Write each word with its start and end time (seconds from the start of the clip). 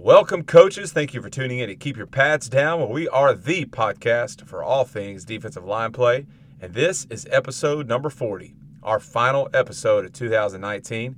Welcome, 0.00 0.44
coaches. 0.44 0.92
Thank 0.92 1.12
you 1.12 1.20
for 1.20 1.28
tuning 1.28 1.58
in 1.58 1.68
to 1.68 1.74
Keep 1.74 1.96
Your 1.96 2.06
Pads 2.06 2.48
Down, 2.48 2.78
where 2.78 2.88
we 2.88 3.08
are 3.08 3.34
the 3.34 3.64
podcast 3.64 4.46
for 4.46 4.62
all 4.62 4.84
things 4.84 5.24
defensive 5.24 5.64
line 5.64 5.90
play. 5.90 6.24
And 6.60 6.72
this 6.72 7.04
is 7.10 7.26
episode 7.32 7.88
number 7.88 8.08
40, 8.08 8.54
our 8.84 9.00
final 9.00 9.50
episode 9.52 10.04
of 10.04 10.12
2019. 10.12 11.16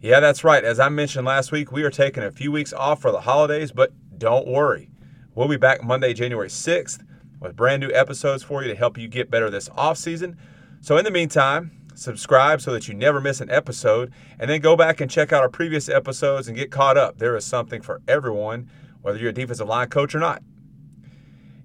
Yeah, 0.00 0.20
that's 0.20 0.42
right. 0.42 0.64
As 0.64 0.80
I 0.80 0.88
mentioned 0.88 1.26
last 1.26 1.52
week, 1.52 1.70
we 1.70 1.82
are 1.82 1.90
taking 1.90 2.22
a 2.22 2.30
few 2.30 2.50
weeks 2.50 2.72
off 2.72 3.02
for 3.02 3.12
the 3.12 3.20
holidays, 3.20 3.72
but 3.72 3.92
don't 4.16 4.48
worry. 4.48 4.90
We'll 5.34 5.46
be 5.46 5.58
back 5.58 5.84
Monday, 5.84 6.14
January 6.14 6.48
6th 6.48 7.04
with 7.40 7.56
brand 7.56 7.82
new 7.82 7.92
episodes 7.92 8.42
for 8.42 8.62
you 8.62 8.68
to 8.68 8.74
help 8.74 8.96
you 8.96 9.06
get 9.06 9.30
better 9.30 9.50
this 9.50 9.68
off 9.76 9.98
season. 9.98 10.38
So, 10.80 10.96
in 10.96 11.04
the 11.04 11.10
meantime, 11.10 11.77
subscribe 11.98 12.60
so 12.60 12.72
that 12.72 12.88
you 12.88 12.94
never 12.94 13.20
miss 13.20 13.40
an 13.40 13.50
episode, 13.50 14.12
and 14.38 14.48
then 14.48 14.60
go 14.60 14.76
back 14.76 15.00
and 15.00 15.10
check 15.10 15.32
out 15.32 15.42
our 15.42 15.48
previous 15.48 15.88
episodes 15.88 16.48
and 16.48 16.56
get 16.56 16.70
caught 16.70 16.96
up. 16.96 17.18
There 17.18 17.36
is 17.36 17.44
something 17.44 17.82
for 17.82 18.00
everyone, 18.06 18.70
whether 19.02 19.18
you're 19.18 19.30
a 19.30 19.34
defensive 19.34 19.68
line 19.68 19.88
coach 19.88 20.14
or 20.14 20.20
not. 20.20 20.42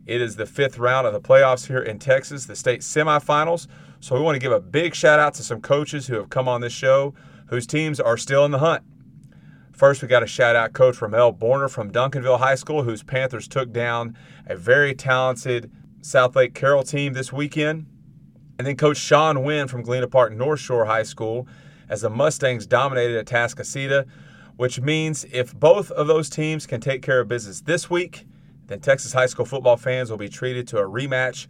It 0.06 0.22
is 0.22 0.36
the 0.36 0.46
fifth 0.46 0.78
round 0.78 1.08
of 1.08 1.14
the 1.14 1.22
playoffs 1.22 1.68
here 1.68 1.82
in 1.82 2.00
Texas, 2.00 2.46
the 2.46 2.56
state 2.56 2.82
semifinals. 2.82 3.68
So, 4.00 4.16
we 4.16 4.22
want 4.22 4.36
to 4.36 4.40
give 4.40 4.52
a 4.52 4.59
big 4.59 4.96
shout 4.96 5.20
out 5.20 5.34
to 5.36 5.44
some 5.44 5.62
coaches 5.62 6.08
who 6.08 6.16
have 6.16 6.30
come 6.30 6.48
on 6.50 6.59
this 6.59 6.73
show 6.73 7.14
whose 7.48 7.66
teams 7.66 8.00
are 8.00 8.18
still 8.18 8.44
in 8.44 8.52
the 8.52 8.59
hunt. 8.59 8.84
First, 9.72 10.02
we 10.02 10.08
got 10.08 10.20
to 10.20 10.28
shout 10.28 10.56
out 10.56 10.73
Coach 10.73 11.02
Ramel 11.02 11.34
Borner 11.34 11.70
from 11.70 11.92
Duncanville 11.92 12.40
High 12.40 12.56
School, 12.56 12.84
whose 12.84 13.02
Panthers 13.02 13.48
took 13.48 13.72
down 13.72 14.18
a 14.45 14.56
very 14.56 14.94
talented 14.94 15.72
Southlake 16.02 16.54
Carroll 16.54 16.84
team 16.84 17.14
this 17.14 17.31
weekend. 17.31 17.86
And 18.58 18.68
then 18.68 18.78
Coach 18.78 18.98
Sean 18.98 19.44
Wynn 19.44 19.68
from 19.68 19.84
Galena 19.84 20.08
Park 20.08 20.34
North 20.34 20.60
Shore 20.60 20.86
High 20.86 21.04
School 21.04 21.48
as 21.90 22.02
the 22.02 22.10
Mustangs 22.10 22.66
dominated 22.66 23.26
Atascocita, 23.26 24.06
which 24.58 24.80
means 24.80 25.26
if 25.32 25.54
both 25.54 25.92
of 25.92 26.08
those 26.08 26.30
teams 26.30 26.66
can 26.66 26.80
take 26.80 27.02
care 27.02 27.20
of 27.20 27.28
business 27.28 27.62
this 27.62 27.90
week, 27.90 28.26
then 28.68 28.80
Texas 28.80 29.14
high 29.14 29.26
school 29.26 29.46
football 29.46 29.78
fans 29.78 30.10
will 30.10 30.18
be 30.18 30.30
treated 30.30 30.68
to 30.70 30.78
a 30.78 30.84
rematch 30.84 31.48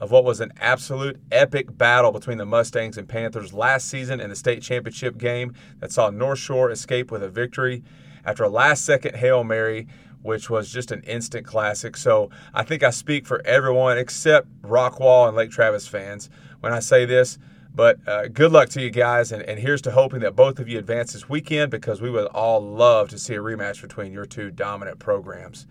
of 0.00 0.10
what 0.10 0.24
was 0.24 0.40
an 0.40 0.52
absolute 0.58 1.20
epic 1.30 1.76
battle 1.78 2.12
between 2.12 2.38
the 2.38 2.44
Mustangs 2.44 2.98
and 2.98 3.08
Panthers 3.08 3.52
last 3.52 3.88
season 3.88 4.20
in 4.20 4.30
the 4.30 4.36
state 4.36 4.62
championship 4.62 5.16
game 5.16 5.54
that 5.80 5.92
saw 5.92 6.10
North 6.10 6.38
Shore 6.38 6.70
escape 6.70 7.10
with 7.10 7.22
a 7.22 7.28
victory 7.28 7.82
after 8.24 8.44
a 8.44 8.48
last 8.48 8.84
second 8.84 9.16
Hail 9.16 9.44
Mary, 9.44 9.86
which 10.22 10.50
was 10.50 10.72
just 10.72 10.90
an 10.90 11.02
instant 11.02 11.46
classic. 11.46 11.96
So 11.96 12.30
I 12.54 12.62
think 12.62 12.82
I 12.82 12.90
speak 12.90 13.26
for 13.26 13.42
everyone 13.44 13.98
except 13.98 14.48
Rockwall 14.62 15.28
and 15.28 15.36
Lake 15.36 15.50
Travis 15.50 15.86
fans 15.86 16.30
when 16.62 16.72
I 16.72 16.78
say 16.78 17.04
this. 17.04 17.38
But 17.74 18.06
uh, 18.06 18.28
good 18.28 18.52
luck 18.52 18.68
to 18.70 18.82
you 18.82 18.90
guys, 18.90 19.32
and, 19.32 19.42
and 19.42 19.58
here's 19.58 19.82
to 19.82 19.92
hoping 19.92 20.20
that 20.20 20.36
both 20.36 20.58
of 20.58 20.68
you 20.68 20.78
advance 20.78 21.14
this 21.14 21.28
weekend 21.28 21.70
because 21.70 22.00
we 22.00 22.10
would 22.10 22.26
all 22.26 22.60
love 22.60 23.08
to 23.10 23.18
see 23.18 23.34
a 23.34 23.38
rematch 23.38 23.80
between 23.80 24.12
your 24.12 24.26
two 24.26 24.50
dominant 24.50 24.98
programs. 24.98 25.66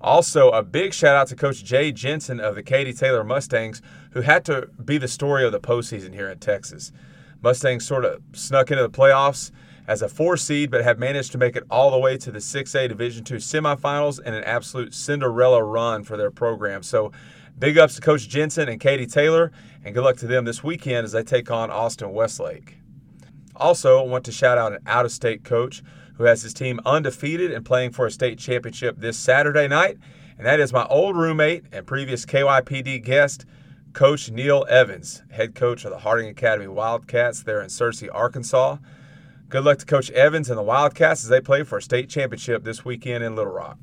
Also, 0.00 0.50
a 0.50 0.62
big 0.62 0.94
shout 0.94 1.16
out 1.16 1.26
to 1.28 1.34
Coach 1.34 1.64
Jay 1.64 1.90
Jensen 1.90 2.38
of 2.38 2.54
the 2.54 2.62
Katy 2.62 2.92
Taylor 2.92 3.24
Mustangs, 3.24 3.82
who 4.12 4.20
had 4.20 4.44
to 4.44 4.68
be 4.84 4.98
the 4.98 5.08
story 5.08 5.44
of 5.44 5.52
the 5.52 5.58
postseason 5.58 6.14
here 6.14 6.28
in 6.28 6.38
Texas. 6.38 6.92
Mustangs 7.42 7.86
sort 7.86 8.04
of 8.04 8.22
snuck 8.32 8.70
into 8.70 8.82
the 8.82 8.90
playoffs 8.90 9.50
as 9.88 10.02
a 10.02 10.08
four 10.08 10.36
seed, 10.36 10.70
but 10.70 10.84
have 10.84 10.98
managed 10.98 11.32
to 11.32 11.38
make 11.38 11.56
it 11.56 11.64
all 11.70 11.90
the 11.90 11.98
way 11.98 12.18
to 12.18 12.30
the 12.30 12.38
6A 12.38 12.88
Division 12.88 13.24
II 13.28 13.38
semifinals 13.38 14.20
and 14.22 14.34
an 14.34 14.44
absolute 14.44 14.92
Cinderella 14.92 15.64
run 15.64 16.04
for 16.04 16.16
their 16.16 16.30
program. 16.30 16.82
So, 16.82 17.10
big 17.58 17.78
ups 17.78 17.96
to 17.96 18.00
Coach 18.00 18.28
Jensen 18.28 18.68
and 18.68 18.80
Katy 18.80 19.06
Taylor, 19.06 19.50
and 19.84 19.94
good 19.94 20.04
luck 20.04 20.16
to 20.18 20.26
them 20.26 20.44
this 20.44 20.62
weekend 20.62 21.04
as 21.04 21.12
they 21.12 21.22
take 21.22 21.50
on 21.50 21.70
Austin 21.70 22.12
Westlake. 22.12 22.78
Also, 23.56 23.98
I 23.98 24.06
want 24.06 24.24
to 24.26 24.32
shout 24.32 24.58
out 24.58 24.72
an 24.72 24.78
out 24.86 25.04
of 25.04 25.12
state 25.12 25.42
coach 25.42 25.82
who 26.16 26.24
has 26.24 26.42
his 26.42 26.54
team 26.54 26.80
undefeated 26.84 27.52
and 27.52 27.64
playing 27.64 27.90
for 27.92 28.06
a 28.06 28.10
state 28.10 28.38
championship 28.38 28.98
this 28.98 29.16
Saturday 29.16 29.68
night. 29.68 29.98
And 30.36 30.46
that 30.46 30.60
is 30.60 30.72
my 30.72 30.84
old 30.86 31.16
roommate 31.16 31.64
and 31.72 31.86
previous 31.86 32.24
KYPD 32.24 33.04
guest, 33.04 33.44
Coach 33.92 34.30
Neil 34.30 34.64
Evans, 34.68 35.22
head 35.30 35.54
coach 35.54 35.84
of 35.84 35.90
the 35.90 35.98
Harding 35.98 36.28
Academy 36.28 36.68
Wildcats 36.68 37.42
there 37.42 37.60
in 37.60 37.68
Searcy, 37.68 38.08
Arkansas. 38.12 38.76
Good 39.48 39.64
luck 39.64 39.78
to 39.78 39.86
Coach 39.86 40.10
Evans 40.10 40.48
and 40.48 40.58
the 40.58 40.62
Wildcats 40.62 41.24
as 41.24 41.30
they 41.30 41.40
play 41.40 41.64
for 41.64 41.78
a 41.78 41.82
state 41.82 42.08
championship 42.08 42.62
this 42.62 42.84
weekend 42.84 43.24
in 43.24 43.34
Little 43.34 43.52
Rock. 43.52 43.78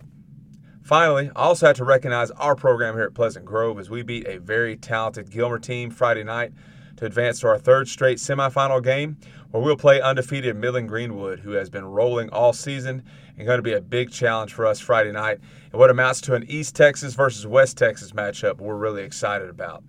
Finally, 0.85 1.31
I 1.35 1.41
also 1.41 1.65
had 1.65 1.75
to 1.77 1.83
recognize 1.83 2.29
our 2.29 2.55
program 2.55 2.93
here 2.93 3.05
at 3.05 3.15
Pleasant 3.15 3.43
Grove 3.43 3.79
as 3.79 3.89
we 3.89 4.03
beat 4.03 4.27
a 4.27 4.37
very 4.37 4.77
talented 4.77 5.31
Gilmer 5.31 5.57
team 5.57 5.89
Friday 5.89 6.23
night 6.23 6.53
to 6.97 7.07
advance 7.07 7.39
to 7.39 7.47
our 7.47 7.57
third 7.57 7.87
straight 7.87 8.19
semifinal 8.19 8.83
game 8.83 9.17
where 9.49 9.63
we'll 9.63 9.77
play 9.77 9.99
undefeated 9.99 10.55
Midland 10.55 10.87
Greenwood, 10.87 11.39
who 11.39 11.53
has 11.53 11.71
been 11.71 11.85
rolling 11.85 12.29
all 12.29 12.53
season 12.53 13.01
and 13.35 13.47
going 13.47 13.57
to 13.57 13.63
be 13.63 13.73
a 13.73 13.81
big 13.81 14.11
challenge 14.11 14.53
for 14.53 14.67
us 14.67 14.79
Friday 14.79 15.11
night 15.11 15.39
and 15.71 15.79
what 15.79 15.89
amounts 15.89 16.21
to 16.21 16.35
an 16.35 16.45
East 16.47 16.75
Texas 16.75 17.15
versus 17.15 17.47
West 17.47 17.79
Texas 17.79 18.11
matchup 18.11 18.57
we're 18.57 18.75
really 18.75 19.01
excited 19.01 19.49
about. 19.49 19.83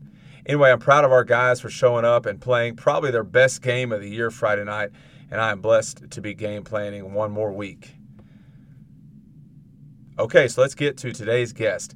Anyway, 0.47 0.71
I'm 0.71 0.79
proud 0.79 1.05
of 1.05 1.13
our 1.13 1.25
guys 1.25 1.61
for 1.61 1.69
showing 1.69 2.07
up 2.07 2.25
and 2.25 2.41
playing 2.41 2.77
probably 2.77 3.11
their 3.11 3.23
best 3.23 3.61
game 3.61 3.93
of 3.93 4.01
the 4.01 4.09
year 4.09 4.31
Friday 4.31 4.65
night, 4.65 4.93
and 5.31 5.43
I 5.43 5.51
am 5.51 5.61
blessed 5.61 6.11
to 6.11 6.23
be 6.23 6.33
game 6.33 6.65
planning 6.65 7.13
one 7.13 7.33
more 7.33 7.53
week. 7.53 7.96
Okay, 10.19 10.49
so 10.49 10.63
let's 10.63 10.75
get 10.75 10.97
to 10.99 11.13
today's 11.13 11.53
guest. 11.53 11.95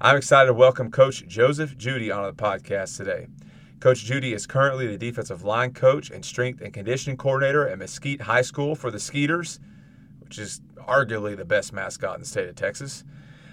I'm 0.00 0.16
excited 0.16 0.46
to 0.46 0.54
welcome 0.54 0.88
Coach 0.88 1.26
Joseph 1.26 1.76
Judy 1.76 2.12
on 2.12 2.22
the 2.22 2.32
podcast 2.32 2.96
today. 2.96 3.26
Coach 3.80 4.04
Judy 4.04 4.32
is 4.32 4.46
currently 4.46 4.86
the 4.86 4.96
defensive 4.96 5.42
line 5.42 5.72
coach 5.72 6.08
and 6.12 6.24
strength 6.24 6.60
and 6.60 6.72
conditioning 6.72 7.16
coordinator 7.16 7.68
at 7.68 7.76
Mesquite 7.76 8.20
High 8.20 8.42
School 8.42 8.76
for 8.76 8.92
the 8.92 9.00
Skeeters, 9.00 9.58
which 10.20 10.38
is 10.38 10.60
arguably 10.76 11.36
the 11.36 11.44
best 11.44 11.72
mascot 11.72 12.14
in 12.14 12.20
the 12.20 12.26
state 12.28 12.48
of 12.48 12.54
Texas. 12.54 13.02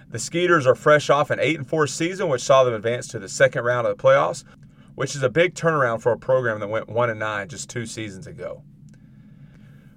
The 0.09 0.19
Skeeters 0.19 0.68
are 0.68 0.75
fresh 0.75 1.09
off 1.09 1.31
an 1.31 1.40
8 1.40 1.57
and 1.57 1.68
4 1.68 1.88
season, 1.88 2.29
which 2.29 2.44
saw 2.44 2.63
them 2.63 2.75
advance 2.75 3.07
to 3.07 3.19
the 3.19 3.28
second 3.28 3.63
round 3.63 3.88
of 3.88 3.97
the 3.97 4.03
playoffs, 4.03 4.44
which 4.94 5.16
is 5.16 5.23
a 5.23 5.29
big 5.29 5.56
turnaround 5.56 6.03
for 6.03 6.12
a 6.12 6.19
program 6.19 6.59
that 6.59 6.69
went 6.69 6.88
1 6.88 7.09
and 7.09 7.19
9 7.19 7.50
just 7.50 7.68
two 7.68 7.88
seasons 7.88 8.28
ago. 8.28 8.62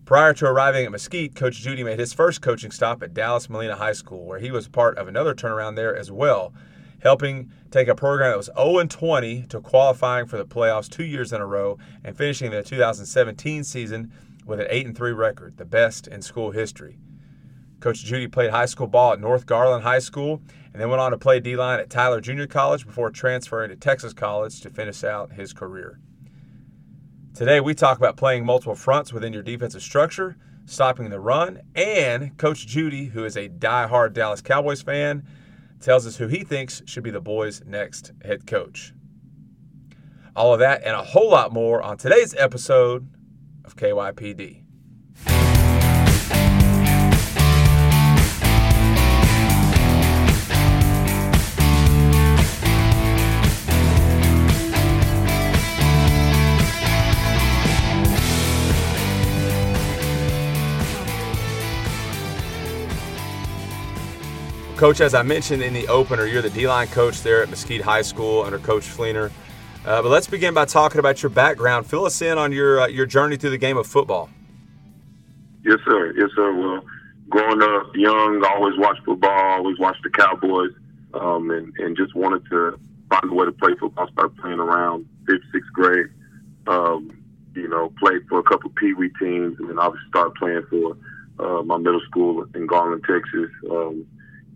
Prior 0.07 0.33
to 0.35 0.47
arriving 0.47 0.87
at 0.87 0.93
Mesquite, 0.93 1.35
Coach 1.35 1.57
Judy 1.57 1.85
made 1.85 1.99
his 1.99 2.15
first 2.15 2.41
coaching 2.41 2.71
stop 2.71 3.03
at 3.03 3.13
Dallas 3.13 3.51
Molina 3.51 3.77
High 3.77 3.93
School, 3.93 4.25
where 4.25 4.39
he 4.39 4.51
was 4.51 4.69
part 4.69 4.97
of 4.97 5.09
another 5.09 5.35
turnaround 5.35 5.77
there 5.77 5.95
as 5.95 6.11
well 6.11 6.55
helping 7.01 7.53
take 7.71 7.89
a 7.89 7.95
program 7.95 8.31
that 8.31 8.37
was 8.37 8.51
0 8.57 8.85
20 8.85 9.43
to 9.43 9.61
qualifying 9.61 10.27
for 10.27 10.39
the 10.39 10.47
playoffs 10.47 10.89
two 10.89 11.05
years 11.05 11.33
in 11.33 11.41
a 11.41 11.47
row 11.47 11.79
and 12.03 12.17
finishing 12.17 12.51
the 12.51 12.63
2017 12.63 13.65
season 13.65 14.11
with 14.45 14.61
an 14.61 14.67
8 14.69 14.97
3 14.97 15.13
record, 15.13 15.57
the 15.57 15.65
best 15.65 16.07
in 16.07 16.23
school 16.23 16.51
history. 16.51 16.99
Coach 17.81 18.03
Judy 18.05 18.27
played 18.27 18.51
high 18.51 18.67
school 18.67 18.87
ball 18.87 19.13
at 19.13 19.21
North 19.21 19.47
Garland 19.47 19.83
High 19.83 19.99
School 19.99 20.41
and 20.73 20.81
then 20.81 20.89
went 20.89 21.01
on 21.01 21.11
to 21.11 21.19
play 21.19 21.41
D 21.41 21.57
line 21.57 21.79
at 21.79 21.91
Tyler 21.91 22.21
Junior 22.21 22.47
College 22.47 22.87
before 22.87 23.11
transferring 23.11 23.71
to 23.71 23.77
Texas 23.77 24.13
College 24.13 24.61
to 24.63 24.71
finish 24.71 25.05
out 25.05 25.33
his 25.33 25.53
career. 25.53 26.01
Today, 27.37 27.61
we 27.61 27.75
talk 27.75 27.99
about 27.99 28.17
playing 28.17 28.47
multiple 28.47 28.75
fronts 28.75 29.13
within 29.13 29.35
your 29.35 29.43
defensive 29.43 29.83
structure, 29.83 30.39
stopping 30.65 31.11
the 31.11 31.21
run, 31.21 31.61
and 31.75 32.35
Coach 32.39 32.67
Judy, 32.67 33.05
who 33.05 33.27
is 33.27 33.37
a 33.37 33.47
die-hard 33.47 34.15
Dallas 34.15 34.41
Cowboys 34.41 34.81
fan, 34.81 35.23
tells 35.79 36.07
us 36.07 36.17
who 36.17 36.29
he 36.29 36.45
thinks 36.45 36.81
should 36.87 37.03
be 37.03 37.11
the 37.11 37.21
boys' 37.21 37.63
next 37.67 38.13
head 38.25 38.47
coach. 38.47 38.95
All 40.35 40.55
of 40.55 40.61
that 40.61 40.83
and 40.83 40.97
a 40.97 41.03
whole 41.03 41.29
lot 41.29 41.53
more 41.53 41.83
on 41.83 41.99
today's 41.99 42.35
episode 42.37 43.07
of 43.67 43.77
KYPD. 43.77 44.66
Coach, 64.77 65.01
as 65.01 65.15
I 65.15 65.23
mentioned 65.23 65.63
in 65.63 65.73
the 65.73 65.89
opener, 65.89 66.27
you're 66.27 66.43
the 66.43 66.51
D 66.51 66.69
line 66.69 66.89
coach 66.89 67.23
there 67.23 67.43
at 67.43 67.49
Mesquite 67.49 67.81
High 67.81 68.03
School 68.03 68.43
under 68.43 68.59
Coach 68.59 68.85
Fleener. 68.85 69.31
Uh, 69.87 70.03
but 70.03 70.11
let's 70.11 70.27
begin 70.27 70.53
by 70.53 70.67
talking 70.67 70.99
about 70.99 71.23
your 71.23 71.31
background. 71.31 71.87
Fill 71.87 72.05
us 72.05 72.21
in 72.21 72.37
on 72.37 72.53
your 72.53 72.83
uh, 72.83 72.87
your 72.87 73.07
journey 73.07 73.39
through 73.39 73.51
the 73.51 73.59
game 73.59 73.79
of 73.79 73.87
football. 73.87 74.29
Yes, 75.65 75.79
sir. 75.87 76.13
Yes, 76.15 76.29
sir. 76.37 76.53
Well, 76.53 76.85
growing 77.31 77.63
up 77.63 77.97
young, 77.97 78.45
I 78.45 78.55
always 78.55 78.77
watched 78.77 79.03
football. 79.05 79.31
Always 79.31 79.79
watched 79.79 80.03
the 80.03 80.11
Cowboys, 80.11 80.73
um, 81.15 81.51
and 81.51 81.73
and 81.79 81.97
just 81.97 82.15
wanted 82.15 82.45
to 82.51 82.79
find 83.09 83.31
a 83.31 83.35
way 83.35 83.47
to 83.47 83.53
play 83.53 83.73
football. 83.81 84.09
Started 84.13 84.37
playing 84.37 84.61
around 84.61 85.09
fifth, 85.27 85.41
sixth 85.53 85.73
grade. 85.73 86.09
Um, 86.67 87.17
you 87.55 87.69
know, 87.69 87.95
played 87.99 88.29
for 88.29 88.41
a 88.41 88.43
couple 88.43 88.69
Pee 88.77 88.93
Wee 88.93 89.11
teams, 89.19 89.59
and 89.59 89.71
then 89.71 89.79
obviously 89.79 90.09
started 90.11 90.35
playing 90.35 90.67
for 90.69 90.99
uh, 91.39 91.63
my 91.63 91.79
middle 91.79 92.03
school 92.03 92.47
in 92.55 92.67
Garland, 92.67 93.05
Texas. 93.09 93.51
Um, 93.71 94.07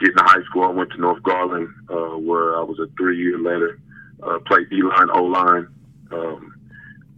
getting 0.01 0.17
to 0.17 0.25
high 0.25 0.43
school, 0.45 0.65
I 0.65 0.69
went 0.69 0.91
to 0.93 1.01
North 1.01 1.23
Garland, 1.23 1.69
uh, 1.89 2.19
where 2.19 2.57
I 2.59 2.63
was 2.63 2.79
a 2.79 2.87
three 2.97 3.19
year 3.19 3.39
later, 3.39 3.79
uh, 4.23 4.39
played 4.47 4.71
D 4.71 4.83
line, 4.83 5.11
O 5.13 5.25
line. 5.25 5.69
Um, 6.13 6.55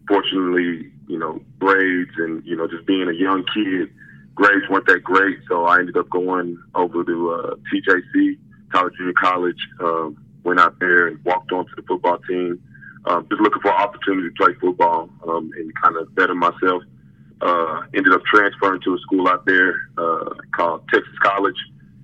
fortunately, 0.08 0.90
you 1.08 1.19
know, 1.19 1.40
braids 1.58 2.12
and, 2.17 2.44
you 2.44 2.56
know, 2.56 2.67
just 2.67 2.87
being 2.87 3.08
a 3.08 3.12
young 3.12 3.44
kid, 3.55 3.90
grades 4.34 4.69
weren't 4.70 4.87
that 4.87 5.02
great, 5.02 5.38
so 5.49 5.64
I 5.64 5.79
ended 5.79 5.96
up 5.96 6.08
going 6.11 6.58
over 6.75 7.05
to 7.05 7.31
uh, 7.31 7.55
TJC, 7.73 8.38
Tyler 8.73 8.90
Junior 8.96 9.12
College. 9.14 9.69
Um, 9.81 10.17
went 10.44 10.61
out 10.61 10.79
there 10.81 11.06
and 11.06 11.25
walked 11.25 11.52
onto 11.52 11.75
the 11.76 11.82
football 11.82 12.19
team. 12.29 12.61
Um, 13.05 13.26
just 13.29 13.40
looking 13.40 13.61
for 13.62 13.69
an 13.69 13.81
opportunity 13.81 14.29
to 14.29 14.34
play 14.34 14.55
football 14.61 15.08
um, 15.26 15.50
and 15.56 15.73
kind 15.82 15.96
of 15.96 16.14
better 16.14 16.34
myself. 16.34 16.82
Uh, 17.40 17.82
ended 17.94 18.12
up 18.12 18.23
transferring 18.25 18.81
to 18.82 18.94
a 18.94 18.99
school 19.00 19.29
out 19.29 19.44
there 19.44 19.75
uh, 19.99 20.31
called 20.55 20.82
Texas 20.93 21.14
College, 21.23 21.56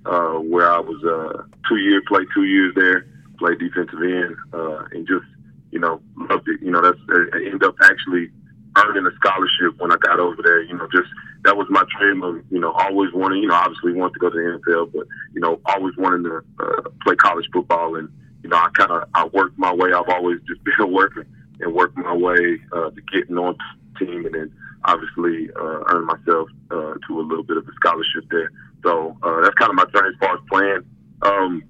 uh, 0.05 0.39
where 0.39 0.71
I 0.71 0.79
was 0.79 1.03
uh, 1.03 1.43
two 1.67 1.77
years, 1.77 2.03
played 2.07 2.27
two 2.33 2.45
years 2.45 2.73
there, 2.75 3.05
played 3.37 3.59
defensive 3.59 4.01
end, 4.01 4.35
uh, 4.53 4.85
and 4.91 5.07
just 5.07 5.25
you 5.71 5.79
know 5.79 6.01
loved 6.15 6.47
it. 6.47 6.61
You 6.61 6.71
know, 6.71 6.81
that's 6.81 6.99
I 7.09 7.37
ended 7.45 7.63
up 7.63 7.75
actually 7.83 8.31
earning 8.77 9.05
a 9.05 9.15
scholarship 9.15 9.79
when 9.79 9.91
I 9.91 9.97
got 9.97 10.19
over 10.19 10.41
there. 10.43 10.61
You 10.61 10.77
know, 10.77 10.87
just 10.91 11.09
that 11.43 11.57
was 11.57 11.67
my 11.69 11.83
dream 11.97 12.23
of 12.23 12.43
you 12.51 12.59
know 12.59 12.71
always 12.71 13.11
wanting. 13.13 13.41
You 13.41 13.49
know, 13.49 13.55
obviously 13.55 13.93
wanted 13.93 14.13
to 14.13 14.19
go 14.19 14.29
to 14.29 14.35
the 14.35 14.59
NFL, 14.59 14.93
but 14.93 15.07
you 15.33 15.41
know 15.41 15.59
always 15.65 15.95
wanting 15.97 16.23
to 16.23 16.41
uh, 16.59 16.89
play 17.03 17.15
college 17.15 17.47
football 17.53 17.95
and 17.95 18.09
you 18.43 18.49
know, 18.49 18.57
I 18.57 18.69
kind 18.73 18.91
of 18.91 19.07
I 19.13 19.25
worked 19.27 19.57
my 19.57 19.73
way. 19.73 19.91
I've 19.93 20.09
always 20.09 20.39
just 20.47 20.63
been 20.63 20.73
a 20.79 20.87
worker 20.87 21.25
and 21.59 21.73
worked 21.73 21.97
my 21.97 22.15
way 22.15 22.59
uh, 22.71 22.89
to 22.89 23.01
getting 23.11 23.37
on 23.37 23.57
team, 23.97 24.25
and 24.25 24.35
then 24.35 24.53
obviously 24.85 25.49
uh, 25.55 25.83
earn 25.87 26.05
myself 26.05 26.49
uh, 26.71 26.93
to 27.07 27.19
a 27.19 27.23
little 27.23 27.43
bit 27.43 27.57
of 27.57 27.67
a 27.67 27.73
scholarship 27.73 28.25
there. 28.31 28.51
So 28.83 29.17
uh, 29.23 29.41
that's 29.41 29.55
kind 29.55 29.69
of 29.69 29.75
my 29.75 29.85
journey 29.93 30.13
as 30.13 30.19
far 30.19 30.35
as 30.35 30.41
playing. 30.49 30.83
Um, 31.21 31.63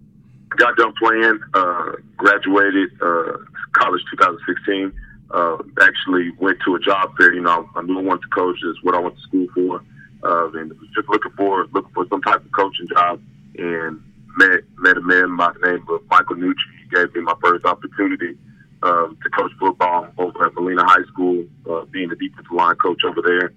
got 0.57 0.75
done 0.77 0.93
playing, 1.01 1.39
uh, 1.53 1.91
graduated 2.17 2.89
uh, 3.01 3.37
college 3.73 4.01
2016. 4.11 4.93
Uh, 5.31 5.57
actually 5.81 6.31
went 6.39 6.57
to 6.65 6.75
a 6.75 6.79
job 6.79 7.15
fair. 7.17 7.33
You 7.33 7.41
know, 7.41 7.69
I 7.75 7.81
knew 7.83 7.99
I 7.99 8.01
wanted 8.01 8.23
to 8.23 8.29
coach. 8.29 8.57
Is 8.63 8.77
what 8.81 8.95
I 8.95 8.99
went 8.99 9.15
to 9.15 9.21
school 9.21 9.47
for, 9.53 9.83
uh, 10.23 10.51
and 10.53 10.71
was 10.71 10.89
just 10.95 11.07
looking 11.07 11.31
for 11.37 11.67
looking 11.71 11.93
for 11.93 12.05
some 12.09 12.21
type 12.21 12.43
of 12.43 12.51
coaching 12.51 12.87
job. 12.89 13.21
And 13.57 14.01
met 14.37 14.61
met 14.77 14.97
a 14.97 15.01
man 15.01 15.37
by 15.37 15.51
the 15.53 15.67
name 15.67 15.85
of 15.89 16.01
Michael 16.09 16.35
Nucci. 16.37 16.55
He 16.81 16.95
gave 16.95 17.13
me 17.13 17.21
my 17.21 17.35
first 17.43 17.63
opportunity 17.65 18.37
um, 18.81 19.17
to 19.21 19.29
coach 19.29 19.51
football 19.59 20.07
over 20.17 20.45
at 20.45 20.53
Molina 20.53 20.83
High 20.85 21.03
School, 21.07 21.45
uh, 21.69 21.85
being 21.85 22.09
the 22.09 22.15
defensive 22.15 22.51
line 22.51 22.75
coach 22.75 23.01
over 23.03 23.21
there. 23.21 23.53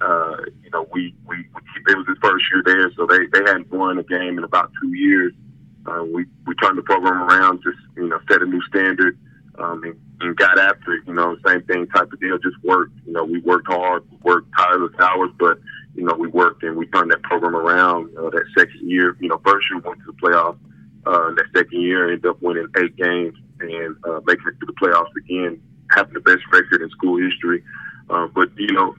Uh, 0.00 0.36
you 0.62 0.70
know, 0.70 0.86
we, 0.92 1.14
we, 1.26 1.36
we 1.36 1.92
it 1.92 1.96
was 1.96 2.06
his 2.06 2.18
first 2.22 2.44
year 2.52 2.62
there, 2.64 2.92
so 2.94 3.06
they, 3.06 3.26
they 3.32 3.44
hadn't 3.46 3.70
won 3.72 3.98
a 3.98 4.02
game 4.02 4.38
in 4.38 4.44
about 4.44 4.70
two 4.80 4.94
years. 4.94 5.32
Uh, 5.86 6.04
we 6.04 6.26
we 6.46 6.54
turned 6.56 6.76
the 6.76 6.82
program 6.82 7.22
around, 7.22 7.62
just 7.62 7.78
you 7.96 8.08
know, 8.08 8.20
set 8.30 8.42
a 8.42 8.44
new 8.44 8.60
standard, 8.62 9.18
um, 9.58 9.82
and, 9.82 9.98
and 10.20 10.36
got 10.36 10.58
after 10.58 10.92
it. 10.94 11.02
You 11.06 11.14
know, 11.14 11.36
same 11.46 11.62
thing 11.62 11.86
type 11.88 12.12
of 12.12 12.20
deal, 12.20 12.38
just 12.38 12.62
worked. 12.62 12.92
You 13.06 13.12
know, 13.12 13.24
we 13.24 13.40
worked 13.40 13.68
hard, 13.68 14.04
worked 14.22 14.50
tireless 14.56 14.92
hours, 14.98 15.30
but 15.38 15.58
you 15.94 16.04
know, 16.04 16.14
we 16.14 16.28
worked 16.28 16.62
and 16.62 16.76
we 16.76 16.86
turned 16.88 17.10
that 17.10 17.22
program 17.22 17.56
around. 17.56 18.16
Uh, 18.16 18.30
that 18.30 18.44
second 18.56 18.88
year, 18.88 19.16
you 19.20 19.28
know, 19.28 19.40
first 19.44 19.66
year 19.70 19.80
went 19.80 19.98
to 20.00 20.12
the 20.12 20.12
playoffs. 20.12 20.58
Uh, 21.06 21.32
that 21.34 21.46
second 21.56 21.80
year, 21.80 22.04
ended 22.12 22.26
up 22.26 22.40
winning 22.42 22.68
eight 22.76 22.94
games 22.96 23.34
and 23.60 23.96
uh, 24.04 24.20
making 24.26 24.46
it 24.48 24.60
to 24.60 24.66
the 24.66 24.72
playoffs 24.74 25.14
again, 25.16 25.60
having 25.90 26.14
the 26.14 26.20
best 26.20 26.42
record 26.52 26.82
in 26.82 26.90
school 26.90 27.18
history. 27.18 27.62
Uh, 28.10 28.26
but 28.34 28.48
you 28.56 28.72
know, 28.72 28.94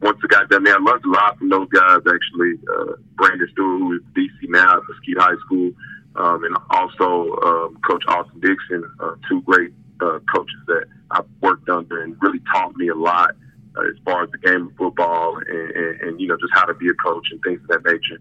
once 0.00 0.18
I 0.22 0.26
got 0.26 0.48
done 0.50 0.64
there, 0.64 0.74
I 0.74 0.78
learned 0.78 1.04
a 1.04 1.10
lot 1.10 1.38
from 1.38 1.48
those 1.48 1.68
guys. 1.68 1.98
Actually, 1.98 2.54
uh, 2.70 2.92
Brandon 3.14 3.48
Stewart, 3.52 3.80
who 3.80 3.94
is 3.94 4.02
DC 4.14 4.50
now 4.50 4.78
at 4.78 4.82
Mesquite 4.88 5.18
High 5.18 5.38
School, 5.46 5.72
um, 6.16 6.44
and 6.44 6.56
also 6.70 7.36
um, 7.42 7.78
Coach 7.88 8.04
Austin 8.08 8.40
Dixon, 8.40 8.84
uh, 9.00 9.14
two 9.28 9.40
great 9.42 9.72
uh, 10.00 10.18
coaches 10.34 10.58
that 10.66 10.84
I've 11.10 11.26
worked 11.40 11.68
under 11.68 12.02
and 12.02 12.16
really 12.20 12.40
taught 12.52 12.76
me 12.76 12.88
a 12.88 12.94
lot 12.94 13.36
uh, 13.76 13.82
as 13.82 13.96
far 14.04 14.24
as 14.24 14.30
the 14.30 14.38
game 14.38 14.68
of 14.68 14.76
football 14.76 15.38
and, 15.38 15.70
and, 15.70 16.00
and, 16.00 16.20
you 16.20 16.26
know 16.26 16.36
just 16.36 16.52
how 16.52 16.64
to 16.64 16.74
be 16.74 16.88
a 16.88 16.94
coach 16.94 17.28
and 17.30 17.40
things 17.42 17.60
of 17.62 17.68
that 17.68 17.84
nature. 17.84 18.20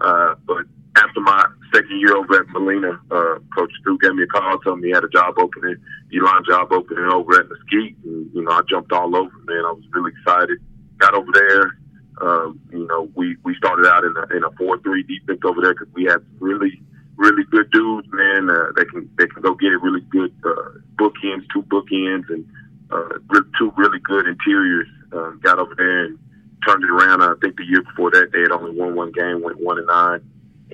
Uh, 0.00 0.34
but 0.46 0.66
after 0.96 1.20
my 1.20 1.46
second 1.74 2.00
year 2.00 2.16
over 2.16 2.40
at 2.40 2.48
Molina, 2.48 3.00
uh, 3.10 3.38
Coach 3.56 3.72
Stu 3.80 3.98
gave 3.98 4.14
me 4.14 4.24
a 4.24 4.26
call, 4.26 4.58
told 4.58 4.80
me 4.80 4.88
he 4.88 4.94
had 4.94 5.04
a 5.04 5.08
job 5.08 5.34
opening, 5.38 5.76
D-line 6.10 6.42
job 6.48 6.70
opening 6.70 7.04
over 7.06 7.40
at 7.40 7.48
Mesquite, 7.48 7.96
and 8.04 8.30
you 8.34 8.42
know 8.42 8.50
I 8.50 8.60
jumped 8.68 8.92
all 8.92 9.16
over. 9.16 9.30
Man, 9.44 9.64
I 9.64 9.72
was 9.72 9.84
really 9.92 10.12
excited. 10.18 10.58
Got 10.98 11.14
over 11.14 11.32
there. 11.32 11.78
Um, 12.20 12.60
you 12.70 12.86
know, 12.86 13.10
we 13.14 13.36
we 13.42 13.54
started 13.56 13.86
out 13.86 14.04
in 14.04 14.14
a 14.16 14.36
in 14.36 14.44
a 14.44 14.50
four 14.58 14.78
three 14.80 15.02
defense 15.02 15.40
over 15.44 15.62
there 15.62 15.74
because 15.74 15.92
we 15.94 16.04
had 16.04 16.18
really 16.38 16.82
really 17.16 17.44
good 17.50 17.70
dudes, 17.70 18.08
man. 18.12 18.50
Uh, 18.50 18.72
they 18.76 18.84
can 18.84 19.08
they 19.16 19.26
can 19.26 19.42
go 19.42 19.54
get 19.54 19.72
it 19.72 19.80
really 19.80 20.02
good 20.10 20.34
uh, 20.44 20.78
bookends, 20.96 21.44
two 21.52 21.62
bookends, 21.62 22.28
and 22.28 22.44
uh, 22.90 23.18
two 23.58 23.72
really 23.76 23.98
good 24.00 24.26
interiors. 24.26 24.88
Uh, 25.12 25.30
got 25.42 25.58
over 25.58 25.74
there 25.74 26.04
and 26.04 26.18
turned 26.66 26.84
it 26.84 26.90
around. 26.90 27.22
I 27.22 27.34
think 27.40 27.56
the 27.56 27.64
year 27.64 27.82
before 27.82 28.10
that, 28.10 28.30
they 28.32 28.40
had 28.40 28.52
only 28.52 28.78
won 28.78 28.94
one 28.94 29.12
game, 29.12 29.42
went 29.42 29.60
one 29.60 29.78
and 29.78 29.86
nine, 29.86 30.20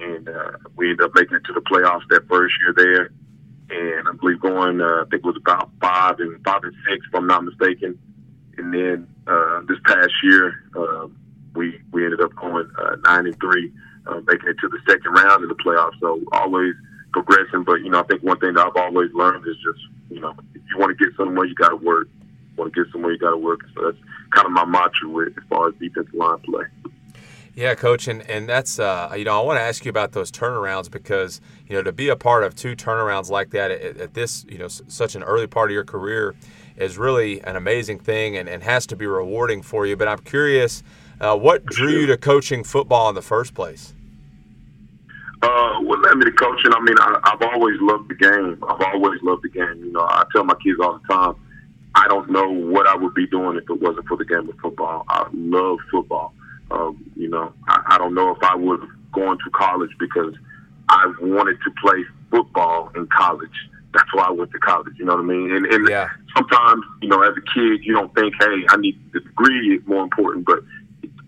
and 0.01 0.29
uh, 0.29 0.53
we 0.77 0.91
ended 0.91 1.05
up 1.05 1.13
making 1.15 1.37
it 1.37 1.45
to 1.45 1.53
the 1.53 1.61
playoffs 1.61 2.07
that 2.11 2.29
first 2.29 2.55
year 2.61 2.75
there. 2.77 3.11
And 3.71 4.09
I 4.09 4.13
believe 4.13 4.41
going, 4.41 4.81
uh, 4.81 5.03
I 5.03 5.05
think 5.11 5.25
it 5.25 5.25
was 5.25 5.37
about 5.37 5.71
five 5.81 6.21
and 6.21 6.43
five 6.45 6.65
and 6.65 6.75
six, 6.89 7.07
if 7.07 7.15
I'm 7.15 7.27
not 7.27 7.45
mistaken. 7.45 7.99
And 8.57 8.73
then 8.73 9.09
uh, 9.27 9.61
this 9.69 9.79
past 9.85 10.13
year, 10.23 10.65
uh, 10.75 11.09
we 11.55 11.81
we 11.93 12.05
ended 12.05 12.21
up 12.21 12.35
going 12.37 12.69
uh, 12.79 12.97
nine 13.05 13.27
and 13.27 13.39
three, 13.41 13.73
uh, 14.07 14.21
making 14.27 14.49
it 14.49 14.57
to 14.61 14.69
the 14.69 14.79
second 14.89 15.13
round 15.13 15.43
of 15.43 15.49
the 15.51 15.63
playoffs. 15.63 16.01
So 16.01 16.21
always 16.33 16.75
progressing. 17.13 17.65
But 17.65 17.83
you 17.83 17.91
know, 17.91 18.01
I 18.01 18.05
think 18.05 18.23
one 18.23 18.39
thing 18.41 18.55
that 18.55 18.67
I've 18.67 18.77
always 18.77 19.13
learned 19.13 19.47
is 19.47 19.57
just 19.57 19.81
you 20.11 20.21
know, 20.21 20.35
if 20.55 20.63
you 20.71 20.79
want 20.79 20.97
to 20.97 21.05
get 21.05 21.15
somewhere, 21.17 21.45
you 21.45 21.55
got 21.55 21.71
to 21.71 21.77
work. 21.77 22.09
Want 22.57 22.73
to 22.75 22.85
get 22.85 22.93
somewhere, 22.93 23.13
you 23.13 23.19
got 23.19 23.31
to 23.31 23.37
work. 23.37 23.61
So 23.75 23.85
that's 23.85 23.99
kind 24.31 24.47
of 24.47 24.53
my 24.53 24.65
mantra 24.65 25.09
with 25.09 25.37
as 25.37 25.45
far 25.49 25.69
as 25.69 25.75
defensive 25.79 26.15
line 26.15 26.39
play. 26.39 26.65
Yeah, 27.59 27.75
coach, 27.75 28.07
and 28.07 28.23
and 28.31 28.49
that's 28.49 28.79
uh, 28.79 29.13
you 29.17 29.25
know 29.25 29.37
I 29.37 29.45
want 29.45 29.59
to 29.59 29.63
ask 29.63 29.85
you 29.85 29.89
about 29.89 30.13
those 30.13 30.31
turnarounds 30.31 30.89
because 30.89 31.41
you 31.67 31.75
know 31.75 31.83
to 31.83 31.91
be 31.91 32.09
a 32.09 32.15
part 32.15 32.45
of 32.45 32.55
two 32.55 32.77
turnarounds 32.77 33.31
like 33.31 33.51
that 33.51 33.73
at, 33.73 33.97
at 33.97 34.15
this 34.15 34.47
you 34.49 34.59
know 34.59 34.67
s- 34.67 34.81
such 34.87 35.17
an 35.17 35.25
early 35.25 35.49
part 35.49 35.69
of 35.69 35.75
your 35.75 35.83
career 35.83 36.37
is 36.77 36.97
really 36.99 37.41
an 37.41 37.57
amazing 37.57 37.99
thing 37.99 38.37
and, 38.37 38.49
and 38.49 38.63
has 38.63 38.87
to 38.87 38.95
be 38.95 39.07
rewarding 39.07 39.61
for 39.61 39.87
you. 39.87 39.97
But 39.97 40.07
I'm 40.07 40.21
curious, 40.21 40.85
uh, 41.21 41.37
what 41.37 41.67
drew 41.67 41.91
you 41.91 42.07
to 42.07 42.17
coaching 42.17 42.63
football 42.63 43.09
in 43.09 43.17
the 43.17 43.23
first 43.23 43.55
place? 43.55 43.93
Uh, 45.43 45.81
what 45.81 45.99
led 46.03 46.17
me 46.17 46.27
to 46.27 46.31
coaching? 46.31 46.73
I 46.73 46.79
mean, 46.79 46.95
I, 47.01 47.19
I've 47.25 47.43
always 47.43 47.75
loved 47.81 48.09
the 48.09 48.15
game. 48.15 48.63
I've 48.69 48.83
always 48.95 49.21
loved 49.25 49.43
the 49.43 49.49
game. 49.49 49.83
You 49.85 49.91
know, 49.91 50.03
I 50.03 50.23
tell 50.31 50.45
my 50.45 50.55
kids 50.63 50.79
all 50.81 51.01
the 51.01 51.13
time, 51.13 51.35
I 51.97 52.07
don't 52.07 52.31
know 52.31 52.49
what 52.49 52.87
I 52.87 52.95
would 52.95 53.15
be 53.15 53.27
doing 53.27 53.57
if 53.57 53.69
it 53.69 53.83
wasn't 53.83 54.07
for 54.07 54.17
the 54.17 54.25
game 54.25 54.49
of 54.49 54.57
football. 54.63 55.05
I 55.09 55.27
love 55.33 55.79
football. 55.91 56.35
Um, 56.71 57.11
you 57.17 57.29
know, 57.29 57.53
I, 57.67 57.83
I 57.95 57.99
don't 57.99 58.15
know 58.15 58.35
if 58.35 58.43
I 58.43 58.55
would 58.55 58.81
have 58.81 58.91
gone 59.13 59.39
to 59.39 59.51
college 59.51 59.91
because 59.99 60.35
I 60.89 61.13
wanted 61.21 61.59
to 61.65 61.71
play 61.83 62.05
football 62.31 62.91
in 62.95 63.07
college. 63.07 63.49
That's 63.95 64.13
why 64.13 64.25
I 64.25 64.31
went 64.31 64.51
to 64.53 64.59
college. 64.59 64.95
You 64.99 65.07
know 65.07 65.15
what 65.15 65.23
I 65.23 65.27
mean? 65.27 65.51
And, 65.55 65.67
and 65.67 65.89
yeah. 65.89 66.09
sometimes, 66.37 66.83
you 67.01 67.09
know, 67.09 67.23
as 67.23 67.35
a 67.37 67.41
kid, 67.55 67.85
you 67.85 67.95
don't 67.95 68.15
think, 68.15 68.35
hey, 68.39 68.65
I 68.69 68.77
need 68.77 69.01
the 69.13 69.21
degree 69.21 69.77
is 69.77 69.87
more 69.87 70.03
important, 70.03 70.45
but 70.45 70.61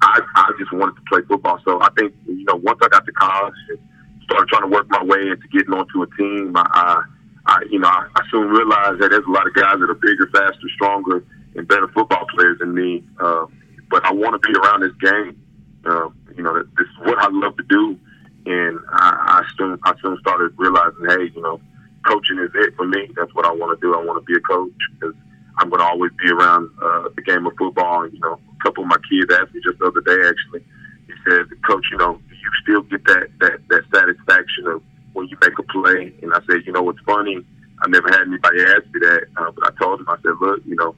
I, 0.03 0.21
I 0.35 0.53
just 0.59 0.73
wanted 0.73 0.97
to 0.97 1.03
play 1.09 1.21
football. 1.27 1.59
So 1.65 1.81
I 1.81 1.89
think, 1.99 2.15
you 2.27 2.45
know, 2.45 2.57
once 2.57 2.79
I 2.83 2.89
got 2.89 3.07
to 3.07 3.13
college 3.13 3.55
and 3.71 3.79
started 4.25 4.49
trying 4.49 4.63
to 4.63 4.69
work 4.69 4.87
my 4.91 5.03
way 5.03 5.29
into 5.29 5.49
getting 5.53 5.73
onto 5.73 6.03
a 6.03 6.07
team, 6.17 6.57
I, 6.57 6.67
I, 6.71 7.03
I 7.47 7.63
you 7.71 7.79
know, 7.79 7.89
I, 7.89 8.07
I 8.15 8.23
soon 8.31 8.49
realized 8.49 9.01
that 9.01 9.11
there's 9.11 9.27
a 9.27 9.31
lot 9.31 9.47
of 9.47 9.55
guys 9.55 9.77
that 9.81 9.91
are 9.91 9.95
bigger, 9.95 10.29
faster, 10.33 10.69
stronger, 10.75 11.25
and 11.57 11.67
better 11.67 11.89
football 11.89 12.27
players 12.35 12.59
than 12.61 12.75
me. 12.75 13.03
Uh, 13.19 13.47
but 13.91 14.05
I 14.05 14.13
want 14.13 14.41
to 14.41 14.49
be 14.49 14.57
around 14.59 14.81
this 14.81 14.95
game. 15.01 15.41
Uh, 15.85 16.09
you 16.37 16.43
know, 16.43 16.63
this 16.63 16.87
is 16.87 16.99
what 17.01 17.19
I 17.19 17.29
love 17.31 17.57
to 17.57 17.65
do, 17.65 17.99
and 18.47 18.79
I, 18.93 19.43
I 19.43 19.45
soon 19.57 19.79
I 19.85 19.95
soon 20.03 20.19
started 20.21 20.53
realizing, 20.57 21.07
hey, 21.09 21.33
you 21.35 21.43
know, 21.43 21.61
coaching 22.07 22.39
is 22.39 22.51
it 22.55 22.75
for 22.77 22.87
me. 22.87 23.09
That's 23.17 23.35
what 23.35 23.47
I 23.47 23.53
want 23.53 23.79
to 23.79 23.87
do. 23.87 23.95
I 23.95 24.03
want 24.03 24.21
to 24.21 24.25
be 24.25 24.37
a 24.37 24.41
coach 24.41 24.73
because 24.95 25.15
I'm 25.59 25.69
going 25.69 25.81
to 25.81 25.87
always 25.87 26.13
be 26.23 26.31
around 26.31 26.71
uh, 26.83 27.09
the 27.15 27.23
game 27.23 27.47
of 27.47 27.53
football. 27.59 28.05
And, 28.05 28.13
you 28.13 28.21
know, 28.21 28.35
a 28.39 28.63
couple 28.63 28.85
of 28.85 28.89
my 28.89 28.99
kids 29.11 29.33
asked 29.33 29.55
me 29.55 29.61
just 29.65 29.79
the 29.79 29.87
other 29.87 30.01
day, 30.01 30.29
actually. 30.29 30.65
He 31.07 31.15
said, 31.29 31.47
"Coach, 31.67 31.87
you 31.91 31.99
know, 31.99 32.21
do 32.29 32.35
you 32.35 32.51
still 32.63 32.83
get 32.83 33.05
that 33.07 33.29
that 33.41 33.59
that 33.69 33.83
satisfaction 33.95 34.67
of 34.67 34.83
when 35.15 35.29
you 35.29 35.37
make 35.41 35.59
a 35.59 35.63
play?" 35.65 36.13
And 36.23 36.33
I 36.33 36.41
said, 36.47 36.67
"You 36.67 36.73
know, 36.73 36.83
what's 36.83 37.01
funny? 37.01 37.45
I 37.83 37.89
never 37.89 38.09
had 38.09 38.23
anybody 38.23 38.61
ask 38.61 38.85
me 38.93 39.01
that, 39.01 39.23
uh, 39.37 39.51
but 39.53 39.65
I 39.67 39.83
told 39.83 40.01
him, 40.01 40.09
I 40.09 40.17
said, 40.23 40.33
look, 40.41 40.61
you 40.67 40.77
know, 40.77 40.95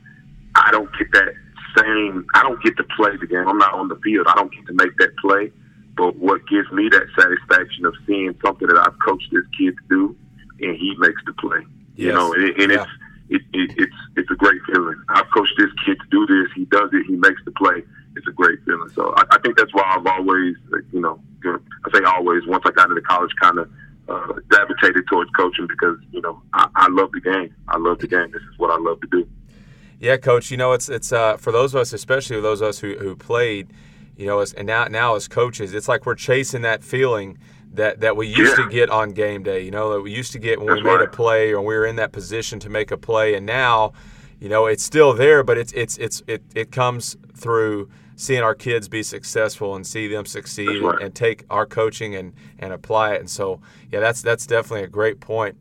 I 0.55 0.71
don't 0.73 0.91
get 0.99 1.13
that 1.13 1.35
same. 2.11 2.27
I 2.35 2.43
don't 2.43 2.63
get 2.63 2.77
to 2.77 2.85
play 2.97 3.17
the 3.21 3.27
game. 3.27 3.47
I'm 3.47 3.59
not 3.59 3.75
on 3.75 3.89
the 3.89 3.97
field. 3.97 4.27
I 4.29 4.35
don't 4.35 4.53
get 4.53 4.67
to 4.67 4.73
make 4.75 4.97
that 4.99 5.17
play. 5.19 5.53
But 5.97 6.17
what 6.17 6.41
gives 6.49 6.71
me 6.73 6.89
that 6.89 7.03
satisfaction 7.19 7.85
of 7.85 7.95
seeing 8.07 8.35
something 8.45 8.67
that 8.69 8.79
I've 8.79 8.97
coached 9.07 9.29
this 9.31 9.45
kid 9.59 9.75
to 9.77 9.89
do, 9.89 10.17
and 10.61 10.77
he 10.77 10.95
makes 10.99 11.21
the 11.27 11.33
play. 11.35 11.59
Yes. 11.97 12.07
You 12.07 12.13
know, 12.13 12.33
and, 12.33 12.57
and 12.61 12.73
Yeah. 12.73 12.83
it's 13.29 13.45
it, 13.53 13.61
it, 13.61 13.75
it's 13.79 13.97
it's 14.17 14.31
a 14.31 14.35
great 14.35 14.61
feeling. 14.67 14.97
I've 15.11 15.31
coached 15.35 15.55
this 15.59 15.71
kid 15.85 15.99
to 16.01 16.07
do 16.11 16.27
this. 16.27 16.51
He 16.55 16.65
does 16.67 16.91
it. 16.93 17.05
He 17.07 17.17
makes 17.17 17.43
the 17.45 17.51
play. 17.53 17.83
It's 18.17 18.27
a 18.27 18.33
great 18.33 18.59
feeling. 18.65 18.89
So 18.91 19.13
I, 19.17 19.23
I 19.33 19.39
think 19.41 19.57
that's 19.57 19.73
why 19.73 19.83
I've 19.87 20.07
always, 20.07 20.57
you 20.93 21.01
know, 21.01 21.21
I 21.45 21.59
say 21.99 22.05
always. 22.05 22.47
Once 22.47 22.63
I 22.67 22.71
got 22.73 22.89
into 22.91 23.01
college, 23.03 23.31
kind 23.41 23.59
of 23.59 23.71
uh, 24.09 24.33
gravitated 24.49 25.07
towards 25.09 25.31
coaching 25.31 25.67
because 25.67 25.97
you 26.11 26.21
know 26.21 26.43
I, 26.55 26.69
I 26.77 26.89
love 26.91 27.11
the 27.13 27.21
game. 27.21 27.55
I 27.69 27.79
love 27.79 27.99
the 28.01 28.07
game. 28.09 28.31
This 28.33 28.43
is 28.43 28.59
what 28.59 28.71
I 28.71 28.79
love 28.79 29.01
to 29.01 29.07
do. 29.09 29.27
Yeah, 30.03 30.17
coach. 30.17 30.51
You 30.51 30.57
know, 30.57 30.73
it's 30.73 30.89
it's 30.89 31.13
uh, 31.13 31.37
for 31.37 31.53
those 31.53 31.75
of 31.75 31.81
us, 31.81 31.93
especially 31.93 32.41
those 32.41 32.61
of 32.61 32.69
us 32.69 32.79
who, 32.81 32.97
who 32.99 33.15
played. 33.17 33.73
you 34.17 34.27
know, 34.27 34.41
as, 34.41 34.53
and 34.53 34.67
now 34.67 34.85
now 34.85 35.15
as 35.15 35.29
coaches, 35.29 35.73
it's 35.73 35.89
like 35.89 36.05
we're 36.07 36.17
chasing 36.17 36.63
that 36.63 36.83
feeling 36.83 37.39
that 37.73 38.01
that 38.01 38.17
we 38.17 38.27
used 38.27 38.59
Yeah. 38.59 38.65
to 38.65 38.71
get 38.71 38.91
on 38.91 39.11
game 39.13 39.43
day. 39.45 39.61
You 39.65 39.71
know, 39.71 39.93
that 39.95 40.01
we 40.03 40.11
used 40.11 40.33
to 40.33 40.39
get 40.41 40.59
when 40.59 40.67
That's 40.69 40.83
we 40.83 40.91
made 40.91 41.01
a 41.01 41.07
play 41.07 41.53
or 41.53 41.61
we 41.63 41.75
were 41.75 41.87
in 41.87 41.97
that 41.97 42.13
position 42.13 42.59
to 42.61 42.69
make 42.69 42.91
a 42.91 42.99
play, 42.99 43.35
and 43.37 43.47
now, 43.47 43.93
you 44.41 44.49
know, 44.49 44.67
it's 44.67 44.83
still 44.83 45.15
there, 45.15 45.43
but 45.45 45.57
it's 45.57 45.73
it's 45.73 45.97
it's 45.99 46.23
it 46.27 46.43
it 46.55 46.73
comes 46.73 47.17
through 47.35 47.89
seeing 48.17 48.43
our 48.43 48.55
kids 48.55 48.89
be 48.89 49.03
successful 49.03 49.75
and 49.77 49.87
see 49.87 50.07
them 50.09 50.27
succeed 50.27 50.83
right. 50.83 50.95
and, 50.97 51.03
and 51.05 51.15
take 51.15 51.45
our 51.49 51.65
coaching 51.65 52.15
and 52.17 52.33
and 52.59 52.73
apply 52.73 53.15
it. 53.15 53.21
And 53.21 53.31
so, 53.31 53.61
yeah, 53.91 54.01
that's 54.01 54.21
that's 54.21 54.47
definitely 54.47 54.85
a 54.85 54.89
great 54.89 55.21
point. 55.21 55.57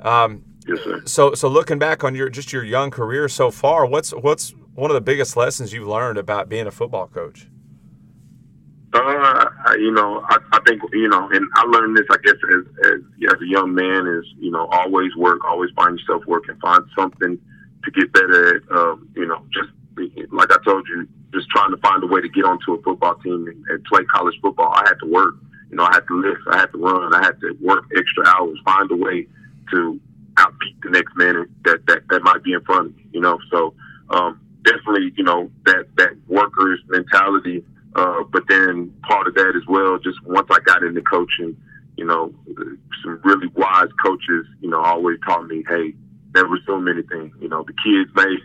Um, 0.00 0.44
Yes, 0.68 0.80
sir. 0.84 1.02
so 1.06 1.34
so 1.34 1.48
looking 1.48 1.78
back 1.78 2.04
on 2.04 2.14
your 2.14 2.28
just 2.28 2.52
your 2.52 2.62
young 2.62 2.90
career 2.90 3.28
so 3.28 3.50
far, 3.50 3.86
what's 3.86 4.10
what's 4.10 4.50
one 4.74 4.90
of 4.90 4.94
the 4.94 5.00
biggest 5.00 5.36
lessons 5.36 5.72
you've 5.72 5.88
learned 5.88 6.18
about 6.18 6.48
being 6.48 6.66
a 6.66 6.70
football 6.70 7.08
coach? 7.08 7.48
Uh, 8.92 9.44
you 9.78 9.90
know, 9.90 10.24
I, 10.28 10.38
I 10.52 10.60
think 10.66 10.82
you 10.92 11.08
know, 11.08 11.28
and 11.30 11.46
I 11.54 11.64
learned 11.64 11.96
this, 11.96 12.06
I 12.10 12.16
guess, 12.24 12.36
as, 12.48 12.86
as 12.86 13.00
as 13.34 13.40
a 13.40 13.46
young 13.46 13.74
man, 13.74 14.06
is 14.06 14.24
you 14.38 14.50
know, 14.50 14.66
always 14.66 15.14
work, 15.16 15.44
always 15.44 15.70
find 15.74 15.98
yourself 15.98 16.22
working, 16.26 16.56
find 16.60 16.84
something 16.96 17.38
to 17.84 17.90
get 17.90 18.12
better 18.12 18.56
at. 18.56 18.62
Um, 18.70 19.08
you 19.14 19.26
know, 19.26 19.44
just 19.52 19.68
like 20.32 20.52
I 20.52 20.56
told 20.64 20.86
you, 20.88 21.08
just 21.34 21.48
trying 21.50 21.70
to 21.70 21.76
find 21.78 22.02
a 22.02 22.06
way 22.06 22.20
to 22.20 22.28
get 22.28 22.44
onto 22.44 22.74
a 22.74 22.82
football 22.82 23.14
team 23.16 23.46
and, 23.46 23.64
and 23.68 23.84
play 23.84 24.04
college 24.04 24.38
football. 24.40 24.72
I 24.74 24.84
had 24.86 24.98
to 25.00 25.06
work. 25.06 25.34
You 25.70 25.76
know, 25.76 25.84
I 25.84 25.94
had 25.94 26.06
to 26.08 26.20
lift, 26.20 26.40
I 26.50 26.58
had 26.58 26.72
to 26.72 26.78
run, 26.78 27.14
I 27.14 27.22
had 27.22 27.38
to 27.40 27.56
work 27.60 27.84
extra 27.94 28.26
hours, 28.26 28.58
find 28.64 28.90
a 28.90 28.96
way 28.96 29.26
to 29.72 30.00
outbeat 30.38 30.80
the 30.82 30.90
next 30.90 31.16
man 31.16 31.46
that 31.64 31.86
that 31.86 32.02
that 32.10 32.22
might 32.22 32.42
be 32.42 32.52
in 32.52 32.62
front 32.62 32.86
of 32.86 32.96
me. 32.96 33.04
You 33.12 33.20
know, 33.20 33.38
so 33.50 33.74
um, 34.10 34.40
definitely, 34.64 35.12
you 35.16 35.24
know, 35.24 35.50
that 35.66 35.86
that 35.96 36.10
workers 36.26 36.80
mentality. 36.88 37.64
Uh, 37.94 38.22
but 38.30 38.42
then 38.48 38.92
part 39.02 39.26
of 39.26 39.34
that 39.34 39.54
as 39.56 39.66
well, 39.66 39.98
just 39.98 40.22
once 40.24 40.46
I 40.50 40.58
got 40.60 40.82
into 40.84 41.02
coaching, 41.02 41.56
you 41.96 42.04
know, 42.04 42.32
some 43.02 43.20
really 43.24 43.48
wise 43.56 43.88
coaches, 44.04 44.46
you 44.60 44.70
know, 44.70 44.80
always 44.80 45.18
taught 45.26 45.46
me, 45.46 45.64
hey, 45.68 45.94
never 46.34 46.56
assume 46.56 46.86
anything. 46.86 47.32
You 47.40 47.48
know, 47.48 47.64
the 47.64 47.74
kids 47.82 48.10
may 48.14 48.36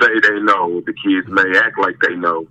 say 0.00 0.08
they 0.28 0.40
know, 0.40 0.82
the 0.84 0.92
kids 0.92 1.26
may 1.28 1.58
act 1.58 1.78
like 1.78 1.96
they 2.06 2.14
know, 2.16 2.46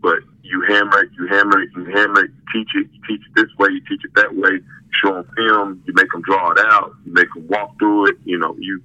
but 0.00 0.18
you 0.42 0.64
hammer 0.68 1.02
it, 1.02 1.10
you 1.16 1.28
hammer 1.28 1.62
it, 1.62 1.70
you 1.76 1.84
hammer 1.84 2.24
it, 2.24 2.30
you 2.30 2.42
teach 2.52 2.70
it, 2.74 2.88
you 2.92 3.00
teach 3.06 3.26
it 3.26 3.34
this 3.36 3.56
way, 3.58 3.68
you 3.70 3.80
teach 3.88 4.04
it 4.04 4.14
that 4.14 4.34
way, 4.34 4.58
show 4.92 5.14
them 5.14 5.28
film, 5.36 5.82
you 5.86 5.92
make 5.94 6.10
them 6.12 6.22
draw 6.22 6.52
it 6.52 6.58
out, 6.60 6.92
you 7.04 7.12
make 7.12 7.32
them 7.34 7.46
walk 7.48 7.78
through 7.78 8.10
it, 8.10 8.16
you 8.24 8.38
know, 8.38 8.54
you 8.58 8.82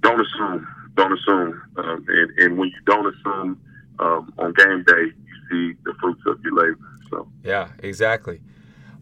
don't 0.00 0.20
assume, 0.20 0.66
don't 0.96 1.12
assume. 1.12 1.62
Um, 1.76 2.04
and, 2.08 2.38
and 2.38 2.58
when 2.58 2.68
you 2.68 2.80
don't 2.86 3.14
assume 3.14 3.60
um, 3.98 4.32
on 4.38 4.52
game 4.54 4.84
day, 4.86 5.12
you 5.26 5.34
see 5.50 5.78
the 5.84 5.94
fruits 6.00 6.20
of 6.26 6.40
your 6.42 6.54
labor. 6.54 6.78
So, 7.10 7.28
Yeah, 7.42 7.68
exactly. 7.80 8.40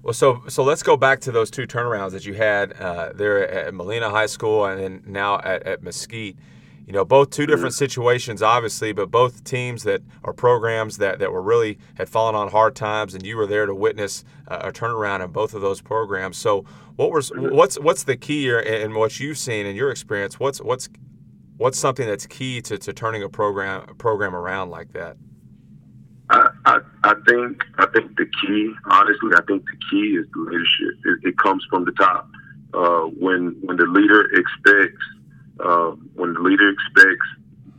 Well, 0.02 0.14
so 0.14 0.42
so 0.48 0.64
let's 0.64 0.82
go 0.82 0.96
back 0.96 1.20
to 1.20 1.32
those 1.32 1.48
two 1.48 1.64
turnarounds 1.66 2.10
that 2.10 2.26
you 2.26 2.34
had 2.34 2.72
uh, 2.72 3.12
there 3.14 3.48
at 3.48 3.72
Molina 3.72 4.10
High 4.10 4.26
School 4.26 4.64
and 4.64 4.80
then 4.80 5.02
now 5.06 5.38
at, 5.38 5.62
at 5.62 5.82
Mesquite. 5.82 6.36
You 6.86 6.92
know, 6.92 7.04
both 7.04 7.30
two 7.30 7.46
different 7.46 7.74
situations, 7.74 8.42
obviously, 8.42 8.92
but 8.92 9.10
both 9.10 9.44
teams 9.44 9.84
that 9.84 10.02
are 10.24 10.32
programs 10.32 10.98
that, 10.98 11.20
that 11.20 11.30
were 11.30 11.42
really 11.42 11.78
had 11.94 12.08
fallen 12.08 12.34
on 12.34 12.50
hard 12.50 12.74
times, 12.74 13.14
and 13.14 13.24
you 13.24 13.36
were 13.36 13.46
there 13.46 13.66
to 13.66 13.74
witness 13.74 14.24
uh, 14.48 14.58
a 14.62 14.72
turnaround 14.72 15.24
in 15.24 15.30
both 15.30 15.54
of 15.54 15.60
those 15.60 15.80
programs. 15.80 16.36
So, 16.36 16.64
what 16.96 17.12
was 17.12 17.30
what's 17.36 17.78
what's 17.78 18.04
the 18.04 18.16
key 18.16 18.42
here 18.42 18.58
in 18.58 18.94
what 18.94 19.20
you've 19.20 19.38
seen 19.38 19.64
in 19.64 19.76
your 19.76 19.90
experience? 19.90 20.40
What's 20.40 20.60
what's 20.60 20.88
what's 21.56 21.78
something 21.78 22.06
that's 22.06 22.26
key 22.26 22.60
to, 22.62 22.76
to 22.76 22.92
turning 22.92 23.22
a 23.22 23.28
program 23.28 23.86
a 23.88 23.94
program 23.94 24.34
around 24.34 24.70
like 24.70 24.92
that? 24.92 25.16
I, 26.30 26.48
I, 26.64 26.78
I 27.04 27.14
think 27.28 27.62
I 27.78 27.86
think 27.86 28.16
the 28.16 28.26
key, 28.40 28.72
honestly, 28.86 29.30
I 29.36 29.42
think 29.46 29.64
the 29.66 29.76
key 29.90 30.16
is 30.16 30.26
the 30.32 30.40
leadership. 30.40 30.98
It, 31.04 31.28
it 31.28 31.38
comes 31.38 31.64
from 31.70 31.84
the 31.84 31.92
top. 31.92 32.28
Uh, 32.74 33.02
when 33.20 33.56
when 33.62 33.76
the 33.76 33.86
leader 33.86 34.22
expects, 34.32 35.04
uh, 35.62 35.90
when 36.14 36.34
the 36.34 36.40
leader 36.40 36.70
expects, 36.70 37.26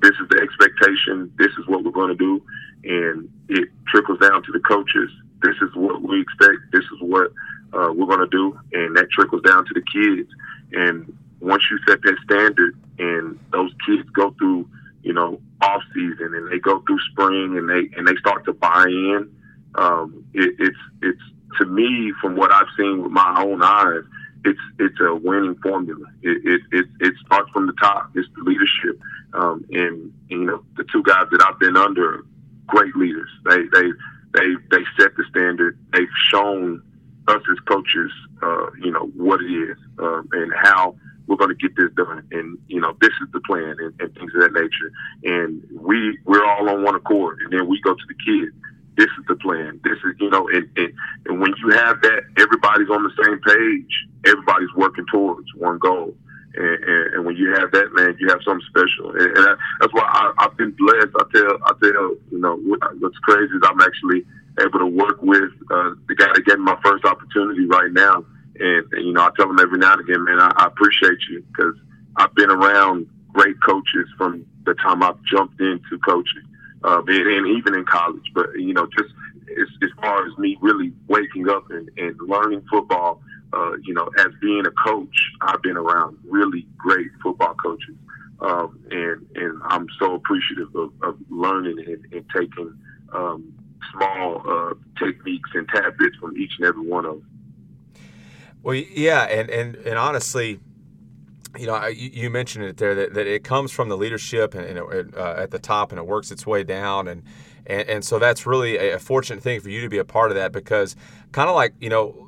this 0.02 0.12
is 0.22 0.28
the 0.30 0.42
expectation. 0.42 1.32
This 1.38 1.52
is 1.60 1.68
what 1.68 1.84
we're 1.84 1.92
going 1.92 2.16
to 2.16 2.16
do, 2.16 2.44
and 2.84 3.30
it 3.50 3.70
trickles 3.88 4.20
down 4.20 4.44
to 4.44 4.52
the 4.52 4.60
coaches. 4.60 5.10
This 5.42 5.56
is 5.62 5.70
what 5.75 6.02
we 6.02 6.22
expect. 6.22 6.72
This 6.72 6.84
is 6.84 7.02
what 7.02 7.32
uh, 7.74 7.92
we're 7.94 8.08
going 8.08 8.20
to 8.20 8.28
do, 8.28 8.60
and 8.74 8.96
that 8.98 9.10
trickles 9.12 9.42
down 9.44 9.66
to 9.66 9.74
the 9.74 9.82
kids. 9.82 10.30
And 10.72 11.16
once 11.40 11.63
you 11.70 11.78
set 11.88 12.02
that 12.02 12.16
standard, 12.24 12.78
and 13.00 13.40
those 13.52 13.72
kids 13.86 14.08
go 14.10 14.32
through 14.38 14.68
you 15.04 15.13
know, 15.13 15.40
off 15.62 15.84
season 15.94 16.34
and 16.34 16.52
they 16.52 16.60
go 16.60 16.82
through 16.88 17.00
spring 17.12 17.58
and 17.58 17.70
they 17.70 17.96
and 17.98 18.08
they 18.08 18.16
start 18.16 18.46
to 18.46 18.54
buy 18.54 18.86
in. 18.88 19.30
Um, 19.75 20.25
it, 20.34 20.56
it's 20.60 20.78
it's 21.02 21.22
to 21.60 21.66
me 21.66 22.13
from 22.22 22.36
what 22.36 22.52
I've 22.52 22.68
seen 22.78 23.04
with 23.04 23.12
my 23.12 23.44
own 23.44 23.62
eyes, 23.62 24.04
it's 24.46 24.60
it's 24.80 25.00
a 25.00 25.16
winning 25.16 25.56
formula. 25.62 26.06
It 26.22 26.42
it 26.46 26.62
it, 26.72 26.86
it 27.00 27.14
starts 27.26 27.50
from 27.52 27.68
the 27.68 27.74
top. 27.82 28.12
It's 28.16 28.28
the 28.36 28.44
leadership, 28.44 29.00
um, 29.34 29.66
and, 29.72 29.80
and 29.80 30.14
you 30.30 30.46
know 30.46 30.64
the 30.78 30.86
two 30.92 31.04
guys 31.04 31.26
that 31.32 31.44
I've 31.48 31.60
been 31.60 31.78
under, 31.78 32.26
great 32.68 32.96
leaders. 32.96 33.30
They 33.46 33.64
they 33.74 33.92
they 34.34 34.56
they 34.72 34.84
set 35.00 35.16
the 35.16 35.24
standard. 35.30 35.78
They've 35.92 36.08
shown 36.30 36.82
us 37.28 37.42
as 37.52 37.60
coaches, 37.66 38.12
uh, 38.42 38.68
you 38.82 38.92
know, 38.92 39.08
what 39.16 39.42
it 39.42 39.52
is 39.52 39.78
um, 40.00 40.28
and 40.32 40.52
how 40.54 40.96
we're 41.28 41.38
going 41.38 41.50
to 41.50 41.56
get 41.56 41.76
this 41.76 41.92
done. 41.96 42.28
And, 42.32 42.58
you 42.68 42.82
know, 42.82 42.96
this 43.00 43.12
is 43.22 43.32
the 43.32 43.40
plan 43.42 43.76
and, 43.80 43.94
and 44.00 44.14
things 44.16 44.32
of 44.36 44.42
that 44.42 44.54
nature. 44.54 44.92
And 45.24 45.64
we, 45.72 46.18
we're 46.26 46.46
all 46.46 46.70
on 46.70 46.84
one 46.84 46.96
accord. 46.96 47.40
And 47.44 47.54
then 47.54 47.68
we 47.68 47.80
go 47.82 47.94
to 47.94 48.04
the 48.08 48.16
kids. 48.16 48.56
This 48.96 49.08
is 49.18 49.26
the 49.28 49.36
plan. 49.36 49.80
This 49.84 49.98
is, 50.06 50.16
you 50.20 50.30
know, 50.30 50.48
and, 50.50 50.70
and, 50.78 50.94
and 51.26 51.42
when 51.42 51.54
you 51.58 51.70
have 51.72 52.02
that, 52.02 52.24
everybody's 52.38 52.90
on 52.90 53.04
the 53.04 53.12
same 53.24 53.40
page. 53.40 53.94
Everybody's 54.26 54.74
working 54.76 55.06
towards 55.12 55.48
one 55.56 55.80
goal. 55.80 56.16
And, 56.56 56.84
and, 56.84 57.14
and 57.16 57.26
when 57.26 57.36
you 57.36 57.54
have 57.54 57.72
that, 57.72 57.94
man, 57.94 58.16
you 58.20 58.30
have 58.30 58.40
something 58.46 58.66
special. 58.70 59.12
And, 59.12 59.36
and 59.36 59.46
that, 59.46 59.58
that's 59.80 59.94
why 59.94 60.06
I, 60.06 60.34
I've 60.38 60.56
been 60.58 60.72
blessed. 60.72 61.10
I 61.16 61.24
tell, 61.34 61.58
I 61.66 61.72
tell, 61.82 62.16
you 62.32 62.40
know, 62.40 62.58
what, 62.58 62.80
what's 63.00 63.18
crazy 63.20 63.54
is 63.54 63.62
I'm 63.64 63.82
actually 63.82 64.26
able 64.60 64.80
to 64.80 64.86
work 64.86 65.22
with 65.22 65.50
uh, 65.72 65.98
the 66.08 66.16
guy 66.16 66.28
that 66.34 66.46
gave 66.46 66.60
me 66.60 66.66
my 66.66 66.78
first 66.84 67.06
opportunity 67.06 67.66
right 67.66 67.92
now. 67.92 68.24
And, 68.60 68.86
and, 68.94 69.06
you 69.06 69.14
know, 69.14 69.22
I 69.22 69.30
tell 69.36 69.50
him 69.50 69.58
every 69.60 69.80
now 69.80 69.94
and 69.94 70.02
again, 70.02 70.24
man, 70.24 70.40
I, 70.40 70.54
I 70.56 70.68
appreciate 70.68 71.18
you 71.30 71.44
because 71.52 71.74
I've 72.18 72.36
been 72.36 72.52
around 72.52 73.08
great 73.34 73.56
coaches 73.66 74.08
from 74.16 74.46
the 74.66 74.76
time 74.76 75.02
I've 75.02 75.22
jumped 75.24 75.60
into 75.60 75.98
coaching, 76.06 76.44
uh, 76.84 77.02
and, 77.08 77.48
even 77.48 77.75
in 77.75 77.86
college. 77.86 78.32
But, 78.34 78.54
you 78.56 78.74
know, 78.74 78.88
just 78.88 79.13
as, 79.52 79.68
as 79.82 79.90
far 80.02 80.25
as 80.28 80.38
me 80.38 80.58
really 80.62 80.94
waking 81.08 81.50
up 81.50 81.70
and, 81.70 81.90
and 81.98 82.16
learning 82.22 82.63
football, 82.70 83.22
uh, 83.54 83.74
you 83.84 83.94
know, 83.94 84.10
as 84.20 84.28
being 84.42 84.66
a 84.66 84.72
coach, 84.72 85.16
I've 85.42 85.62
been 85.62 85.78
around 85.78 86.18
really 86.28 86.66
great 86.78 87.12
football 87.22 87.56
coaches. 87.56 87.96
Um, 88.42 88.80
and, 88.92 89.25
and 89.36 89.62
I'm 89.66 89.88
so 90.00 90.16
appreciative 90.16 90.75
of, 90.75 90.92
of 91.02 91.18
learning 91.30 91.80
and, 91.80 92.06
and 92.12 92.25
taking 92.36 92.78
um, 93.13 93.54
small 93.92 94.42
uh, 94.46 94.74
techniques 95.00 95.50
and 95.54 95.68
tidbits 95.74 96.18
from 96.18 96.36
each 96.38 96.52
and 96.58 96.68
every 96.68 96.86
one 96.86 97.06
of 97.06 97.13
them. 97.13 97.28
Well, 98.63 98.75
yeah, 98.75 99.24
and 99.24 99.50
and 99.50 99.75
and 99.75 99.98
honestly, 100.00 100.60
you 101.58 101.68
know, 101.68 101.86
you, 101.88 102.30
mentioned 102.30 102.66
it 102.66 102.78
there 102.78 102.96
that, 102.96 103.14
that 103.14 103.28
it 103.28 103.44
comes 103.44 103.72
from 103.72 103.90
the 103.90 103.98
leadership 103.98 104.56
and, 104.56 104.66
and 104.66 105.16
uh, 105.16 105.36
at 105.38 105.52
the 105.52 105.60
top, 105.60 105.92
and 105.92 106.00
it 106.00 106.08
works 106.08 106.32
its 106.32 106.48
way 106.48 106.64
down, 106.64 107.08
and 107.08 107.24
and, 107.66 107.88
and 107.88 108.06
so 108.06 108.20
that's 108.20 108.46
really 108.46 108.78
a, 108.78 108.96
a 108.96 109.00
fortunate 109.00 109.42
thing 109.42 109.60
for 109.62 109.70
you 109.70 109.82
to 109.82 109.90
be 109.90 110.00
a 110.00 110.04
part 110.04 110.32
of 110.32 110.36
that 110.36 110.52
because, 110.52 110.96
kind 111.32 111.50
of 111.50 111.56
like 111.56 111.74
you 111.80 111.90
know, 111.90 112.23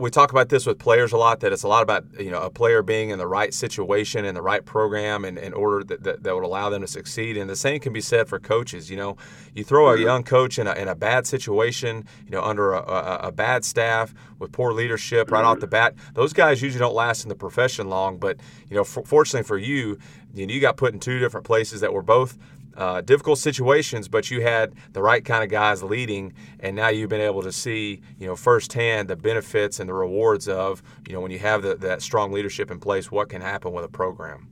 we 0.00 0.10
talk 0.10 0.30
about 0.30 0.48
this 0.48 0.66
with 0.66 0.78
players 0.78 1.12
a 1.12 1.16
lot 1.16 1.40
that 1.40 1.52
it's 1.52 1.62
a 1.62 1.68
lot 1.68 1.82
about 1.82 2.04
you 2.18 2.30
know 2.30 2.40
a 2.40 2.50
player 2.50 2.82
being 2.82 3.10
in 3.10 3.18
the 3.18 3.26
right 3.26 3.52
situation 3.52 4.24
and 4.24 4.36
the 4.36 4.42
right 4.42 4.64
program 4.64 5.24
in, 5.24 5.36
in 5.38 5.52
order 5.52 5.84
that, 5.84 6.02
that, 6.02 6.22
that 6.22 6.34
would 6.34 6.44
allow 6.44 6.70
them 6.70 6.80
to 6.80 6.88
succeed. 6.88 7.36
And 7.36 7.48
the 7.48 7.56
same 7.56 7.80
can 7.80 7.92
be 7.92 8.00
said 8.00 8.28
for 8.28 8.38
coaches. 8.38 8.90
You 8.90 8.96
know 8.96 9.16
you 9.54 9.64
throw 9.64 9.88
a 9.88 9.94
mm-hmm. 9.94 10.04
young 10.04 10.22
coach 10.24 10.58
in 10.58 10.66
a, 10.66 10.72
in 10.72 10.88
a 10.88 10.94
bad 10.94 11.26
situation 11.26 12.04
you 12.24 12.30
know 12.30 12.42
under 12.42 12.72
a, 12.72 12.80
a, 12.80 13.16
a 13.28 13.32
bad 13.32 13.64
staff 13.64 14.14
with 14.38 14.52
poor 14.52 14.72
leadership 14.72 15.30
right 15.30 15.44
off 15.44 15.56
mm-hmm. 15.56 15.60
the 15.60 15.66
bat 15.66 15.94
those 16.14 16.32
guys 16.32 16.62
usually 16.62 16.80
don't 16.80 16.94
last 16.94 17.24
in 17.24 17.28
the 17.28 17.34
profession 17.34 17.88
long. 17.88 18.16
But 18.16 18.38
you 18.68 18.76
know 18.76 18.84
for, 18.84 19.04
fortunately 19.04 19.46
for 19.46 19.58
you 19.58 19.98
you, 20.34 20.46
know, 20.46 20.54
you 20.54 20.60
got 20.60 20.76
put 20.76 20.94
in 20.94 21.00
two 21.00 21.18
different 21.18 21.46
places 21.46 21.80
that 21.80 21.92
were 21.92 22.02
both 22.02 22.38
uh, 22.76 23.00
difficult 23.00 23.38
situations, 23.38 24.08
but 24.08 24.30
you 24.30 24.42
had 24.42 24.74
the 24.92 25.02
right 25.02 25.24
kind 25.24 25.42
of 25.42 25.50
guys 25.50 25.82
leading, 25.82 26.32
and 26.60 26.76
now 26.76 26.88
you've 26.88 27.10
been 27.10 27.20
able 27.20 27.42
to 27.42 27.52
see, 27.52 28.00
you 28.18 28.26
know, 28.26 28.36
firsthand 28.36 29.08
the 29.08 29.16
benefits 29.16 29.80
and 29.80 29.88
the 29.88 29.94
rewards 29.94 30.48
of, 30.48 30.82
you 31.06 31.12
know, 31.12 31.20
when 31.20 31.30
you 31.30 31.38
have 31.38 31.62
the, 31.62 31.74
that 31.76 32.02
strong 32.02 32.32
leadership 32.32 32.70
in 32.70 32.78
place, 32.78 33.10
what 33.10 33.28
can 33.28 33.42
happen 33.42 33.72
with 33.72 33.84
a 33.84 33.88
program. 33.88 34.48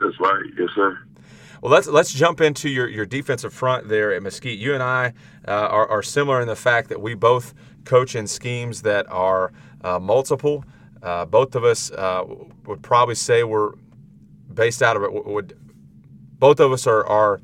That's 0.00 0.18
right, 0.20 0.44
yes, 0.58 0.68
sir. 0.74 0.98
Well, 1.62 1.72
let's 1.72 1.86
let's 1.86 2.12
jump 2.12 2.40
into 2.40 2.68
your, 2.68 2.86
your 2.86 3.06
defensive 3.06 3.52
front 3.52 3.88
there 3.88 4.12
at 4.12 4.22
Mesquite. 4.22 4.58
You 4.58 4.74
and 4.74 4.82
I 4.82 5.14
uh, 5.48 5.52
are, 5.52 5.88
are 5.88 6.02
similar 6.02 6.40
in 6.40 6.48
the 6.48 6.56
fact 6.56 6.90
that 6.90 7.00
we 7.00 7.14
both 7.14 7.54
coach 7.84 8.14
in 8.14 8.26
schemes 8.26 8.82
that 8.82 9.08
are 9.08 9.52
uh, 9.82 9.98
multiple. 9.98 10.64
Uh, 11.02 11.24
both 11.24 11.54
of 11.54 11.64
us 11.64 11.90
uh, 11.92 12.24
would 12.66 12.82
probably 12.82 13.14
say 13.14 13.42
we're 13.42 13.72
based 14.52 14.82
out 14.82 14.96
of 14.96 15.02
it. 15.02 15.26
Would 15.26 15.58
both 16.38 16.60
of 16.60 16.72
us 16.72 16.86
are, 16.86 17.06
are 17.06 17.40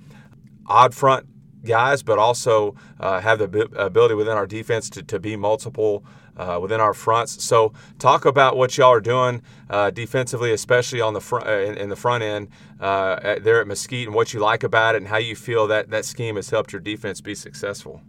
odd 0.67 0.95
front 0.95 1.27
guys, 1.65 2.03
but 2.03 2.19
also 2.19 2.75
uh, 3.01 3.21
have 3.21 3.39
the 3.39 3.69
ability 3.77 4.15
within 4.15 4.37
our 4.37 4.47
defense 4.47 4.91
to, 4.91 5.03
to 5.03 5.19
be 5.19 5.37
multiple 5.37 6.05
uh, 6.37 6.59
within 6.61 6.81
our 6.81 6.95
fronts. 6.95 7.45
So, 7.45 7.73
talk 7.99 8.25
about 8.25 8.57
what 8.57 8.77
y'all 8.79 8.91
are 8.91 9.01
doing 9.01 9.43
uh, 9.69 9.91
defensively, 9.91 10.53
especially 10.53 11.01
on 11.01 11.15
the 11.15 11.21
front 11.21 11.47
uh, 11.47 11.53
in, 11.53 11.77
in, 11.77 11.89
the 11.89 11.97
front 11.97 12.23
end 12.23 12.49
uh, 12.81 13.39
there 13.41 13.61
at 13.61 13.67
Mesquite, 13.67 14.07
and 14.07 14.15
what 14.15 14.33
you 14.33 14.41
like 14.41 14.63
about 14.65 14.95
it, 14.95 14.99
and 14.99 15.09
how 15.09 15.19
you 15.19 15.37
feel 15.37 15.67
that 15.67 15.91
that 15.91 16.05
scheme 16.05 16.37
has 16.37 16.49
helped 16.51 16.73
your 16.73 16.81
defense 16.81 17.21
be 17.21 17.35
successful. 17.35 18.01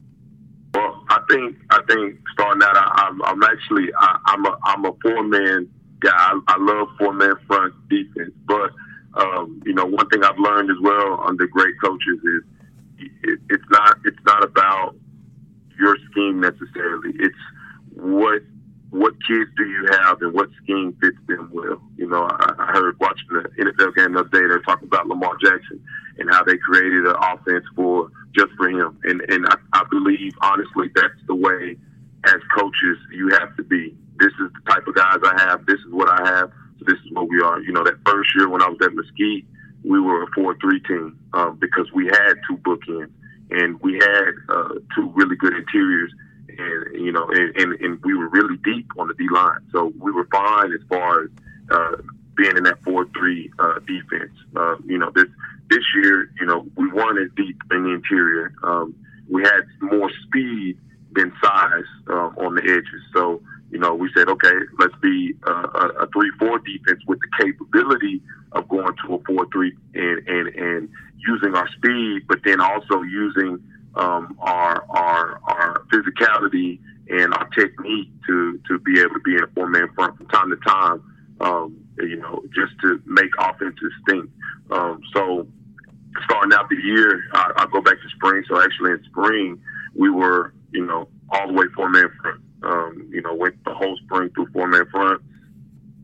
Well, 0.74 1.04
I 1.10 1.20
think 1.30 1.58
I 1.70 1.82
think 1.88 2.20
starting 2.34 2.64
out, 2.64 2.78
I, 2.78 3.08
am 3.08 3.22
I'm, 3.22 3.44
I'm 3.44 3.44
actually 3.44 3.90
I, 3.98 4.20
am 4.30 4.46
a 4.46 4.58
I'm 4.64 4.86
a 4.86 4.94
four 5.02 5.24
man 5.24 5.70
guy. 6.00 6.12
I, 6.16 6.40
I 6.48 6.58
love 6.60 6.88
four 6.98 7.14
man 7.14 7.36
front 7.46 7.74
defense, 7.90 8.32
but 8.46 8.72
um, 9.16 9.62
you 9.66 9.74
know 9.74 9.86
one 9.86 10.08
thing 10.10 10.24
I've 10.24 10.40
learned 10.40 10.70
as 10.72 10.78
well 10.82 11.24
under 11.26 11.48
great 11.48 11.76
coaches 11.84 12.20
is 12.24 12.44
it, 13.24 13.40
it's 13.50 13.64
not 13.70 13.98
it's 14.06 14.24
not 14.26 14.44
about 14.44 14.96
your 15.80 15.98
scheme 16.12 16.40
necessarily. 16.40 17.12
It's 17.20 17.36
what 17.96 18.42
what 18.90 19.14
kids 19.28 19.50
do 19.58 19.66
you 19.66 19.88
have 19.92 20.22
and 20.22 20.34
what 20.34 20.50
scheme 20.62 20.96
fits 21.02 21.18
them 21.28 21.50
well. 21.52 21.82
You 21.98 22.08
know, 22.08 22.28
I, 22.30 22.54
I 22.60 22.66
heard 22.74 23.00
watching 23.00 23.28
the 23.30 23.50
NFL 23.60 23.96
game 23.96 24.14
the 24.14 24.20
other 24.20 24.30
day, 24.30 24.48
they're 24.48 24.62
talking 24.62 24.88
about 24.88 25.08
Lamar 25.08 25.36
Jackson 25.44 25.84
and 26.20 26.30
how 26.30 26.44
they 26.44 26.58
created 26.58 27.08
an 27.08 27.16
offense 27.20 27.66
for 27.76 28.12
just 28.36 28.52
for 28.56 28.70
him. 28.70 29.00
And 29.04 29.22
and 29.30 29.48
I, 29.48 29.56
I 29.74 29.84
believe 29.90 30.34
honestly 30.42 30.90
that's 30.96 31.20
the 31.28 31.36
way 31.36 31.76
as 32.26 32.40
coaches 32.58 32.98
you 33.12 33.30
have 33.40 33.56
to 33.58 33.64
be. 33.64 33.96
This 34.20 34.32
is 34.40 34.52
the 34.54 34.72
type 34.72 34.88
of 34.88 34.96
guys 34.96 35.18
I 35.24 35.42
have. 35.42 35.66
This 35.66 35.80
is 35.80 35.92
what 35.92 36.10
I 36.10 36.26
have. 36.28 36.52
This 36.82 36.98
is 37.06 37.12
what 37.12 37.30
we 37.30 37.42
are. 37.42 37.60
You 37.62 37.72
know, 37.72 37.84
that 37.84 37.96
first 38.06 38.30
year 38.36 38.50
when 38.50 38.62
I 38.62 38.70
was 38.70 38.80
at 38.84 38.94
Mesquite, 38.94 39.46
we 39.84 40.00
were 40.00 40.24
a 40.24 40.28
four-three 40.36 40.82
team 40.82 41.20
um, 41.34 41.58
because 41.60 41.92
we 41.94 42.06
had 42.06 42.34
two 42.48 42.58
bookends 42.58 43.12
and 43.52 43.80
we 43.82 43.94
had 43.96 44.32
uh, 44.50 44.76
two 44.96 45.12
really 45.16 45.36
good 45.36 45.54
interiors 45.54 46.12
and 46.58 47.06
you 47.06 47.12
know, 47.12 47.28
and, 47.30 47.56
and, 47.58 47.82
and 47.82 48.00
we 48.04 48.14
were 48.16 48.28
really 48.30 48.58
deep 48.58 48.88
on 48.98 49.08
the 49.08 49.14
D 49.16 49.28
line, 49.34 49.60
so 49.72 49.94
we 50.00 50.12
were 50.12 50.28
fine 50.32 50.72
as 50.72 50.82
far 50.90 51.24
as 51.24 51.30
uh, 51.72 51.96
being 52.36 52.58
in 52.58 52.64
that 52.64 52.82
four 52.84 53.08
three 53.18 53.52
uh, 53.60 53.80
defense. 53.80 54.32
Uh, 54.56 54.76
you 54.86 54.98
know, 54.98 55.12
this 55.16 55.28
this 55.70 55.84
year, 55.96 56.30
you 56.40 56.46
know, 56.46 56.66
we 56.76 56.92
weren't 56.92 57.20
as 57.20 57.30
deep 57.36 57.62
in 57.72 57.84
the 57.84 57.92
interior. 57.92 58.54
Um, 58.64 58.96
we 59.30 59.44
had 59.44 59.62
more 59.82 60.12
speed 60.28 60.78
than 61.14 61.32
size 61.44 61.84
uh, 62.10 62.30
on 62.38 62.56
the 62.56 62.62
edges, 62.64 63.02
so 63.14 63.42
you 63.74 63.80
know, 63.80 63.96
we 63.96 64.08
said, 64.16 64.30
okay, 64.30 64.54
let's 64.78 64.94
be 65.02 65.34
a, 65.48 65.52
a 65.52 66.08
three 66.14 66.30
four 66.38 66.60
defense 66.60 67.02
with 67.08 67.20
the 67.20 67.44
capability 67.44 68.22
of 68.52 68.70
going 68.70 68.96
to 69.04 69.16
a 69.16 69.20
four 69.24 69.48
three 69.52 69.76
and 69.96 70.28
and 70.28 70.48
and 70.50 70.90
using 71.18 71.56
our 71.56 71.68
speed, 71.70 72.22
but 72.28 72.38
then 72.46 72.62
also 72.62 73.02
using 73.02 73.60
um, 73.96 74.38
our 74.40 74.86
our 74.90 75.42
our 75.46 75.86
physicality 75.92 76.80
and 77.10 77.34
our 77.34 77.50
technique 77.50 78.10
to 78.28 78.60
to 78.68 78.78
be 78.78 79.00
able 79.00 79.16
to 79.16 79.22
be 79.22 79.36
in 79.36 79.44
a 79.44 79.48
four 79.56 79.68
man 79.68 79.90
front 79.96 80.18
from 80.18 80.28
time 80.28 80.52
to 80.52 80.58
time. 80.58 81.04
Um, 81.42 81.76
you 81.98 82.18
know, 82.18 82.44
just 82.54 82.80
to 82.82 83.02
make 83.08 83.32
offenses 83.40 83.92
think. 84.08 84.30
Um, 84.70 85.02
so 85.16 85.48
starting 86.26 86.54
out 86.54 86.70
the 86.70 86.76
year, 86.76 87.24
I, 87.34 87.54
I 87.58 87.66
go 87.74 87.82
back 87.82 87.96
to 87.96 88.10
spring. 88.16 88.44
So 88.48 88.62
actually 88.62 88.92
in 88.92 89.04
spring, 89.06 89.60
we 89.96 90.12
were 90.12 90.54
you 90.72 90.86
know 90.86 91.08
all 91.32 91.48
the 91.48 91.54
way 91.54 91.66
four 91.76 91.90
man 91.90 92.12
front. 92.22 92.40
Um, 92.64 93.10
you 93.12 93.22
know, 93.22 93.34
went 93.34 93.64
the 93.66 93.74
whole 93.74 93.98
spring 94.06 94.30
through 94.34 94.48
four 94.54 94.68
man 94.68 94.86
front. 94.92 95.22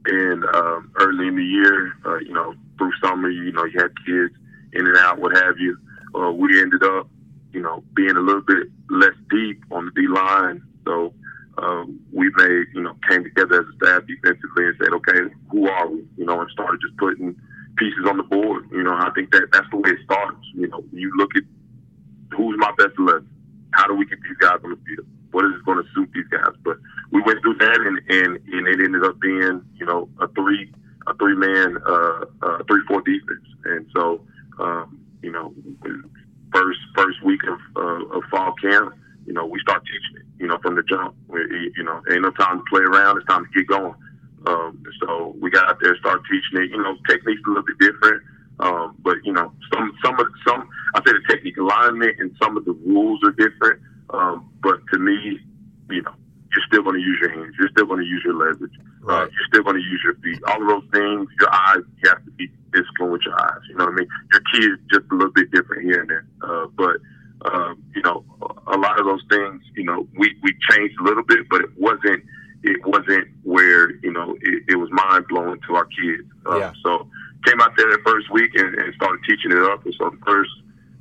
And 0.05 0.43
um, 0.55 0.91
early 0.97 1.27
in 1.27 1.35
the 1.35 1.43
year, 1.43 1.93
uh, 2.05 2.17
you 2.17 2.33
know, 2.33 2.53
through 2.77 2.91
summer, 3.03 3.29
you 3.29 3.51
know, 3.51 3.65
you 3.65 3.79
had 3.79 3.91
kids 4.05 4.33
in 4.73 4.87
and 4.87 4.97
out, 4.97 5.19
what 5.19 5.35
have 5.35 5.57
you. 5.59 5.77
Uh, 6.15 6.31
we 6.31 6.59
ended 6.61 6.83
up 6.83 7.07
you 7.53 7.61
know, 7.61 7.83
being 7.95 8.15
a 8.15 8.19
little 8.19 8.41
bit 8.41 8.67
less 8.89 9.13
deep 9.29 9.63
on 9.71 9.85
the 9.85 10.01
D 10.01 10.07
line. 10.07 10.61
So 10.85 11.13
um, 11.57 11.99
we 12.11 12.31
made, 12.35 12.67
you 12.73 12.81
know, 12.81 12.95
came 13.09 13.23
together 13.23 13.61
as 13.61 13.67
a 13.67 13.85
staff 13.85 14.07
defensively 14.07 14.65
and 14.65 14.75
said, 14.79 14.93
okay, 14.93 15.33
who 15.49 15.67
are 15.67 15.87
we? 15.87 16.05
You 16.17 16.25
know, 16.25 16.39
and 16.41 16.49
started 16.51 16.79
just 16.81 16.97
putting 16.97 17.35
pieces 17.77 18.05
on 18.07 18.17
the 18.17 18.23
board. 18.23 18.69
You 18.71 18.83
know, 18.83 18.93
I 18.93 19.09
think 19.15 19.31
that 19.31 19.49
that's 19.51 19.67
the 19.71 19.77
way 19.77 19.91
it 19.91 19.99
starts. 20.05 20.45
You 20.53 20.67
know, 20.67 20.83
you 20.91 21.11
look 21.17 21.31
at 21.35 21.43
who's 22.35 22.57
my 22.59 22.71
best 22.77 22.93
eleven. 22.97 23.27
How 23.71 23.87
do 23.87 23.93
we 23.93 24.05
get 24.05 24.19
these 24.21 24.37
guys 24.37 24.59
on 24.63 24.71
the 24.71 24.79
field? 24.85 25.07
What 25.31 25.45
is 25.45 25.61
going 25.65 25.83
to 25.83 25.89
suit 25.93 26.09
these 26.13 26.27
guys? 26.27 26.53
But 26.63 26.77
we 27.11 27.21
went 27.21 27.41
through 27.41 27.55
that, 27.55 27.79
and 27.81 27.99
and, 28.09 28.39
and 28.53 28.67
it 28.67 28.83
ended 28.83 29.03
up 29.03 29.19
being, 29.19 29.61
you 29.75 29.85
know, 29.85 30.09
a 30.19 30.27
three 30.29 30.71
a 31.07 31.13
three 31.15 31.35
man 31.35 31.77
uh, 31.85 32.25
uh, 32.41 32.63
three 32.67 32.81
four 32.87 33.01
defense, 33.01 33.45
and 33.65 33.85
so 33.95 34.21
um, 34.59 34.99
you 35.21 35.31
know 35.31 35.53
first 36.53 36.79
first 36.95 37.23
week 37.23 37.41
of 37.43 37.59
uh, 37.75 38.17
of 38.17 38.23
fall 38.31 38.53
camp, 38.61 38.93
you 39.25 39.33
know, 39.33 39.45
we 39.45 39.59
start 39.59 39.83
teaching 39.85 40.17
it. 40.17 40.25
You 40.41 40.47
know, 40.47 40.57
from 40.59 40.75
the 40.75 40.83
jump. 40.83 41.15
We, 41.27 41.39
you 41.75 41.83
know, 41.83 42.01
ain't 42.11 42.21
no 42.21 42.31
time 42.31 42.59
to 42.59 42.63
play 42.69 42.81
around. 42.81 43.17
It's 43.17 43.27
time 43.27 43.45
to 43.45 43.51
get 43.51 43.67
going. 43.67 43.93
Um, 44.47 44.81
so 45.01 45.35
we 45.39 45.49
got 45.49 45.67
out 45.69 45.77
there, 45.81 45.95
start 45.97 46.21
teaching 46.23 46.63
it. 46.63 46.71
You 46.71 46.81
know, 46.81 46.95
techniques 47.07 47.41
a 47.45 47.49
little 47.49 47.63
bit 47.63 47.77
different, 47.79 48.23
um, 48.59 48.95
but 49.01 49.17
you 49.23 49.33
know, 49.33 49.51
some 49.73 49.93
some 50.03 50.19
of 50.19 50.27
some 50.47 50.69
I 50.95 50.99
say 51.05 51.13
the 51.13 51.21
technique 51.29 51.57
alignment 51.57 52.19
and 52.19 52.35
some 52.41 52.57
of 52.57 52.65
the 52.65 52.71
rules 52.71 53.19
are 53.23 53.31
different. 53.31 53.81
Um, 54.11 54.49
but 54.61 54.79
to 54.93 54.99
me, 54.99 55.39
you 55.89 56.01
know, 56.01 56.13
you're 56.55 56.65
still 56.67 56.83
going 56.83 56.95
to 56.95 57.01
use 57.01 57.17
your 57.21 57.31
hands. 57.31 57.55
You're 57.59 57.69
still 57.69 57.85
going 57.85 58.01
to 58.01 58.05
use 58.05 58.21
your 58.25 58.33
leverage. 58.33 58.73
Uh, 58.79 59.05
right. 59.05 59.21
Uh, 59.21 59.25
you're 59.25 59.47
still 59.47 59.63
going 59.63 59.75
to 59.75 59.81
use 59.81 60.01
your 60.03 60.15
feet. 60.15 60.41
All 60.47 60.61
of 60.61 60.67
those 60.67 60.89
things. 60.91 61.27
Your 61.39 61.53
eyes. 61.53 61.83
You 62.03 62.09
have 62.09 62.25
to 62.25 62.31
be 62.31 62.49
disciplined 62.73 63.13
with 63.13 63.21
your 63.25 63.39
eyes. 63.39 63.61
You 63.69 63.75
know 63.75 63.85
what 63.85 63.93
I 63.93 63.97
mean? 63.97 64.07
Your 64.31 64.41
key 64.53 64.65
is 64.65 64.79
just 64.91 65.05
a 65.11 65.15
little 65.15 65.33
bit 65.33 65.51
different 65.51 65.83
here 65.83 66.01
and 66.01 66.09
there. 66.09 66.25
Uh, 66.41 66.67
but 66.75 66.97
um, 67.51 67.83
you 67.95 68.01
know, 68.01 68.25
a 68.67 68.77
lot 68.77 68.99
of 68.99 69.05
those 69.05 69.23
things. 69.29 69.61
You 69.75 69.85
know, 69.85 70.07
we 70.17 70.35
we 70.43 70.53
changed 70.69 70.95
a 70.99 71.03
little 71.03 71.23
bit, 71.23 71.47
but 71.49 71.61
it 71.61 71.69
wasn't. 71.77 72.23
It 72.61 72.85
wasn't 72.85 73.29
where 73.43 73.91
you 74.03 74.11
know 74.11 74.35
it, 74.41 74.63
it 74.67 74.75
was 74.75 74.89
mind 74.91 75.27
blowing 75.29 75.59
to 75.67 75.75
our 75.75 75.85
kids. 75.85 76.27
Uh, 76.45 76.57
yeah. 76.57 76.73
So 76.83 77.07
came 77.45 77.61
out 77.61 77.71
there 77.77 77.89
that 77.89 77.99
first 78.05 78.29
week 78.31 78.51
and, 78.55 78.75
and 78.75 78.93
started 78.95 79.21
teaching 79.27 79.51
it 79.51 79.63
up. 79.63 79.85
And 79.85 79.95
so 79.97 80.09
the 80.09 80.19
first, 80.25 80.51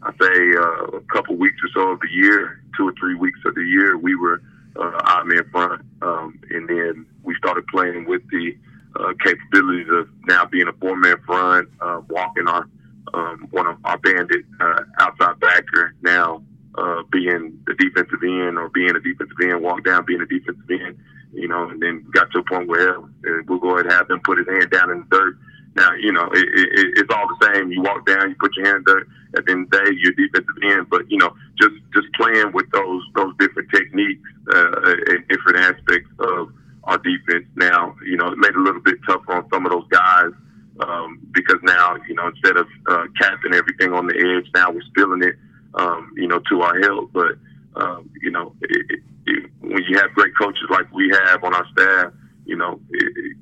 I 0.02 0.12
say, 0.12 0.36
uh, 0.56 0.98
a 0.98 1.00
couple 1.12 1.36
weeks 1.36 1.58
or 1.64 1.70
so 1.74 1.92
of 1.92 2.00
the 2.00 2.08
year, 2.10 2.62
two 2.78 2.88
or 2.88 2.94
three 2.98 3.14
weeks 3.14 3.40
of 3.44 3.54
the 3.54 3.62
year, 3.62 3.98
we 3.98 4.14
were 4.14 4.40
uh, 4.76 5.00
out 5.04 5.30
in 5.30 5.50
front, 5.50 5.82
um, 6.02 6.38
and 6.50 6.68
then 6.68 7.06
we 7.24 7.34
started 7.36 7.66
playing 7.66 8.06
with 8.06 8.22
the 8.30 8.56
uh, 8.98 9.12
capabilities 9.22 9.88
of 9.90 10.08
now 10.26 10.44
being 10.46 10.68
a 10.68 10.72
four 10.74 10.96
man 10.96 11.16
front, 11.26 11.68
uh, 11.80 12.00
walking 12.08 12.46
our 12.48 12.68
um, 13.14 13.48
one 13.50 13.66
of 13.66 13.76
our 13.84 13.98
bandit 13.98 14.44
uh, 14.60 14.82
outside 15.00 15.40
backer 15.40 15.94
now 16.02 16.42
uh, 16.76 17.02
being 17.10 17.58
the 17.66 17.74
defensive 17.74 18.22
end 18.22 18.58
or 18.58 18.68
being 18.68 18.94
a 18.94 19.00
defensive 19.00 19.36
end, 19.42 19.62
walk 19.62 19.84
down 19.84 20.04
being 20.04 20.20
a 20.20 20.26
defensive 20.26 20.70
end, 20.70 20.98
you 21.32 21.48
know, 21.48 21.68
and 21.68 21.82
then 21.82 22.06
got 22.12 22.30
to 22.30 22.38
a 22.38 22.44
point 22.44 22.68
where 22.68 22.98
uh, 22.98 23.42
we'll 23.46 23.58
go 23.58 23.74
ahead 23.74 23.86
and 23.86 23.92
have 23.92 24.08
them 24.08 24.20
put 24.24 24.38
his 24.38 24.46
hand 24.46 24.70
down 24.70 24.90
in 24.90 25.00
the 25.00 25.16
dirt. 25.16 25.38
Now, 25.78 25.94
you 25.94 26.10
know, 26.12 26.28
it, 26.32 26.42
it, 26.42 26.88
it's 26.98 27.14
all 27.14 27.28
the 27.28 27.52
same. 27.54 27.70
You 27.70 27.82
walk 27.82 28.04
down, 28.04 28.30
you 28.30 28.36
put 28.40 28.56
your 28.56 28.66
hand 28.66 28.84
there. 28.84 29.06
At 29.36 29.44
the 29.46 29.52
end 29.52 29.64
of 29.66 29.70
the 29.70 29.78
day, 29.78 29.90
you're 29.96 30.12
defensive 30.12 30.58
end. 30.64 30.90
But 30.90 31.08
you 31.08 31.18
know, 31.18 31.32
just 31.60 31.76
just 31.94 32.08
playing 32.14 32.50
with 32.52 32.68
those 32.72 33.02
those 33.14 33.32
different 33.38 33.70
techniques 33.70 34.28
uh, 34.52 34.94
and 35.06 35.28
different 35.28 35.58
aspects 35.58 36.10
of 36.18 36.50
our 36.84 36.98
defense. 36.98 37.46
Now, 37.54 37.94
you 38.04 38.16
know, 38.16 38.32
it 38.32 38.38
made 38.38 38.48
it 38.50 38.56
a 38.56 38.60
little 38.60 38.80
bit 38.80 38.96
tougher 39.06 39.32
on 39.34 39.48
some 39.52 39.66
of 39.66 39.72
those 39.72 39.86
guys 39.88 40.32
um, 40.80 41.20
because 41.30 41.58
now, 41.62 41.96
you 42.08 42.14
know, 42.14 42.26
instead 42.26 42.56
of 42.56 42.66
uh, 42.88 43.04
capping 43.20 43.54
everything 43.54 43.92
on 43.92 44.08
the 44.08 44.16
edge, 44.16 44.50
now 44.54 44.72
we're 44.72 44.82
spilling 44.82 45.22
it, 45.22 45.36
um, 45.74 46.10
you 46.16 46.26
know, 46.26 46.40
to 46.50 46.62
our 46.62 46.80
help. 46.80 47.12
But 47.12 47.38
um, 47.76 48.10
you 48.20 48.32
know, 48.32 48.52
it, 48.62 48.86
it, 48.90 49.00
it, 49.26 49.50
when 49.60 49.84
you 49.84 49.96
have 49.98 50.10
great 50.14 50.32
coaches 50.36 50.66
like 50.70 50.92
we 50.92 51.08
have 51.10 51.44
on 51.44 51.54
our 51.54 51.66
staff 51.72 52.12
you 52.48 52.56
know, 52.56 52.80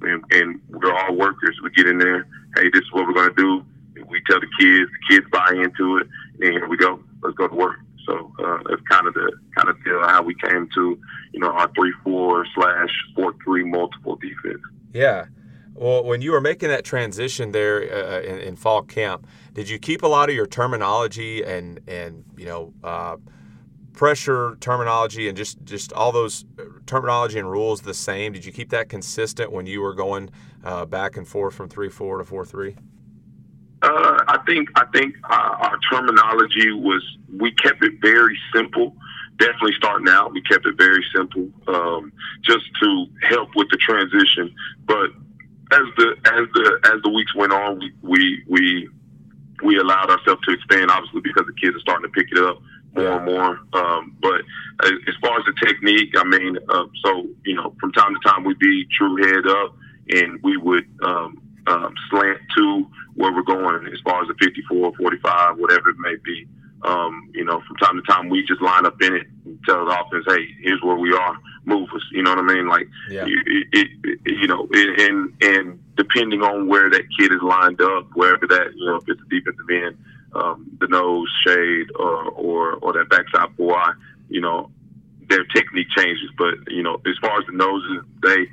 and, 0.02 0.24
and 0.32 0.60
we're 0.68 0.92
all 0.92 1.14
workers. 1.14 1.56
We 1.62 1.70
get 1.70 1.86
in 1.86 1.98
there, 1.98 2.26
hey, 2.56 2.68
this 2.72 2.82
is 2.82 2.92
what 2.92 3.06
we're 3.06 3.14
going 3.14 3.34
to 3.34 3.42
do. 3.42 3.64
We 4.08 4.20
tell 4.28 4.40
the 4.40 4.48
kids, 4.60 4.90
the 4.90 5.14
kids 5.14 5.26
buy 5.30 5.52
into 5.52 5.98
it, 5.98 6.08
and 6.40 6.52
here 6.52 6.68
we 6.68 6.76
go. 6.76 7.00
Let's 7.22 7.36
go 7.36 7.48
to 7.48 7.54
work. 7.54 7.76
So 8.04 8.32
uh, 8.44 8.58
that's 8.68 8.82
kind 8.90 9.06
of 9.06 9.14
the 9.14 9.32
kind 9.54 9.68
of 9.68 9.82
deal 9.84 10.00
how 10.02 10.22
we 10.22 10.34
came 10.34 10.68
to, 10.74 10.98
you 11.32 11.40
know, 11.40 11.50
our 11.50 11.70
three 11.74 11.92
four 12.04 12.46
slash 12.54 12.90
four 13.14 13.34
three 13.44 13.64
multiple 13.64 14.16
defense. 14.16 14.60
Yeah. 14.92 15.26
Well, 15.74 16.04
when 16.04 16.20
you 16.20 16.32
were 16.32 16.40
making 16.40 16.68
that 16.70 16.84
transition 16.84 17.52
there 17.52 17.82
uh, 17.82 18.20
in, 18.22 18.38
in, 18.38 18.56
fall 18.56 18.82
camp, 18.82 19.26
did 19.52 19.68
you 19.68 19.78
keep 19.78 20.02
a 20.02 20.06
lot 20.06 20.28
of 20.28 20.34
your 20.34 20.46
terminology 20.46 21.44
and 21.44 21.80
and 21.86 22.24
you 22.36 22.46
know 22.46 22.72
uh, 22.82 23.16
pressure 23.96 24.56
terminology 24.60 25.26
and 25.26 25.36
just 25.36 25.64
just 25.64 25.92
all 25.92 26.12
those 26.12 26.44
uh, 26.58 26.64
terminology 26.84 27.38
and 27.38 27.50
rules 27.50 27.80
the 27.80 27.94
same? 27.94 28.32
Did 28.32 28.44
you 28.44 28.52
keep 28.52 28.70
that 28.70 28.88
consistent 28.88 29.50
when 29.50 29.66
you 29.66 29.80
were 29.80 29.94
going 29.94 30.30
uh, 30.62 30.84
back 30.84 31.16
and 31.16 31.26
forth 31.26 31.54
from 31.54 31.68
three 31.68 31.88
four 31.88 32.18
to 32.18 32.24
four 32.24 32.44
three? 32.44 32.76
Uh, 33.82 34.22
I 34.28 34.38
think 34.46 34.68
I 34.76 34.84
think 34.92 35.16
our, 35.24 35.56
our 35.56 35.78
terminology 35.90 36.70
was 36.72 37.02
we 37.36 37.50
kept 37.52 37.82
it 37.82 37.94
very 38.00 38.38
simple. 38.54 38.94
Definitely 39.38 39.74
starting 39.76 40.08
out, 40.08 40.32
we 40.32 40.40
kept 40.42 40.64
it 40.64 40.78
very 40.78 41.04
simple, 41.14 41.50
um, 41.68 42.10
just 42.42 42.64
to 42.82 43.06
help 43.28 43.50
with 43.54 43.68
the 43.70 43.76
transition. 43.76 44.54
But 44.86 45.10
as 45.72 45.86
the 45.98 46.16
as 46.24 46.46
the 46.54 46.80
as 46.84 47.02
the 47.02 47.10
weeks 47.10 47.34
went 47.34 47.52
on, 47.52 47.78
we 47.78 47.92
we 48.02 48.44
we, 48.48 48.88
we 49.62 49.78
allowed 49.78 50.10
ourselves 50.10 50.40
to 50.46 50.52
expand, 50.52 50.90
obviously 50.90 51.20
because 51.20 51.44
the 51.46 51.52
kids 51.60 51.76
are 51.76 51.80
starting 51.80 52.10
to 52.10 52.12
pick 52.12 52.28
it 52.32 52.38
up 52.38 52.60
more 52.96 53.16
and 53.16 53.24
more. 53.24 53.60
Um, 53.72 54.16
but 54.20 54.40
as 54.82 55.14
far 55.20 55.38
as 55.38 55.44
the 55.46 55.54
technique, 55.66 56.14
I 56.16 56.24
mean, 56.24 56.58
uh, 56.68 56.86
so 57.04 57.26
you 57.44 57.54
know, 57.54 57.74
from 57.80 57.92
time 57.92 58.14
to 58.14 58.28
time 58.28 58.44
we'd 58.44 58.58
be 58.58 58.86
true 58.96 59.16
head 59.16 59.46
up, 59.46 59.76
and 60.10 60.40
we 60.42 60.56
would 60.56 60.86
um, 61.02 61.40
um, 61.66 61.94
slant 62.10 62.38
to 62.56 62.86
where 63.14 63.32
we're 63.32 63.42
going 63.42 63.86
as 63.86 64.00
far 64.04 64.22
as 64.22 64.28
the 64.28 64.34
54, 64.40 64.92
45, 64.96 65.58
whatever 65.58 65.90
it 65.90 65.98
may 65.98 66.16
be. 66.24 66.46
Um, 66.82 67.30
you 67.32 67.44
know, 67.44 67.62
from 67.66 67.76
time 67.76 67.96
to 67.96 68.02
time 68.02 68.28
we 68.28 68.44
just 68.44 68.60
line 68.60 68.84
up 68.84 69.00
in 69.00 69.14
it 69.14 69.26
and 69.44 69.58
tell 69.66 69.86
the 69.86 69.98
offense, 69.98 70.24
"Hey, 70.28 70.46
here's 70.60 70.82
where 70.82 70.96
we 70.96 71.12
are. 71.14 71.36
Move 71.64 71.88
us." 71.94 72.02
You 72.12 72.22
know 72.22 72.30
what 72.30 72.38
I 72.38 72.54
mean? 72.54 72.68
Like, 72.68 72.86
yeah. 73.10 73.24
it, 73.26 73.66
it, 73.72 73.88
it, 74.04 74.18
you 74.26 74.46
know, 74.46 74.68
and 74.72 75.32
and 75.42 75.80
depending 75.96 76.42
on 76.42 76.68
where 76.68 76.90
that 76.90 77.02
kid 77.18 77.32
is 77.32 77.42
lined 77.42 77.80
up, 77.80 78.08
wherever 78.14 78.46
that, 78.46 78.72
you 78.76 78.86
know, 78.86 78.96
if 78.96 79.04
it's 79.08 79.20
a 79.20 79.28
defensive 79.28 79.66
end, 79.70 79.96
um, 80.36 80.76
the 80.80 80.86
nose 80.88 81.28
shade, 81.46 81.88
or 81.98 82.24
or 82.30 82.74
or 82.74 82.92
that 82.92 83.08
backside 83.08 83.56
boy, 83.56 83.80
you 84.28 84.40
know, 84.40 84.70
their 85.28 85.44
technique 85.44 85.88
changes. 85.96 86.30
But 86.36 86.54
you 86.68 86.82
know, 86.82 87.00
as 87.06 87.16
far 87.20 87.38
as 87.38 87.46
the 87.46 87.52
noses, 87.52 88.04
they 88.22 88.46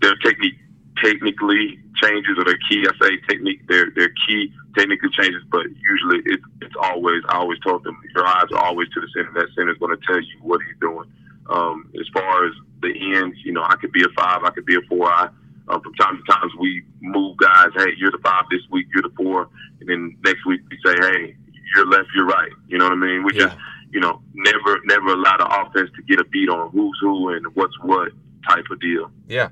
their 0.00 0.16
technique 0.16 0.58
technically 1.02 1.78
changes 1.96 2.38
or 2.38 2.44
their 2.44 2.58
key. 2.68 2.86
I 2.86 3.06
say 3.06 3.16
technique, 3.28 3.66
their 3.68 3.90
their 3.90 4.10
key 4.26 4.52
technically 4.76 5.10
changes, 5.10 5.42
but 5.50 5.66
usually 5.90 6.22
it's 6.26 6.44
it's 6.62 6.74
always. 6.80 7.22
I 7.28 7.38
always 7.38 7.58
told 7.60 7.84
them 7.84 8.00
your 8.14 8.26
eyes 8.26 8.46
are 8.52 8.64
always 8.64 8.88
to 8.90 9.00
the 9.00 9.08
center. 9.14 9.32
That 9.34 9.48
center 9.56 9.72
is 9.72 9.78
going 9.78 9.96
to 9.96 10.06
tell 10.06 10.20
you 10.20 10.38
what 10.42 10.60
he's 10.66 10.78
doing. 10.80 11.10
Um, 11.50 11.90
as 11.98 12.06
far 12.12 12.46
as 12.46 12.52
the 12.82 12.92
ends, 13.16 13.36
you 13.44 13.52
know, 13.52 13.62
I 13.62 13.76
could 13.76 13.92
be 13.92 14.02
a 14.02 14.08
five, 14.16 14.44
I 14.44 14.50
could 14.50 14.66
be 14.66 14.76
a 14.76 14.82
four. 14.88 15.10
I 15.10 15.30
um, 15.68 15.80
from 15.82 15.94
time 15.94 16.16
to 16.16 16.32
time 16.32 16.48
we 16.58 16.82
move 17.00 17.36
guys. 17.36 17.68
Hey, 17.76 17.90
you're 17.96 18.10
the 18.10 18.18
five 18.18 18.44
this 18.50 18.62
week. 18.70 18.86
You're 18.94 19.02
the 19.02 19.14
four, 19.16 19.48
and 19.80 19.88
then 19.88 20.16
next 20.24 20.44
week 20.46 20.60
we 20.70 20.78
say, 20.84 20.96
hey, 21.00 21.36
you're 21.74 21.86
left, 21.86 22.08
you're 22.14 22.26
right. 22.26 22.50
You 22.68 22.78
know 22.78 22.84
what 22.84 22.92
I 22.92 22.96
mean? 22.96 23.24
We 23.24 23.34
yeah. 23.34 23.46
just 23.46 23.56
you 23.90 24.00
know 24.00 24.20
never 24.34 24.80
never 24.84 25.08
allow 25.08 25.36
the 25.36 25.46
offense 25.46 25.90
to 25.96 26.02
get 26.02 26.20
a 26.20 26.24
beat 26.24 26.48
on 26.48 26.70
who's 26.70 26.98
who 27.00 27.30
and 27.30 27.46
what's 27.54 27.78
what 27.82 28.12
type 28.48 28.64
of 28.70 28.80
deal. 28.80 29.10
Yeah. 29.26 29.50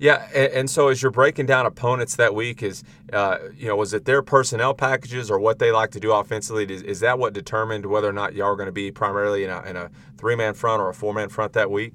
Yeah, 0.00 0.28
and, 0.32 0.52
and, 0.52 0.70
so 0.70 0.86
as 0.86 1.02
you're 1.02 1.10
breaking 1.10 1.46
down 1.46 1.66
opponents 1.66 2.14
that 2.14 2.32
week, 2.32 2.62
is 2.62 2.84
uh, 3.12 3.38
you 3.56 3.66
know 3.66 3.74
was 3.74 3.92
it 3.92 4.04
their 4.04 4.22
personnel 4.22 4.72
packages 4.72 5.28
or 5.28 5.40
what 5.40 5.58
they 5.58 5.72
like 5.72 5.90
to 5.90 5.98
do 5.98 6.12
offensively? 6.12 6.72
Is, 6.72 6.82
is 6.82 7.00
that 7.00 7.18
what 7.18 7.32
determined 7.32 7.84
whether 7.84 8.08
or 8.08 8.12
not 8.12 8.32
y'all 8.32 8.46
are 8.46 8.54
going 8.54 8.66
to 8.66 8.72
be 8.72 8.92
primarily 8.92 9.42
in 9.42 9.50
a, 9.50 9.60
in 9.62 9.74
a 9.74 9.90
three 10.16 10.36
man 10.36 10.54
front 10.54 10.80
or 10.80 10.88
a 10.88 10.94
four 10.94 11.12
man 11.12 11.28
front 11.28 11.52
that 11.54 11.68
week? 11.68 11.94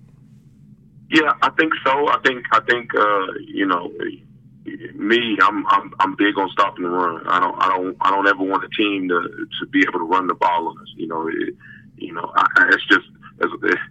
Yeah, 1.10 1.34
I 1.42 1.50
think 1.52 1.74
so. 1.86 2.08
I 2.08 2.18
think 2.24 2.46
I 2.52 2.60
think 2.62 2.94
uh, 2.96 3.28
you 3.46 3.66
know 3.66 3.92
me. 4.96 5.38
I'm 5.42 5.66
I'm 5.68 5.94
I'm 6.00 6.16
big 6.16 6.38
on 6.38 6.50
stopping 6.50 6.84
the 6.84 6.90
run. 6.90 7.28
I 7.28 7.40
don't 7.40 7.62
I 7.62 7.68
don't 7.70 7.98
I 8.02 8.10
don't 8.10 8.28
ever 8.28 8.44
want 8.44 8.64
a 8.64 8.70
team 8.70 9.10
to 9.10 9.22
to 9.22 9.66
be 9.68 9.82
able 9.88 10.00
to 10.00 10.06
run 10.06 10.28
the 10.28 10.34
ball 10.34 10.70
on 10.70 10.78
us. 10.80 10.88
You 10.96 11.08
know, 11.08 11.28
it, 11.28 11.56
you 11.98 12.14
know, 12.14 12.32
I, 12.36 12.46
it's 12.70 12.86
just 12.88 13.08
it's, 13.42 13.82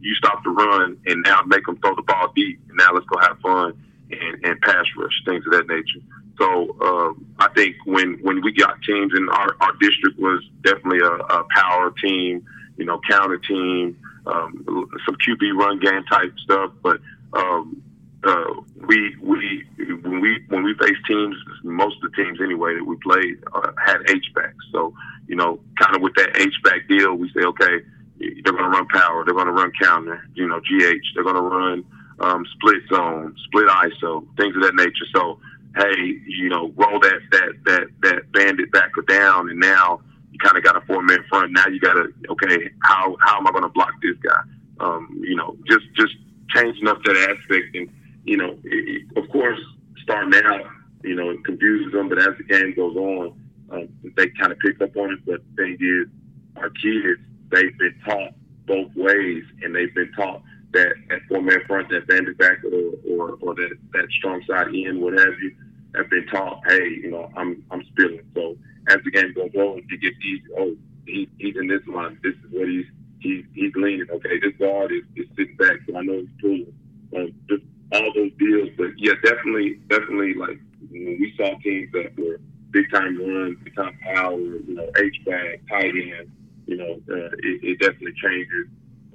you 0.00 0.14
stop 0.14 0.42
the 0.44 0.50
run 0.50 0.98
and 1.06 1.22
now 1.22 1.42
make 1.46 1.66
them 1.66 1.78
throw 1.78 1.94
the 1.94 2.02
ball 2.02 2.32
deep. 2.34 2.60
And 2.68 2.78
now 2.78 2.92
let's 2.92 3.06
go 3.06 3.18
have 3.20 3.38
fun 3.40 3.74
and, 4.10 4.44
and 4.44 4.60
pass 4.60 4.86
rush, 4.96 5.22
things 5.24 5.44
of 5.46 5.52
that 5.52 5.68
nature. 5.68 6.00
So 6.38 6.76
um, 6.80 7.26
I 7.38 7.48
think 7.54 7.76
when 7.84 8.18
when 8.22 8.42
we 8.42 8.52
got 8.52 8.80
teams 8.82 9.12
in 9.16 9.28
our, 9.28 9.56
our 9.60 9.72
district 9.80 10.18
was 10.18 10.42
definitely 10.62 11.00
a, 11.00 11.12
a 11.12 11.44
power 11.54 11.92
team, 12.02 12.44
you 12.76 12.84
know, 12.84 13.00
counter 13.08 13.38
team, 13.38 13.96
um, 14.26 14.64
some 15.06 15.16
QB 15.16 15.56
run 15.58 15.80
game 15.80 16.04
type 16.04 16.32
stuff. 16.44 16.72
But 16.82 17.00
um, 17.32 17.82
uh, 18.24 18.54
we 18.86 19.16
we 19.20 19.64
when 20.02 20.20
we 20.20 20.44
when 20.48 20.62
we 20.62 20.74
face 20.74 20.96
teams, 21.06 21.36
most 21.62 21.96
of 22.02 22.10
the 22.10 22.22
teams 22.22 22.40
anyway 22.40 22.74
that 22.74 22.84
we 22.84 22.96
played 22.96 23.42
uh, 23.52 23.72
had 23.84 23.98
H 24.08 24.26
backs. 24.34 24.64
So 24.70 24.94
you 25.26 25.36
know, 25.36 25.60
kind 25.80 25.96
of 25.96 26.02
with 26.02 26.14
that 26.16 26.36
H 26.36 26.54
back 26.62 26.88
deal, 26.88 27.14
we 27.14 27.30
say 27.32 27.42
okay 27.42 27.80
they're 28.22 28.52
going 28.52 28.64
to 28.64 28.70
run 28.70 28.86
power. 28.88 29.24
They're 29.24 29.34
going 29.34 29.46
to 29.46 29.52
run 29.52 29.72
counter. 29.80 30.26
You 30.34 30.48
know, 30.48 30.60
GH. 30.60 31.04
They're 31.14 31.24
going 31.24 31.36
to 31.36 31.42
run 31.42 31.84
um, 32.20 32.46
split 32.54 32.82
zone, 32.88 33.34
split 33.46 33.66
ISO, 33.68 34.24
things 34.36 34.54
of 34.56 34.62
that 34.62 34.74
nature. 34.74 35.06
So, 35.14 35.38
hey, 35.76 36.20
you 36.26 36.48
know, 36.48 36.72
roll 36.76 37.00
that 37.00 37.20
that 37.32 37.52
that 37.64 37.86
that 38.02 38.32
bandit 38.32 38.70
back 38.70 38.90
or 38.96 39.02
down, 39.02 39.50
and 39.50 39.58
now 39.58 40.00
you 40.32 40.38
kind 40.38 40.56
of 40.56 40.64
got 40.64 40.76
a 40.76 40.80
four 40.86 41.02
man 41.02 41.24
front. 41.28 41.52
Now 41.52 41.66
you 41.68 41.78
got 41.78 41.94
to 41.94 42.12
okay, 42.30 42.70
how 42.82 43.16
how 43.20 43.38
am 43.38 43.46
I 43.46 43.50
going 43.50 43.62
to 43.62 43.68
block 43.68 43.92
this 44.02 44.16
guy? 44.22 44.42
Um, 44.80 45.20
you 45.22 45.36
know, 45.36 45.56
just 45.68 45.84
just 45.94 46.14
changing 46.50 46.88
up 46.88 47.02
that 47.04 47.16
aspect, 47.16 47.76
and 47.76 47.88
you 48.24 48.36
know, 48.36 48.58
it, 48.64 49.06
of 49.16 49.28
course, 49.30 49.60
starting 50.02 50.34
out, 50.44 50.66
you 51.02 51.14
know, 51.14 51.30
it 51.30 51.44
confuses 51.44 51.92
them, 51.92 52.08
but 52.08 52.18
as 52.18 52.36
the 52.38 52.44
game 52.44 52.74
goes 52.74 52.96
on, 52.96 53.40
um, 53.70 53.88
they 54.16 54.28
kind 54.40 54.52
of 54.52 54.58
pick 54.58 54.80
up 54.80 54.96
on 54.96 55.12
it. 55.12 55.18
But 55.26 55.42
the 55.54 55.62
thing 55.62 55.78
is, 55.80 56.08
our 56.56 56.70
kids 56.70 57.20
they've 57.50 57.76
been 57.78 57.94
taught 58.04 58.32
both 58.66 58.90
ways, 58.96 59.44
and 59.62 59.74
they've 59.74 59.94
been 59.94 60.12
taught 60.12 60.42
that 60.72 60.94
that 61.08 61.20
four 61.28 61.42
man 61.42 61.60
front, 61.66 61.90
that 61.90 62.06
bandit 62.06 62.38
back, 62.38 62.58
or, 62.64 62.92
or 63.10 63.38
or 63.40 63.54
that 63.54 63.76
that 63.92 64.08
strong 64.18 64.42
side 64.48 64.68
end, 64.68 65.00
what 65.00 65.18
have 65.18 65.38
you, 65.40 65.54
have 65.94 66.08
been 66.10 66.26
taught. 66.28 66.62
Hey, 66.66 66.88
you 67.02 67.10
know, 67.10 67.30
I'm 67.36 67.64
I'm 67.70 67.84
spilling. 67.86 68.22
So 68.34 68.51
as 68.92 69.04
the 69.04 69.10
game 69.10 69.32
goes 69.34 69.54
on, 69.54 69.82
you 69.88 69.98
get 69.98 70.14
these. 70.20 70.40
Oh, 70.58 70.76
he, 71.06 71.28
he's 71.38 71.56
in 71.56 71.66
this 71.66 71.86
line. 71.86 72.18
This 72.22 72.34
is 72.34 72.50
what 72.50 72.68
he's 72.68 72.86
he's 73.20 73.44
he's 73.54 73.72
leaning. 73.74 74.06
Okay, 74.10 74.38
this 74.40 74.54
guard 74.58 74.92
is, 74.92 75.02
is 75.16 75.28
sitting 75.36 75.56
back, 75.56 75.78
so 75.88 75.96
I 75.96 76.02
know 76.02 76.20
he's 76.20 76.28
pulling. 76.40 76.74
Um, 77.16 77.34
just 77.48 77.62
all 77.92 78.12
those 78.14 78.32
deals, 78.38 78.70
but 78.76 78.90
yeah, 78.96 79.12
definitely, 79.22 79.74
definitely. 79.88 80.34
Like 80.34 80.58
when 80.90 81.18
we 81.20 81.34
saw 81.36 81.58
teams 81.58 81.92
that 81.92 82.16
were 82.16 82.40
big 82.70 82.90
time 82.90 83.18
runs, 83.18 83.58
big 83.62 83.76
time 83.76 83.98
power, 84.14 84.38
you 84.38 84.74
know, 84.74 84.90
H 84.96 85.24
back, 85.26 85.60
tight 85.68 85.92
end 85.94 86.30
you 86.66 86.76
know, 86.76 86.92
uh, 87.10 87.30
it, 87.38 87.60
it, 87.62 87.80
definitely 87.80 88.14
changes 88.22 88.66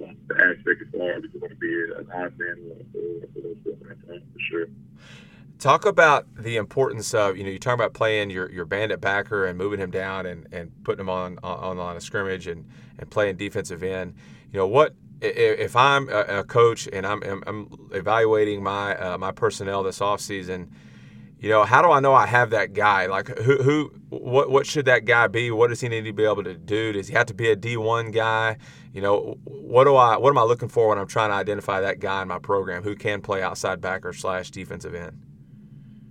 uh, 0.02 0.12
the 0.28 0.34
aspect 0.34 0.82
as 0.82 0.88
far 0.92 1.12
as 1.12 1.22
you're 1.32 1.40
going 1.40 1.50
to 1.50 1.56
be 1.56 1.72
an 1.96 2.06
odd 2.14 2.38
man 2.38 2.70
or, 2.94 3.26
for 3.34 4.40
sure. 4.50 4.66
Talk 5.58 5.86
about 5.86 6.26
the 6.36 6.56
importance 6.56 7.14
of 7.14 7.36
you 7.36 7.44
know 7.44 7.50
you 7.50 7.58
talk 7.58 7.74
about 7.74 7.94
playing 7.94 8.30
your, 8.30 8.50
your 8.50 8.64
bandit 8.64 9.00
backer 9.00 9.46
and 9.46 9.58
moving 9.58 9.80
him 9.80 9.90
down 9.90 10.26
and, 10.26 10.46
and 10.52 10.70
putting 10.84 11.00
him 11.00 11.10
on 11.10 11.38
on 11.42 11.78
on 11.78 11.96
a 11.96 12.00
scrimmage 12.00 12.46
and, 12.46 12.68
and 12.98 13.10
playing 13.10 13.36
defensive 13.36 13.82
end. 13.82 14.14
You 14.52 14.58
know 14.58 14.66
what 14.66 14.94
if 15.20 15.74
I'm 15.74 16.08
a, 16.10 16.44
coach 16.44 16.88
and 16.92 17.04
I'm, 17.04 17.24
I'm 17.24 17.88
evaluating 17.92 18.62
my 18.62 18.96
uh, 18.96 19.18
my 19.18 19.32
personnel 19.32 19.82
this 19.82 19.98
offseason– 19.98 20.68
you 21.40 21.48
know, 21.48 21.64
how 21.64 21.82
do 21.82 21.90
I 21.90 22.00
know 22.00 22.14
I 22.14 22.26
have 22.26 22.50
that 22.50 22.72
guy? 22.72 23.06
Like, 23.06 23.28
who, 23.38 23.62
who, 23.62 23.92
what, 24.08 24.50
what 24.50 24.66
should 24.66 24.86
that 24.86 25.04
guy 25.04 25.28
be? 25.28 25.50
What 25.50 25.68
does 25.68 25.80
he 25.80 25.88
need 25.88 26.04
to 26.04 26.12
be 26.12 26.24
able 26.24 26.42
to 26.42 26.54
do? 26.54 26.92
Does 26.92 27.06
he 27.08 27.14
have 27.14 27.26
to 27.26 27.34
be 27.34 27.50
a 27.50 27.56
D1 27.56 28.12
guy? 28.12 28.56
You 28.92 29.02
know, 29.02 29.38
what 29.44 29.84
do 29.84 29.94
I, 29.94 30.16
what 30.16 30.30
am 30.30 30.38
I 30.38 30.42
looking 30.42 30.68
for 30.68 30.88
when 30.88 30.98
I'm 30.98 31.06
trying 31.06 31.30
to 31.30 31.36
identify 31.36 31.80
that 31.80 32.00
guy 32.00 32.22
in 32.22 32.28
my 32.28 32.40
program 32.40 32.82
who 32.82 32.96
can 32.96 33.20
play 33.20 33.42
outside 33.42 33.80
backer 33.80 34.12
slash 34.12 34.50
defensive 34.50 34.94
end? 34.94 35.27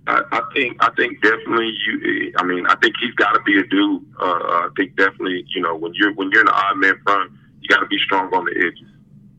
I, 0.08 0.22
I 0.32 0.42
think, 0.54 0.76
I 0.80 0.90
think 0.96 1.22
definitely 1.22 1.72
you. 1.86 2.32
I 2.38 2.42
mean, 2.42 2.66
I 2.66 2.74
think 2.76 2.94
he's 3.00 3.14
got 3.14 3.32
to 3.32 3.42
be 3.42 3.58
a 3.58 3.64
dude. 3.64 4.04
Uh, 4.18 4.24
I 4.24 4.68
think 4.76 4.96
definitely, 4.96 5.44
you 5.54 5.60
know, 5.60 5.76
when 5.76 5.92
you're 5.94 6.14
when 6.14 6.30
you're 6.32 6.40
in 6.40 6.46
the 6.46 6.52
odd 6.52 6.78
man 6.78 6.98
front, 7.04 7.32
you 7.60 7.68
got 7.68 7.80
to 7.80 7.86
be 7.86 7.98
strong 8.04 8.32
on 8.34 8.46
the 8.46 8.52
edges. 8.56 8.88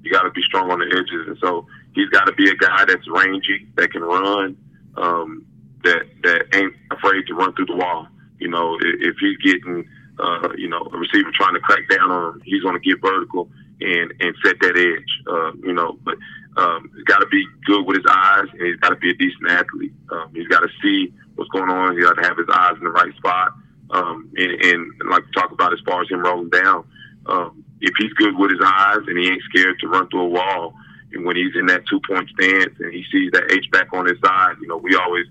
You 0.03 0.12
got 0.12 0.23
to 0.23 0.32
be 0.32 0.43
strong 0.43 0.69
on 0.71 0.79
the 0.79 0.86
edges, 0.86 1.27
and 1.27 1.38
so 1.41 1.65
he's 1.93 2.10
got 2.10 2.25
to 2.25 2.34
be 2.34 2.49
a 2.49 2.55
guy 2.55 2.86
that's 2.86 3.08
rangy, 3.10 3.67
that 3.75 3.91
can 3.91 4.03
run. 4.03 4.58
Um, 4.95 5.45
that 5.84 6.05
that 6.23 6.45
ain't 6.53 6.73
afraid 6.91 7.25
to 7.27 7.34
run 7.34 7.53
through 7.55 7.67
the 7.67 7.75
wall. 7.75 8.08
You 8.39 8.49
know, 8.49 8.77
if, 8.79 9.01
if 9.01 9.15
he's 9.19 9.38
getting 9.38 9.88
uh, 10.19 10.49
you 10.55 10.67
know 10.67 10.88
a 10.93 10.97
receiver 10.97 11.32
trying 11.34 11.55
to 11.55 11.60
crack 11.62 11.89
down 11.89 12.12
on 12.12 12.34
him, 12.34 12.41
he's 12.45 12.62
going 12.62 12.79
to 12.79 12.79
get 12.79 13.01
vertical 13.01 13.49
and 13.82 14.13
and 14.19 14.36
set 14.45 14.60
that 14.62 14.77
edge. 14.77 15.12
Uh, 15.27 15.51
you 15.65 15.73
know, 15.73 15.97
but 16.03 16.15
um, 16.60 16.91
he's 16.93 17.06
got 17.06 17.19
to 17.19 17.28
be 17.28 17.45
good 17.65 17.86
with 17.88 17.98
his 17.98 18.06
eyes, 18.10 18.48
and 18.52 18.62
he's 18.62 18.80
got 18.84 18.89
to 18.89 18.98
be 18.98 19.12
a 19.12 19.13
decent 19.13 19.50
athlete. 19.50 19.93
Um, 20.12 20.30
he's 20.34 20.48
got 20.48 20.60
to 20.60 20.69
see 20.84 21.13
what's 21.36 21.50
going 21.52 21.69
on. 21.69 21.95
He's 21.95 22.04
got 22.04 22.15
to 22.15 22.28
have 22.28 22.38
his 22.38 22.48
eyes 22.54 22.76
in 22.78 22.84
the 22.84 22.91
right 22.91 23.15
spot. 23.15 23.54
Um, 23.91 24.30
and, 24.36 24.52
and, 24.52 24.91
and 25.00 25.10
like 25.10 25.26
we 25.26 25.32
talk 25.32 25.52
about 25.52 25.72
as 25.74 25.80
far 25.86 26.02
as 26.02 26.10
him 26.10 26.19
rolling 26.19 26.50
down, 26.50 26.84
um, 27.28 27.63
if 27.80 27.93
he's 27.98 28.12
good 28.13 28.38
with 28.38 28.52
his 28.52 28.60
eyes 28.63 29.00
and 29.08 29.17
he 29.17 29.30
ain't 29.30 29.41
scared 29.50 29.80
to 29.80 29.88
run 29.88 30.10
through 30.10 30.24
a 30.24 30.30
wall, 30.30 30.74
and 31.13 31.26
when 31.26 31.38
he's 31.38 31.56
in 31.56 31.65
that 31.67 31.84
two 31.89 32.00
point 32.08 32.30
stance 32.30 32.76
and 32.80 32.93
he 32.93 33.04
sees 33.12 33.32
that 33.32 33.50
H 33.52 33.65
back 33.72 33.88
on 33.93 34.06
his 34.06 34.19
side, 34.24 34.56
you 34.62 34.67
know, 34.67 34.78
we 34.78 34.95
always 34.95 35.26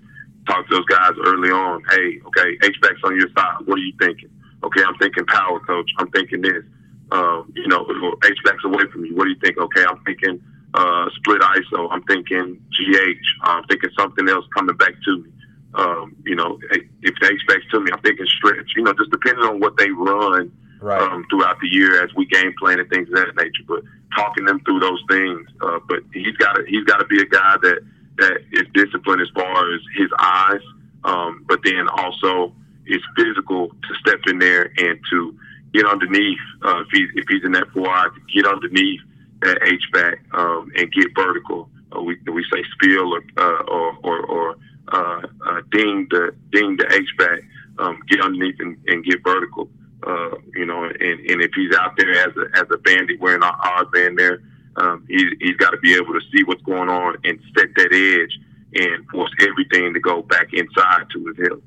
talk 0.47 0.67
to 0.67 0.75
those 0.75 0.85
guys 0.85 1.13
early 1.25 1.51
on. 1.51 1.83
Hey, 1.91 2.19
okay, 2.25 2.57
H 2.63 2.75
back's 2.81 2.99
on 3.03 3.15
your 3.15 3.29
side. 3.37 3.63
What 3.65 3.77
are 3.77 3.85
you 3.85 3.93
thinking? 3.99 4.29
Okay, 4.63 4.83
I'm 4.83 4.97
thinking 4.97 5.25
power, 5.27 5.59
coach. 5.61 5.89
I'm 5.99 6.09
thinking 6.11 6.41
this. 6.41 6.63
Um, 7.11 7.53
you 7.55 7.67
know, 7.67 7.85
H 8.25 8.37
back's 8.43 8.65
away 8.65 8.83
from 8.91 9.05
you. 9.05 9.15
What 9.15 9.25
do 9.25 9.29
you 9.29 9.39
think? 9.41 9.57
Okay, 9.57 9.85
I'm 9.87 10.03
thinking 10.03 10.41
uh, 10.73 11.09
split 11.15 11.41
ISO. 11.41 11.87
I'm 11.91 12.03
thinking 12.03 12.61
GH. 12.71 13.25
I'm 13.43 13.63
thinking 13.65 13.89
something 13.97 14.29
else 14.29 14.45
coming 14.55 14.77
back 14.77 14.93
to 15.05 15.23
me. 15.23 15.31
Um, 15.73 16.15
you 16.25 16.35
know, 16.35 16.59
if 16.71 17.13
the 17.21 17.27
H 17.27 17.41
back's 17.47 17.65
to 17.71 17.79
me, 17.79 17.91
I'm 17.91 18.01
thinking 18.01 18.25
stretch. 18.25 18.71
You 18.75 18.83
know, 18.83 18.93
just 18.93 19.11
depending 19.11 19.43
on 19.43 19.59
what 19.59 19.77
they 19.77 19.89
run 19.91 20.51
right. 20.81 21.01
um, 21.01 21.25
throughout 21.29 21.59
the 21.61 21.67
year 21.67 22.03
as 22.03 22.09
we 22.15 22.25
game 22.25 22.53
plan 22.59 22.79
and 22.79 22.89
things 22.89 23.07
of 23.09 23.15
that 23.15 23.35
nature. 23.35 23.63
But 23.67 23.83
talking 24.15 24.45
them 24.45 24.59
through 24.61 24.79
those 24.79 25.01
things. 25.09 25.47
Uh, 25.61 25.79
but 25.87 25.99
he's 26.13 26.35
got 26.37 26.53
to 26.53 26.65
he's 26.67 26.83
got 26.85 26.97
to 26.97 27.05
be 27.05 27.21
a 27.21 27.25
guy 27.25 27.57
that 27.61 27.79
that 28.17 28.37
is 28.51 28.63
disciplined 28.73 29.21
as 29.21 29.29
far 29.33 29.73
as 29.73 29.81
his 29.95 30.09
eyes, 30.19 30.61
um, 31.03 31.45
but 31.47 31.59
then 31.63 31.87
also 31.89 32.53
is 32.85 33.01
physical 33.15 33.69
to 33.69 33.95
step 33.99 34.19
in 34.27 34.39
there 34.39 34.71
and 34.77 34.99
to 35.09 35.37
get 35.73 35.85
underneath 35.85 36.39
uh, 36.63 36.81
if 36.81 36.87
he's 36.91 37.09
if 37.15 37.25
he's 37.29 37.43
in 37.43 37.51
that 37.51 37.67
four 37.73 37.87
eye 37.87 38.07
to 38.13 38.33
get 38.33 38.51
underneath 38.51 39.01
that 39.41 39.59
H 39.63 39.83
back 39.93 40.19
um, 40.33 40.71
and 40.75 40.91
get 40.91 41.15
vertical. 41.15 41.69
Uh, 41.95 42.01
we 42.01 42.17
we 42.31 42.43
say 42.51 42.63
spill 42.73 43.13
or 43.13 43.21
uh, 43.37 43.63
or 43.63 43.97
or, 44.03 44.25
or 44.25 44.55
uh, 44.91 45.21
uh, 45.47 45.61
ding 45.71 46.07
the 46.09 46.35
ding 46.51 46.77
the 46.77 46.85
H 46.93 47.09
back, 47.17 47.39
um, 47.79 47.99
get 48.07 48.21
underneath 48.21 48.59
and, 48.59 48.77
and 48.87 49.03
get 49.03 49.23
vertical. 49.23 49.69
Uh, 50.05 50.35
you 50.53 50.65
know, 50.65 50.85
and, 50.85 51.19
and 51.29 51.41
if 51.41 51.51
he's 51.53 51.75
out 51.75 51.95
there 51.97 52.11
as 52.11 52.35
a 52.37 52.57
as 52.57 52.65
a 52.71 52.77
bandit 52.77 53.19
wearing 53.19 53.43
an 53.43 53.51
odd 53.63 53.91
band 53.91 54.17
there, 54.17 54.41
um, 54.77 55.05
he, 55.07 55.29
he's 55.39 55.57
got 55.57 55.71
to 55.71 55.77
be 55.77 55.93
able 55.93 56.13
to 56.13 56.21
see 56.31 56.43
what's 56.43 56.61
going 56.63 56.89
on 56.89 57.17
and 57.23 57.39
set 57.57 57.67
that 57.75 57.91
edge 57.91 58.39
and 58.73 59.07
force 59.09 59.31
everything 59.41 59.93
to 59.93 59.99
go 59.99 60.21
back 60.21 60.53
inside 60.53 61.05
to 61.11 61.25
his 61.25 61.37
hip. 61.37 61.61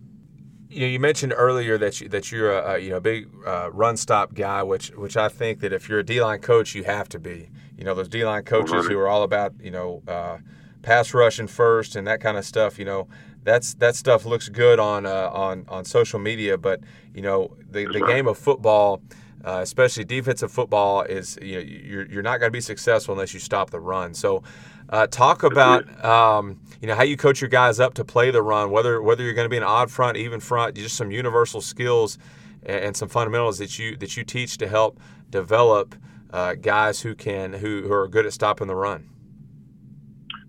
You, 0.72 0.86
you 0.86 0.98
mentioned 0.98 1.34
earlier 1.36 1.76
that 1.78 2.00
you, 2.00 2.08
that 2.08 2.32
you're 2.32 2.52
a, 2.52 2.74
a 2.74 2.78
you 2.78 2.90
know 2.90 3.00
big 3.00 3.28
uh, 3.46 3.70
run 3.72 3.96
stop 3.96 4.34
guy, 4.34 4.62
which 4.62 4.88
which 4.90 5.16
I 5.16 5.28
think 5.28 5.60
that 5.60 5.72
if 5.72 5.88
you're 5.88 5.98
a 5.98 6.04
D 6.04 6.22
line 6.22 6.40
coach, 6.40 6.74
you 6.74 6.84
have 6.84 7.08
to 7.10 7.18
be. 7.18 7.50
You 7.76 7.84
know 7.84 7.94
those 7.94 8.08
D 8.08 8.24
line 8.24 8.44
coaches 8.44 8.86
who 8.86 8.98
are 8.98 9.08
all 9.08 9.22
about 9.22 9.54
you 9.60 9.70
know 9.70 10.02
uh, 10.08 10.38
pass 10.82 11.14
rushing 11.14 11.46
first 11.46 11.96
and 11.96 12.06
that 12.06 12.20
kind 12.20 12.36
of 12.36 12.44
stuff. 12.44 12.78
You 12.78 12.84
know 12.84 13.08
that's 13.44 13.74
that 13.74 13.96
stuff 13.96 14.24
looks 14.24 14.48
good 14.48 14.78
on 14.78 15.04
uh, 15.06 15.30
on 15.32 15.64
on 15.68 15.84
social 15.84 16.18
media, 16.18 16.56
but 16.56 16.80
you 17.14 17.22
know 17.22 17.56
the 17.70 17.86
the 17.86 18.00
game 18.06 18.26
of 18.26 18.38
football. 18.38 19.02
Uh, 19.44 19.58
especially 19.60 20.04
defensive 20.04 20.52
football 20.52 21.02
is 21.02 21.36
you 21.42 21.56
know, 21.56 21.60
you're, 21.60 22.06
you're 22.06 22.22
not 22.22 22.38
going 22.38 22.46
to 22.46 22.52
be 22.52 22.60
successful 22.60 23.12
unless 23.12 23.34
you 23.34 23.40
stop 23.40 23.70
the 23.70 23.80
run. 23.80 24.14
So, 24.14 24.44
uh, 24.92 25.06
talk 25.06 25.42
about 25.42 26.04
um, 26.04 26.60
you 26.80 26.86
know 26.86 26.94
how 26.94 27.02
you 27.02 27.16
coach 27.16 27.40
your 27.40 27.48
guys 27.48 27.80
up 27.80 27.94
to 27.94 28.04
play 28.04 28.30
the 28.30 28.42
run, 28.42 28.70
whether 28.70 29.00
whether 29.00 29.24
you're 29.24 29.32
going 29.32 29.46
to 29.46 29.50
be 29.50 29.56
an 29.56 29.62
odd 29.62 29.90
front, 29.90 30.18
even 30.18 30.38
front, 30.38 30.76
just 30.76 30.96
some 30.96 31.10
universal 31.10 31.62
skills 31.62 32.18
and, 32.62 32.96
some 32.96 33.08
fundamentals 33.08 33.58
that 33.58 33.78
you 33.78 33.96
that 33.96 34.16
you 34.16 34.22
teach 34.22 34.58
to 34.58 34.68
help 34.68 35.00
develop 35.30 35.96
uh, 36.30 36.54
guys 36.54 37.00
who 37.00 37.14
can 37.14 37.54
who, 37.54 37.82
who 37.82 37.92
are 37.92 38.06
good 38.06 38.26
at 38.26 38.34
stopping 38.34 38.66
the 38.66 38.76
run. 38.76 39.08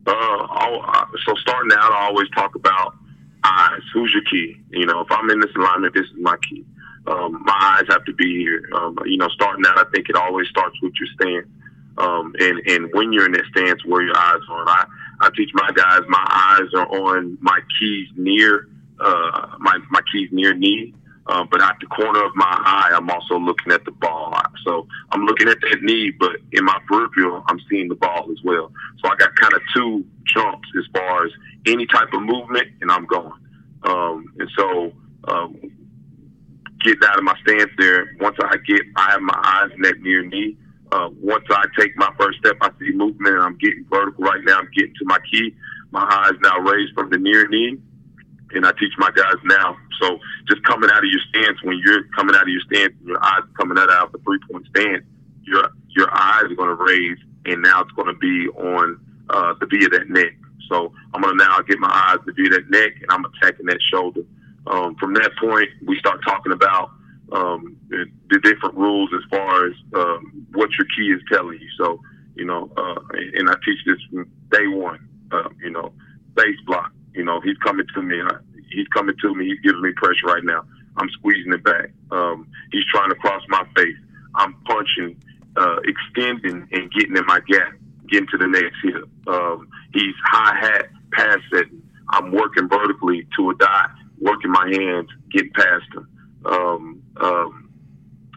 Uh, 0.06 1.06
so 1.26 1.34
starting 1.36 1.72
out, 1.78 1.94
I 1.94 2.08
always 2.08 2.30
talk 2.32 2.56
about 2.56 2.96
eyes. 3.46 3.82
Who's 3.94 4.14
your 4.14 4.24
key? 4.24 4.62
You 4.72 4.86
know, 4.86 5.00
if 5.00 5.08
I'm 5.10 5.30
in 5.30 5.40
this 5.40 5.56
alignment, 5.56 5.94
this 5.94 6.04
is 6.04 6.20
my 6.20 6.36
key. 6.50 6.66
Um, 7.08 7.42
my 7.46 7.78
eyes 7.80 7.86
have 7.90 8.04
to 8.06 8.14
be 8.14 8.40
here. 8.40 8.70
Um, 8.76 8.98
you 9.06 9.18
know, 9.18 9.30
starting 9.30 9.64
out, 9.66 9.78
I 9.78 9.90
think 9.94 10.10
it 10.10 10.18
always 10.18 10.50
starts 10.50 10.76
with 10.82 10.94
your 11.00 11.08
stance. 11.14 11.48
Um, 11.98 12.34
and, 12.40 12.60
and 12.68 12.90
when 12.94 13.14
you're 13.14 13.26
in 13.26 13.34
that 13.34 13.46
stance, 13.52 13.86
where 13.86 14.02
your 14.02 14.18
eyes 14.18 14.42
are. 14.50 14.62
And 14.62 14.70
I, 14.70 14.86
I 15.22 15.30
teach 15.36 15.52
my 15.54 15.70
guys, 15.74 16.02
my 16.08 16.26
eyes 16.30 16.70
are 16.76 16.88
on 16.88 17.38
my 17.42 17.60
keys 17.80 18.08
near, 18.16 18.68
uh, 19.00 19.56
my, 19.60 19.78
my 19.92 20.02
keys 20.12 20.30
near 20.32 20.54
knee. 20.54 20.94
Uh, 21.28 21.46
but 21.50 21.62
at 21.62 21.78
the 21.80 21.86
corner 21.88 22.24
of 22.26 22.36
my 22.36 22.46
eye, 22.46 22.92
I'm 22.94 23.10
also 23.10 23.38
looking 23.38 23.72
at 23.72 23.86
the 23.86 23.92
ball. 23.92 24.34
So 24.66 24.88
I'm 25.12 25.26
looking 25.26 25.48
at 25.48 25.58
that 25.62 25.82
knee, 25.82 26.12
but 26.12 26.38
in 26.52 26.66
my 26.66 26.78
peripheral, 26.88 27.44
I'm 27.48 27.60
seeing 27.70 27.88
the 27.88 27.96
ball 27.96 28.28
as 28.32 28.44
well. 28.44 28.72
So 29.02 29.10
I 29.10 29.16
got 29.16 29.36
kind 29.36 29.54
of 29.54 29.62
two 29.74 30.06
jumps 30.26 30.68
as 30.78 30.84
far 30.94 31.26
as 31.26 31.32
any 31.68 31.86
type 31.86 32.12
of 32.14 32.22
movement, 32.22 32.68
and 32.82 32.92
I'm 32.92 33.06
going. 33.06 33.32
Um, 33.84 34.34
and 34.40 34.50
so 34.58 34.92
um, 35.26 35.56
getting 36.82 37.04
out 37.06 37.18
of 37.18 37.24
my 37.24 37.38
stance 37.42 37.72
there, 37.78 38.16
once 38.20 38.38
I 38.42 38.58
get, 38.58 38.82
I 38.96 39.12
have 39.12 39.22
my 39.22 39.40
eyes 39.44 39.72
that 39.82 40.02
near 40.02 40.26
knee. 40.26 40.58
Uh, 40.94 41.10
once 41.20 41.46
I 41.50 41.66
take 41.78 41.98
my 41.98 42.14
first 42.20 42.38
step, 42.38 42.58
I 42.62 42.70
see 42.80 42.92
movement, 42.94 43.40
I'm 43.40 43.58
getting 43.58 43.84
vertical 43.90 44.24
right 44.24 44.42
now. 44.44 44.60
I'm 44.60 44.70
getting 44.76 44.94
to 45.00 45.06
my 45.06 45.18
key. 45.32 45.56
My 45.90 46.04
eyes 46.04 46.38
now 46.42 46.60
raised 46.60 46.94
from 46.94 47.10
the 47.10 47.18
near 47.18 47.48
knee 47.48 47.80
and 48.56 48.66
I 48.66 48.72
teach 48.80 48.94
my 48.98 49.10
guys 49.12 49.36
now. 49.44 49.76
So 50.02 50.20
just 50.48 50.64
coming 50.64 50.90
out 50.90 51.00
of 51.00 51.10
your 51.10 51.22
stance, 51.30 51.58
when 51.64 51.82
you're 51.84 52.04
coming 52.16 52.36
out 52.36 52.44
of 52.44 52.50
your 52.50 52.62
stance, 52.62 52.94
your 53.04 53.24
eyes 53.24 53.42
coming 53.60 53.78
out 53.78 53.90
of 53.90 54.12
the 54.12 54.20
three 54.20 54.40
point 54.50 54.66
stance, 54.76 55.04
your 55.44 55.70
your 55.90 56.10
eyes 56.12 56.46
are 56.46 56.56
going 56.56 56.76
to 56.76 56.84
raise, 56.84 57.18
and 57.46 57.62
now 57.62 57.82
it's 57.82 57.92
going 57.92 58.08
to 58.08 58.20
be 58.20 58.48
on 58.50 59.00
uh, 59.30 59.54
the 59.60 59.66
V 59.66 59.86
of 59.86 59.92
that 59.92 60.10
neck. 60.10 60.34
So 60.70 60.94
I'm 61.14 61.22
going 61.22 61.38
to 61.38 61.44
now 61.44 61.60
get 61.62 61.80
my 61.80 61.90
eyes 61.90 62.20
to 62.26 62.34
view 62.34 62.50
that 62.50 62.70
neck, 62.70 62.94
and 63.02 63.10
I'm 63.10 63.26
attacking 63.26 63.66
that 63.68 63.80
shoulder. 63.92 64.22
Um, 64.68 64.96
from 64.96 65.14
that 65.16 65.32
point, 65.40 65.70
we 65.86 65.98
start 66.00 66.22
talking 66.26 66.52
about 66.52 66.92
um, 67.34 67.78
the, 67.90 68.06
different 68.44 68.76
rules 68.76 69.10
as 69.14 69.22
far 69.30 69.68
as 69.68 69.74
um, 69.96 70.48
what 70.54 70.70
your 70.78 70.88
key 70.96 71.12
is 71.14 71.22
telling 71.32 71.60
you. 71.60 71.70
So 71.78 72.00
you 72.36 72.46
know, 72.46 72.72
uh, 72.78 73.00
and 73.36 73.50
I 73.50 73.54
teach 73.66 73.80
this 73.86 73.98
from 74.10 74.30
day 74.52 74.68
one. 74.68 75.08
Uh, 75.32 75.50
you 75.62 75.72
know, 75.72 75.92
base 76.36 76.60
block 76.66 76.92
you 77.14 77.24
know, 77.24 77.40
he's 77.42 77.58
coming 77.58 77.86
to 77.94 78.02
me. 78.02 78.22
He's 78.70 78.88
coming 78.88 79.16
to 79.22 79.36
me. 79.36 79.46
He's 79.46 79.60
giving 79.60 79.82
me 79.82 79.92
pressure 79.96 80.26
right 80.26 80.44
now. 80.44 80.66
I'm 80.98 81.10
squeezing 81.10 81.54
it 81.54 81.64
back. 81.64 81.92
Um, 82.12 82.48
he's 82.72 82.84
trying 82.94 83.10
to 83.10 83.16
cross 83.16 83.42
my 83.50 83.64
face. 83.76 83.96
I'm 84.36 84.54
punching, 84.66 85.22
uh, 85.58 85.78
extending, 85.84 86.68
and 86.72 86.92
getting 86.92 87.16
in 87.16 87.26
my 87.26 87.40
gap, 87.48 87.74
getting 88.10 88.28
to 88.30 88.38
the 88.38 88.48
next 88.48 88.76
hip. 88.84 89.08
Um, 89.28 89.68
he's 89.94 90.16
high 90.26 90.58
hat, 90.60 90.90
pass 91.14 91.38
setting. 91.54 91.82
I'm 92.10 92.32
working 92.32 92.68
vertically 92.68 93.28
to 93.38 93.52
a 93.52 93.56
dot, 93.56 93.92
working 94.20 94.52
my 94.52 94.68
hands, 94.72 95.10
getting 95.32 95.52
past 95.54 95.86
him. 95.94 96.08
Um, 96.46 97.02
um, 97.18 97.70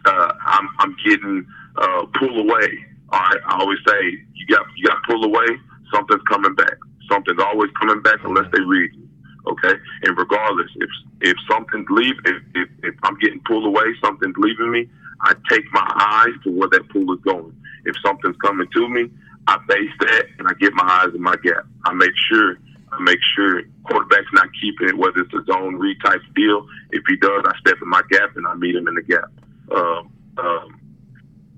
uh, 0.05 0.33
I'm, 0.45 0.69
I'm 0.79 0.95
getting 1.05 1.45
uh, 1.75 2.05
pull 2.17 2.39
away. 2.39 2.85
Right, 3.11 3.39
I 3.45 3.59
always 3.61 3.79
say 3.87 4.01
you 4.33 4.45
got 4.47 4.65
you 4.75 4.85
got 4.85 4.97
pull 5.07 5.23
away. 5.23 5.47
Something's 5.93 6.21
coming 6.29 6.55
back. 6.55 6.77
Something's 7.09 7.41
always 7.41 7.71
coming 7.79 8.01
back 8.01 8.19
unless 8.23 8.51
they 8.51 8.61
read 8.61 8.91
you. 8.93 9.07
Okay, 9.47 9.75
and 10.03 10.17
regardless, 10.17 10.69
if 10.75 10.89
if 11.21 11.37
something's 11.49 11.87
leaving, 11.89 12.19
if, 12.25 12.43
if, 12.55 12.69
if 12.83 12.95
I'm 13.03 13.17
getting 13.19 13.39
pulled 13.47 13.65
away, 13.65 13.85
something's 14.03 14.35
leaving 14.37 14.71
me, 14.71 14.89
I 15.21 15.33
take 15.49 15.63
my 15.71 15.87
eyes 15.95 16.33
to 16.43 16.51
where 16.51 16.67
that 16.69 16.89
pull 16.89 17.11
is 17.13 17.19
going. 17.21 17.55
If 17.85 17.95
something's 18.05 18.35
coming 18.43 18.67
to 18.73 18.89
me, 18.89 19.09
I 19.47 19.57
base 19.69 19.91
that 20.01 20.25
and 20.37 20.47
I 20.47 20.53
get 20.59 20.73
my 20.73 20.83
eyes 20.83 21.15
in 21.15 21.21
my 21.21 21.35
gap. 21.43 21.65
I 21.85 21.93
make 21.93 22.11
sure 22.29 22.53
I 22.53 22.57
make 22.99 23.19
sure 23.35 23.61
quarterback's 23.83 24.31
not 24.33 24.47
keeping 24.59 24.89
it, 24.89 24.97
whether 24.97 25.19
it's 25.19 25.33
a 25.33 25.43
zone 25.51 25.75
read 25.75 25.97
type 26.03 26.21
deal. 26.35 26.65
If 26.91 27.03
he 27.07 27.17
does, 27.17 27.43
I 27.45 27.57
step 27.59 27.77
in 27.81 27.89
my 27.89 28.01
gap 28.09 28.35
and 28.35 28.47
I 28.47 28.55
meet 28.55 28.75
him 28.75 28.87
in 28.87 28.95
the 28.95 29.01
gap. 29.01 29.31
Um, 29.75 30.11
um, 30.37 30.79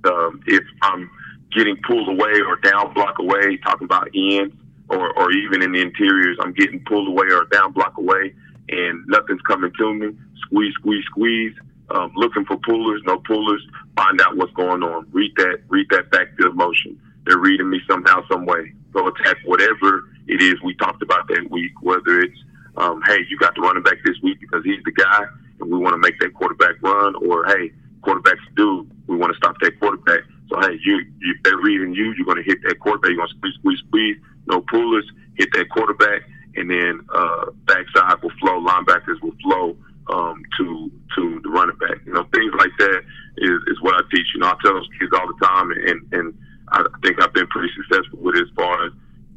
um, 0.06 0.42
if 0.48 0.63
I'm 0.82 1.10
getting 1.56 1.78
pulled 1.88 2.10
away 2.10 2.42
or 2.46 2.56
down 2.58 2.94
block 2.94 3.20
away, 3.20 3.58
talking 3.58 3.86
about 3.86 4.10
ends, 4.15 4.56
or, 4.89 5.13
or 5.18 5.32
even 5.32 5.62
in 5.62 5.72
the 5.72 5.82
interiors, 5.82 6.38
I'm 6.42 6.54
getting 6.54 6.84
pulled 6.86 7.08
away 7.08 7.28
or 7.32 7.46
down 7.46 7.74
block 7.74 7.98
away 7.98 8.34
and 8.70 9.06
nothing's 9.08 9.42
coming 9.42 9.72
to 9.78 9.94
me. 9.94 10.18
Squeeze, 10.46 10.74
squeeze, 10.76 11.06
squeeze. 11.06 11.54
Um, 11.92 12.12
looking 12.15 12.46
for 12.46 12.58
pullers, 12.58 13.02
no 13.06 13.18
pullers. 13.20 13.65
Find 13.96 14.22
out 14.22 14.38
what's 14.38 14.54
going 14.54 14.84
on. 14.84 15.08
Read 15.12 15.36
that, 15.38 15.62
read 15.70 15.88
that 15.89 16.12
backfield 16.12 16.56
motion. 16.56 17.00
They're 17.26 17.39
reading 17.39 17.70
me 17.70 17.82
somehow, 17.89 18.24
some 18.32 18.46
way. 18.46 18.74
Go 18.94 19.08
attack 19.08 19.38
whatever 19.46 20.04
it 20.30 20.42
is 20.42 20.62
we 20.63 20.76
talked 20.76 21.02
about 21.02 21.28
that 21.28 21.50
week. 21.50 21.74
Whether 21.82 22.22
it's, 22.22 22.39
um, 22.78 23.02
hey, 23.06 23.18
you 23.30 23.38
got 23.38 23.56
the 23.56 23.62
running 23.62 23.84
back 23.84 23.98
this 24.06 24.15
week 24.24 24.39
because 24.39 24.63
he's 24.63 24.84
the 24.86 24.92
guy, 24.92 25.26
and 25.60 25.72
we 25.72 25.78
want 25.78 25.94
to 25.94 25.98
make 25.98 26.20
that 26.20 26.34
quarterback 26.34 26.82
run, 26.82 27.15
or 27.28 27.46
hey, 27.46 27.72
quarterbacks 28.02 28.46
do. 28.56 28.88
We 29.08 29.18
want 29.18 29.34
to 29.34 29.38
stop 29.38 29.56
that 29.62 29.80
quarterback. 29.80 30.22
So 30.50 30.60
hey, 30.62 30.80
you, 30.84 31.02
you 31.20 31.36
they're 31.44 31.58
reading 31.58 31.94
you. 31.94 32.13
You're 32.13 32.26
going 32.26 32.38
to 32.38 32.44
hit 32.44 32.60
that 32.63 32.80
quarterback. 32.80 33.10
You're 33.10 33.18
going 33.18 33.30
to 33.30 33.36
squeeze, 33.38 33.56
squeeze, 33.60 33.80
squeeze 33.88 34.18
no 34.48 34.62
pullers, 34.62 35.10
hit 35.36 35.50
that 35.54 35.70
quarterback, 35.70 36.24
and 36.56 36.70
then 36.70 37.02
uh, 37.13 37.46
backside 37.65 38.22
will 38.22 38.32
flow, 38.42 38.60
linebackers 38.60 39.22
will 39.22 39.36
flow 39.42 39.78
um, 40.12 40.44
to 40.58 40.92
to 41.15 41.39
the 41.44 41.50
running 41.50 41.78
back. 41.78 41.98
You 42.06 42.13
know, 42.13 42.26
things 42.34 42.52
like 42.58 42.72
that 42.80 43.02
is, 43.38 43.62
is 43.68 43.82
what 43.82 43.96
I 43.96 44.02
teach. 44.12 44.28
You 44.34 44.42
know, 44.42 44.48
I 44.48 44.56
tell 44.63 44.74
those 44.74 44.89
kids 45.00 45.12
all 45.13 45.28
the 45.28 45.46
time, 45.46 45.72
and 45.72 46.02
and 46.13 46.38
I 46.70 46.84
think 47.04 47.22
I've 47.22 47.34
been 47.34 47.48
pretty 47.48 47.70
successful 47.76 48.20
with 48.20 48.36
it 48.36 48.44
as 48.44 48.50
far 48.56 48.86
as 48.86 48.92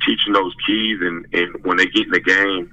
teaching 0.06 0.32
those 0.32 0.54
keys. 0.66 0.98
And 1.00 1.26
and 1.32 1.64
when 1.64 1.76
they 1.76 1.86
get 1.86 2.06
in 2.06 2.12
the 2.12 2.20
game, 2.20 2.70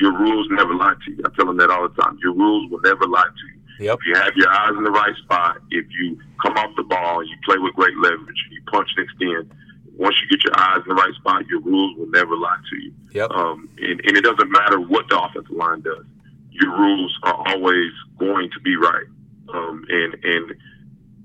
your 0.00 0.16
rules 0.18 0.48
never 0.50 0.74
lie 0.74 0.94
to 1.04 1.10
you. 1.12 1.22
I 1.24 1.34
tell 1.36 1.46
them 1.46 1.56
that 1.58 1.70
all 1.70 1.88
the 1.88 2.02
time. 2.02 2.18
Your 2.22 2.34
rules 2.34 2.70
will 2.70 2.80
never 2.80 3.06
lie 3.06 3.22
to 3.22 3.46
you. 3.52 3.86
Yep. 3.86 3.98
If 4.00 4.06
you 4.06 4.14
have 4.14 4.32
your 4.36 4.50
eyes 4.50 4.72
in 4.76 4.84
the 4.84 4.90
right 4.90 5.16
spot, 5.24 5.58
if 5.70 5.86
you 5.90 6.18
come 6.40 6.54
off 6.56 6.70
the 6.76 6.84
ball, 6.84 7.24
you 7.24 7.36
play 7.44 7.58
with 7.58 7.74
great 7.74 7.96
leverage, 7.96 8.36
you 8.50 8.60
punch 8.70 8.88
and 8.96 9.04
extend, 9.04 9.50
once 9.96 10.16
you 10.22 10.28
get 10.28 10.44
your 10.44 10.58
eyes 10.58 10.80
in 10.82 10.88
the 10.88 10.94
right 10.94 11.14
spot, 11.14 11.46
your 11.48 11.60
rules 11.60 11.96
will 11.98 12.08
never 12.08 12.36
lie 12.36 12.58
to 12.70 12.76
you. 12.76 12.92
Yep. 13.12 13.30
Um, 13.30 13.68
and, 13.78 14.00
and 14.04 14.16
it 14.16 14.24
doesn't 14.24 14.50
matter 14.50 14.80
what 14.80 15.08
the 15.08 15.20
offensive 15.20 15.54
line 15.54 15.80
does. 15.82 16.04
Your 16.50 16.76
rules 16.78 17.16
are 17.22 17.34
always 17.48 17.92
going 18.18 18.50
to 18.50 18.60
be 18.60 18.76
right. 18.76 19.06
Um, 19.52 19.84
and 19.88 20.14
and 20.24 20.54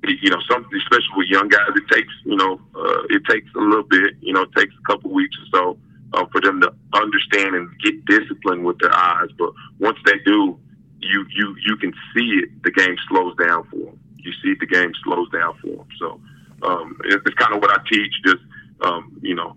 you 0.04 0.30
know, 0.30 0.40
something 0.50 0.78
especially 0.78 1.16
with 1.18 1.28
young 1.28 1.48
guys, 1.50 1.70
it 1.76 1.88
takes 1.94 2.14
you 2.26 2.36
know, 2.36 2.60
uh, 2.76 3.04
it 3.10 3.24
takes 3.30 3.50
a 3.56 3.60
little 3.60 3.84
bit. 3.84 4.16
You 4.22 4.34
know, 4.34 4.44
it 4.44 4.54
takes 4.56 4.74
a 4.74 4.92
couple 4.92 5.12
weeks 5.12 5.36
or 5.38 5.60
so 5.60 5.78
uh, 6.14 6.26
for 6.32 6.42
them 6.42 6.62
to 6.62 6.74
understand 6.94 7.56
and 7.56 7.70
get 7.82 8.06
disciplined 8.06 8.66
with 8.66 8.80
their 8.80 8.94
eyes. 8.94 9.30
But 9.38 9.52
once 9.80 9.98
they 10.06 10.20
do, 10.26 10.60
you 11.00 11.26
you 11.36 11.56
you 11.66 11.78
can 11.78 11.94
see 12.16 12.42
it. 12.44 12.64
The 12.64 12.72
game 12.72 12.96
slows 13.10 13.36
down 13.38 13.68
for 13.70 13.78
them. 13.78 14.00
You 14.18 14.32
see 14.44 14.56
the 14.60 14.66
game 14.66 14.92
slows 15.04 15.30
down 15.32 15.56
for 15.62 15.68
them. 15.68 15.88
So 16.00 16.20
um, 16.64 17.00
it, 17.06 17.22
it's 17.26 17.36
kind 17.36 17.54
of 17.54 17.62
what 17.62 17.72
I 17.72 17.82
teach. 17.90 18.14
Just 18.26 18.44
um, 18.82 19.18
you 19.22 19.36
know, 19.36 19.56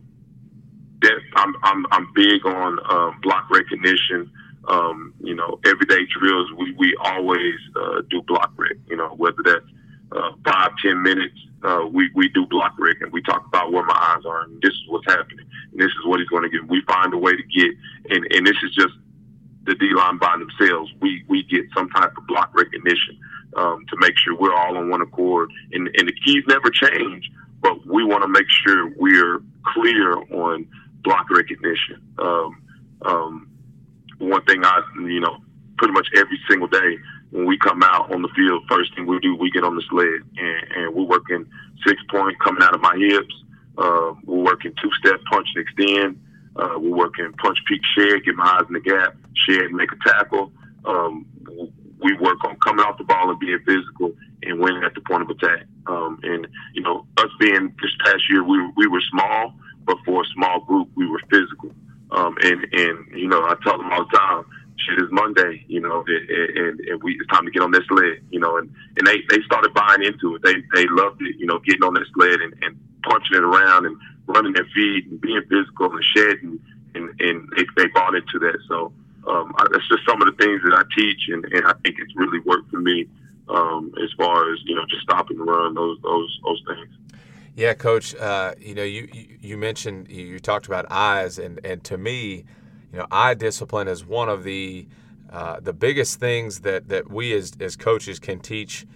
that 1.03 1.18
I'm 1.37 1.55
I'm 1.62 1.87
I'm 1.90 2.12
big 2.14 2.44
on 2.46 2.79
um, 2.90 3.20
block 3.22 3.48
recognition. 3.50 4.31
Um, 4.68 5.14
you 5.20 5.35
know, 5.35 5.59
everyday 5.64 6.07
drills 6.07 6.50
we 6.59 6.72
we 6.72 6.94
always 7.00 7.57
uh, 7.76 8.03
do 8.11 8.22
block 8.22 8.53
rec. 8.57 8.76
You 8.88 8.96
know, 8.96 9.09
whether 9.16 9.42
that's 9.44 9.64
uh, 10.12 10.33
five 10.44 10.70
ten 10.83 11.03
minutes, 11.03 11.37
uh, 11.62 11.87
we 11.90 12.11
we 12.14 12.29
do 12.29 12.46
block 12.46 12.75
rec 12.79 12.96
and 13.01 13.12
we 13.12 13.23
talk 13.23 13.46
about 13.46 13.73
where 13.73 13.85
my 13.85 13.94
eyes 13.94 14.25
are 14.25 14.42
and 14.42 14.61
this 14.62 14.73
is 14.73 14.85
what's 14.88 15.07
happening 15.07 15.46
and 15.73 15.81
this 15.81 15.90
is 15.90 16.07
what 16.07 16.20
he's 16.20 16.29
going 16.29 16.42
to 16.42 16.49
get. 16.49 16.66
We 16.68 16.83
find 16.83 17.12
a 17.12 17.18
way 17.18 17.33
to 17.33 17.42
get 17.42 17.70
and 18.11 18.27
and 18.33 18.46
this 18.46 18.57
is 18.62 18.75
just 18.75 18.94
the 19.64 19.75
D 19.75 19.92
line 19.94 20.18
by 20.18 20.37
themselves. 20.38 20.92
We 21.01 21.25
we 21.29 21.42
get 21.44 21.64
some 21.77 21.88
type 21.90 22.16
of 22.16 22.27
block 22.27 22.51
recognition 22.55 23.18
um, 23.57 23.85
to 23.88 23.96
make 23.99 24.16
sure 24.16 24.37
we're 24.37 24.55
all 24.55 24.77
on 24.77 24.88
one 24.88 25.03
accord. 25.03 25.51
And 25.73 25.88
and 25.96 26.09
the 26.09 26.14
keys 26.25 26.44
never 26.49 26.70
change, 26.70 27.31
but 27.61 27.87
we 27.87 28.05
want 28.05 28.23
to 28.23 28.29
make 28.29 28.49
sure 28.49 28.92
we're 28.96 29.42
clear 29.75 30.14
on 30.14 30.66
block 31.03 31.31
recognition. 31.31 32.01
Um, 32.18 32.62
um, 33.03 33.51
one 34.18 34.44
thing 34.44 34.64
I 34.64 34.83
you 35.01 35.20
know 35.20 35.38
pretty 35.79 35.92
much 35.92 36.09
every 36.16 36.38
single 36.49 36.68
day 36.68 36.99
when 37.30 37.46
we 37.46 37.58
come 37.58 37.82
out 37.82 38.12
on 38.12 38.22
the 38.22 38.28
field, 38.34 38.62
first 38.68 38.94
thing 38.94 39.06
we 39.06 39.18
do, 39.20 39.36
we 39.36 39.50
get 39.50 39.64
on 39.64 39.76
the 39.76 39.82
sled 39.88 40.20
and, 40.36 40.72
and 40.74 40.94
we're 40.94 41.04
working 41.04 41.46
six 41.86 42.00
point 42.10 42.38
coming 42.40 42.62
out 42.62 42.74
of 42.74 42.80
my 42.80 42.96
hips. 42.96 43.34
Uh, 43.78 44.14
we're 44.24 44.44
working 44.44 44.72
two 44.82 44.90
step 44.98 45.20
punch 45.30 45.48
and 45.54 45.66
extend. 45.66 46.20
Uh, 46.56 46.78
we're 46.78 46.96
working 46.96 47.32
punch 47.34 47.58
peek 47.66 47.80
shed, 47.96 48.24
get 48.24 48.34
my 48.34 48.44
eyes 48.44 48.66
in 48.68 48.74
the 48.74 48.80
gap, 48.80 49.16
shed, 49.34 49.62
and 49.62 49.74
make 49.74 49.90
a 49.92 50.08
tackle. 50.08 50.52
Um, 50.84 51.26
we 52.02 52.14
work 52.18 52.42
on 52.44 52.56
coming 52.56 52.84
off 52.84 52.98
the 52.98 53.04
ball 53.04 53.30
and 53.30 53.38
being 53.38 53.58
physical 53.64 54.12
and 54.42 54.58
winning 54.58 54.82
at 54.82 54.94
the 54.94 55.00
point 55.02 55.22
of 55.22 55.30
attack. 55.30 55.66
Um, 55.86 56.18
and 56.22 56.46
you 56.74 56.82
know, 56.82 57.06
us 57.18 57.30
being 57.38 57.74
this 57.80 57.92
past 58.04 58.22
year, 58.28 58.42
we 58.42 58.58
we 58.76 58.86
were 58.86 59.02
small, 59.10 59.54
but 59.84 59.96
for 60.04 60.22
a 60.22 60.26
small 60.34 60.60
group, 60.60 60.88
we 60.96 61.06
were 61.06 61.20
physical. 61.30 61.70
Um, 62.10 62.36
and 62.42 62.66
and 62.72 63.18
you 63.18 63.28
know, 63.28 63.42
I 63.42 63.54
tell 63.62 63.78
them 63.78 63.92
all 63.92 64.04
the 64.04 64.16
time, 64.16 64.44
shit 64.86 64.98
is 64.98 65.10
Monday, 65.10 65.64
you 65.68 65.80
know, 65.80 66.04
and, 66.06 66.30
and, 66.30 66.80
and 66.80 67.02
we 67.02 67.14
it's 67.14 67.28
time 67.28 67.44
to 67.44 67.50
get 67.50 67.62
on 67.62 67.70
this 67.70 67.84
sled, 67.88 68.20
you 68.30 68.40
know, 68.40 68.56
and 68.56 68.72
and 68.96 69.06
they 69.06 69.18
they 69.28 69.42
started 69.42 69.72
buying 69.74 70.02
into 70.02 70.36
it. 70.36 70.42
They 70.42 70.54
they 70.74 70.86
loved 70.88 71.22
it, 71.22 71.36
you 71.38 71.46
know, 71.46 71.58
getting 71.60 71.82
on 71.82 71.94
that 71.94 72.06
sled 72.14 72.40
and, 72.40 72.54
and 72.62 72.78
punching 73.02 73.36
it 73.36 73.42
around 73.42 73.86
and 73.86 73.96
running 74.26 74.52
their 74.52 74.66
feet 74.74 75.06
and 75.06 75.20
being 75.20 75.42
physical 75.48 75.92
and 75.92 76.04
shedding, 76.14 76.60
and 76.94 77.20
and 77.20 77.48
they 77.56 77.64
they 77.76 77.86
bought 77.88 78.14
into 78.14 78.38
that. 78.40 78.58
So 78.68 78.92
um, 79.26 79.54
that's 79.72 79.88
just 79.88 80.06
some 80.08 80.22
of 80.22 80.26
the 80.26 80.44
things 80.44 80.62
that 80.64 80.74
I 80.74 80.82
teach, 80.94 81.28
and, 81.28 81.44
and 81.46 81.66
I 81.66 81.74
think 81.84 81.96
it's 81.98 82.14
really 82.16 82.40
worked 82.40 82.70
for 82.70 82.80
me 82.80 83.06
um, 83.48 83.92
as 84.02 84.10
far 84.16 84.52
as 84.52 84.60
you 84.64 84.74
know, 84.74 84.84
just 84.88 85.02
stopping 85.02 85.38
the 85.38 85.44
run, 85.44 85.74
those 85.74 85.98
those 86.02 86.40
those 86.44 86.62
things. 86.66 86.88
Yeah, 87.54 87.74
Coach. 87.74 88.14
Uh, 88.14 88.54
you 88.58 88.74
know, 88.74 88.84
you 88.84 89.08
you 89.40 89.56
mentioned 89.56 90.08
you 90.08 90.38
talked 90.38 90.66
about 90.66 90.86
eyes, 90.90 91.38
and 91.38 91.60
and 91.64 91.82
to 91.84 91.98
me, 91.98 92.44
you 92.92 92.98
know, 92.98 93.07
eye 93.11 93.35
discipline 93.35 93.88
is 93.88 94.05
one 94.05 94.29
of 94.29 94.44
the 94.44 94.87
uh, 95.31 95.61
the 95.61 95.72
biggest 95.72 96.18
things 96.18 96.61
that 96.61 96.88
that 96.88 97.11
we 97.11 97.33
as 97.33 97.53
as 97.61 97.76
coaches 97.76 98.18
can 98.18 98.40
teach 98.40 98.87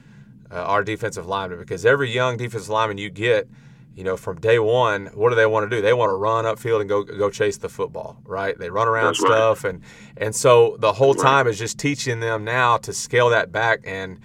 uh, 0.51 0.57
our 0.57 0.83
defensive 0.83 1.27
linemen 1.27 1.59
because 1.59 1.87
every 1.87 2.11
young 2.11 2.37
defensive 2.37 2.71
lineman 2.71 2.99
you 2.99 3.11
get 3.11 3.49
you 3.95 4.03
know, 4.03 4.17
from 4.17 4.41
day 4.41 4.59
one, 4.59 5.07
what 5.15 5.31
do 5.31 5.37
they 5.37 5.47
want 5.47 5.71
to 5.71 5.77
do? 5.77 5.81
They 5.81 5.93
want 5.93 6.11
to 6.11 6.15
run 6.15 6.45
upfield 6.45 6.81
and 6.81 6.89
go 6.89 7.05
go 7.05 7.31
chase 7.31 7.59
the 7.59 7.69
football, 7.69 8.21
right? 8.25 8.59
They 8.59 8.69
run 8.69 8.89
around 8.89 9.15
That's 9.15 9.21
stuff, 9.21 9.65
right. 9.65 9.75
and 9.75 9.83
and 10.17 10.35
so 10.35 10.77
the 10.81 10.93
whole 10.93 11.15
That's 11.15 11.23
time 11.23 11.47
right. 11.47 11.53
is 11.53 11.59
just 11.59 11.79
teaching 11.79 12.21
them 12.21 12.45
now 12.45 12.77
to 12.79 12.93
scale 12.93 13.29
that 13.31 13.53
back 13.53 13.83
and 13.85 14.19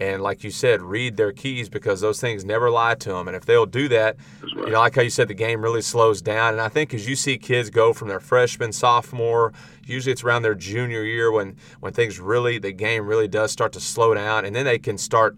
and 0.00 0.22
like 0.22 0.42
you 0.42 0.50
said, 0.50 0.82
read 0.82 1.16
their 1.16 1.32
keys 1.32 1.68
because 1.68 2.00
those 2.00 2.20
things 2.20 2.44
never 2.44 2.70
lie 2.70 2.94
to 2.96 3.10
them. 3.10 3.28
And 3.28 3.36
if 3.36 3.44
they'll 3.44 3.66
do 3.66 3.88
that, 3.88 4.16
That's 4.40 4.52
you 4.54 4.70
know, 4.70 4.80
like 4.80 4.96
how 4.96 5.02
you 5.02 5.10
said, 5.10 5.28
the 5.28 5.34
game 5.34 5.62
really 5.62 5.82
slows 5.82 6.20
down. 6.22 6.54
And 6.54 6.60
I 6.62 6.68
think 6.68 6.92
as 6.94 7.08
you 7.08 7.14
see 7.14 7.38
kids 7.38 7.70
go 7.70 7.92
from 7.92 8.08
their 8.08 8.20
freshman, 8.20 8.72
sophomore, 8.72 9.52
usually 9.84 10.12
it's 10.12 10.24
around 10.24 10.42
their 10.42 10.54
junior 10.54 11.04
year 11.04 11.30
when 11.30 11.56
when 11.80 11.92
things 11.92 12.18
really 12.18 12.58
the 12.58 12.72
game 12.72 13.06
really 13.06 13.28
does 13.28 13.52
start 13.52 13.72
to 13.72 13.80
slow 13.80 14.14
down, 14.14 14.44
and 14.44 14.56
then 14.56 14.64
they 14.64 14.78
can 14.78 14.98
start 14.98 15.36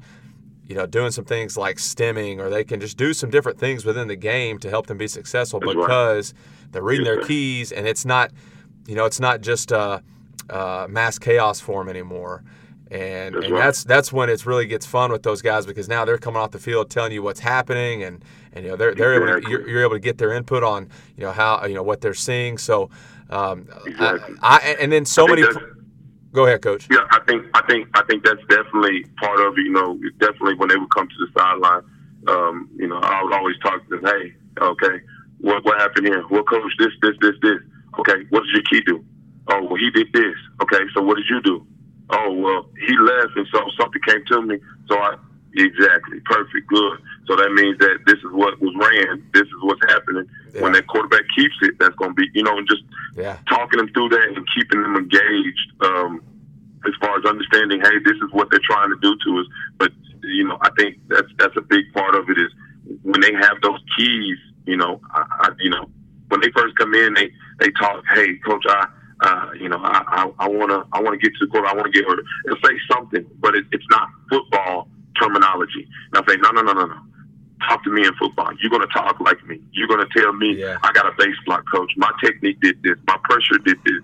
you 0.67 0.75
know, 0.75 0.87
doing 0.87 1.11
some 1.11 1.27
things 1.27 1.59
like 1.59 1.79
stemming, 1.79 2.41
or 2.41 2.49
they 2.49 2.65
can 2.65 2.81
just 2.81 2.97
do 2.97 3.13
some 3.13 3.29
different 3.29 3.59
things 3.59 3.85
within 3.85 4.09
the 4.09 4.17
game 4.17 4.59
to 4.59 4.71
help 4.71 4.87
them 4.87 4.97
be 4.97 5.07
successful 5.07 5.61
That's 5.61 5.75
right. 5.75 5.87
because 5.87 6.33
they're 6.73 6.83
reading 6.83 7.05
Yes, 7.05 7.17
their 7.17 7.25
keys, 7.27 7.71
and 7.71 7.87
it's 7.87 8.07
not, 8.07 8.33
you 8.87 8.95
know, 8.95 9.05
it's 9.05 9.21
not 9.21 9.43
just 9.43 9.73
uh, 9.73 10.01
uh, 10.49 10.87
mass 10.89 11.19
chaos 11.19 11.61
for 11.61 11.83
them 11.83 11.91
anymore. 11.91 12.43
And, 12.95 13.35
That's 13.35 13.47
and 13.47 13.55
right. 13.55 13.65
that's 13.65 13.85
that's 13.85 14.13
when 14.13 14.31
it 14.31 14.47
really 14.47 14.67
gets 14.67 14.87
fun 14.87 15.11
with 15.11 15.25
those 15.25 15.43
guys 15.43 15.67
because 15.67 15.89
now 15.89 16.05
they're 16.05 16.17
coming 16.17 16.41
off 16.41 16.53
the 16.53 16.61
field 16.61 16.91
telling 16.91 17.11
you 17.11 17.25
what's 17.25 17.41
happening 17.41 18.05
and, 18.05 18.25
and 18.53 18.65
you 18.65 18.71
know 18.71 18.77
they're 18.77 18.95
they're 18.95 19.15
able 19.15 19.41
to, 19.41 19.51
you're, 19.51 19.69
you're 19.69 19.83
able 19.83 19.95
to 19.95 19.99
get 19.99 20.17
their 20.19 20.33
input 20.33 20.63
on 20.63 20.89
you 21.17 21.25
know 21.25 21.33
how 21.33 21.65
you 21.67 21.75
know 21.75 21.83
what 21.83 22.01
they're 22.01 22.15
seeing 22.15 22.57
so 22.57 22.89
um, 23.31 23.69
Exactly. 23.85 24.37
I, 24.41 24.57
I 24.57 24.77
and 24.81 24.93
then 24.93 25.05
so 25.05 25.27
many 25.27 25.43
go 26.31 26.47
ahead 26.47 26.63
coach 26.63 26.87
Yeah, 26.89 27.05
I 27.11 27.19
think 27.27 27.47
I 27.55 27.63
think 27.67 27.89
I 27.95 28.05
think 28.05 28.25
that's 28.25 28.43
definitely 28.49 29.05
part 29.19 29.41
of 29.41 29.59
it. 29.59 29.63
You 29.63 29.73
know, 29.73 29.99
definitely 30.19 30.55
when 30.55 30.69
they 30.69 30.77
would 30.77 30.91
come 30.95 31.09
to 31.09 31.15
the 31.19 31.29
sideline, 31.37 31.83
um, 32.29 32.71
you 32.77 32.87
know, 32.87 32.99
I 32.99 33.25
would 33.25 33.33
always 33.33 33.59
talk 33.59 33.83
to 33.89 33.97
them. 33.97 34.05
Hey, 34.05 34.35
okay, 34.61 35.01
what 35.41 35.65
what 35.65 35.81
happened 35.81 36.07
here? 36.07 36.23
what 36.29 36.47
coach, 36.49 36.73
this 36.79 36.93
this 37.03 37.17
this 37.21 37.35
this. 37.43 37.59
Okay, 37.99 38.25
what 38.31 38.45
did 38.45 38.53
your 38.53 38.63
key 38.71 38.83
do? 38.87 39.05
Oh, 39.49 39.65
well, 39.65 39.77
he 39.77 39.91
did 39.91 40.13
this. 40.13 40.35
Okay, 40.63 40.85
so 40.95 41.03
what 41.03 41.17
did 41.17 41.27
you 41.29 41.41
do? 41.43 41.67
Oh, 42.11 42.33
well, 42.33 42.67
he 42.87 42.97
left, 42.99 43.37
and 43.37 43.47
so 43.53 43.61
something 43.79 44.01
came 44.07 44.25
to 44.27 44.43
me. 44.43 44.59
So 44.89 44.99
I 44.99 45.17
exactly 45.57 46.21
perfect, 46.25 46.67
good. 46.67 46.99
So 47.27 47.37
that 47.37 47.51
means 47.53 47.79
that 47.79 47.99
this 48.07 48.19
is 48.19 48.33
what 48.33 48.61
was 48.61 48.75
ran. 48.77 49.25
This 49.33 49.45
is 49.45 49.61
what's 49.63 49.81
happening. 49.89 50.27
When 50.61 50.73
that 50.73 50.87
quarterback 50.87 51.25
keeps 51.35 51.55
it, 51.63 51.75
that's 51.79 51.95
going 51.97 52.11
to 52.11 52.15
be, 52.15 52.29
you 52.35 52.43
know, 52.43 52.59
and 52.59 52.69
just 52.69 52.83
yeah 53.17 53.39
talking 53.49 53.79
them 53.79 53.89
through 53.93 54.11
that 54.11 54.33
and 54.37 54.47
keeping 54.55 54.83
them 54.83 54.97
engaged 54.97 55.73
um, 55.81 56.23
as 56.87 56.93
far 57.01 57.19
as 57.19 57.25
understanding, 57.25 57.81
hey, 57.81 57.99
this 58.05 58.17
is 58.17 58.31
what 58.33 58.51
they're 58.51 58.61
trying 58.63 58.91
to 58.91 58.99
do 59.01 59.17
to 59.27 59.41
us. 59.41 59.47
But 59.79 59.93
you 60.23 60.47
know, 60.47 60.59
I 60.61 60.71
think 60.79 60.99
that's 61.09 61.29
that's 61.39 61.57
a 61.57 61.63
big 61.63 61.93
part 61.93 62.15
of 62.15 62.29
it 62.31 62.39
is 62.39 62.53
when 63.03 63.21
they 63.21 63.33
have 63.33 63.61
those 63.63 63.81
keys. 63.97 64.39
You 64.67 64.77
know, 64.77 65.01
I, 65.11 65.25
I, 65.41 65.49
you 65.61 65.71
know, 65.71 65.89
when 66.29 66.41
they 66.41 66.51
first 66.57 66.77
come 66.77 66.95
in, 66.95 67.15
they 67.15 67.31
they 67.61 67.71
talk, 67.73 68.05
hey, 68.15 68.37
coach, 68.45 68.65
I. 68.69 68.89
Uh, 69.21 69.51
you 69.59 69.69
know, 69.69 69.79
I, 69.79 70.03
I, 70.09 70.31
I 70.47 70.49
wanna, 70.49 70.85
I 70.93 71.01
wanna 71.01 71.17
get 71.19 71.33
to 71.39 71.47
the 71.47 71.51
court. 71.51 71.67
I 71.67 71.75
wanna 71.75 71.91
get 71.91 72.05
her. 72.05 72.17
They'll 72.47 72.57
say 72.65 72.77
something, 72.93 73.25
but 73.41 73.55
it, 73.55 73.65
it's 73.73 73.85
not 73.91 74.09
football 74.29 74.89
terminology. 75.21 75.89
And 76.13 76.25
I 76.25 76.33
say, 76.33 76.39
no, 76.41 76.51
no, 76.51 76.63
no, 76.63 76.73
no, 76.73 76.87
no. 76.87 76.99
Talk 77.69 77.83
to 77.85 77.91
me 77.91 78.05
in 78.07 78.13
football. 78.15 78.51
You're 78.61 78.71
gonna 78.71 78.87
talk 78.93 79.19
like 79.21 79.45
me. 79.47 79.61
You're 79.73 79.89
gonna 79.89 80.09
tell 80.15 80.33
me, 80.33 80.55
Yeah. 80.59 80.79
I 80.83 80.93
got 80.93 81.07
a 81.07 81.13
base 81.17 81.37
block, 81.47 81.65
coach. 81.73 81.93
My 81.97 82.11
technique 82.23 82.61
did 82.61 82.83
this. 82.83 82.97
My 83.07 83.17
pressure 83.25 83.59
did 83.65 83.79
this. 83.87 84.03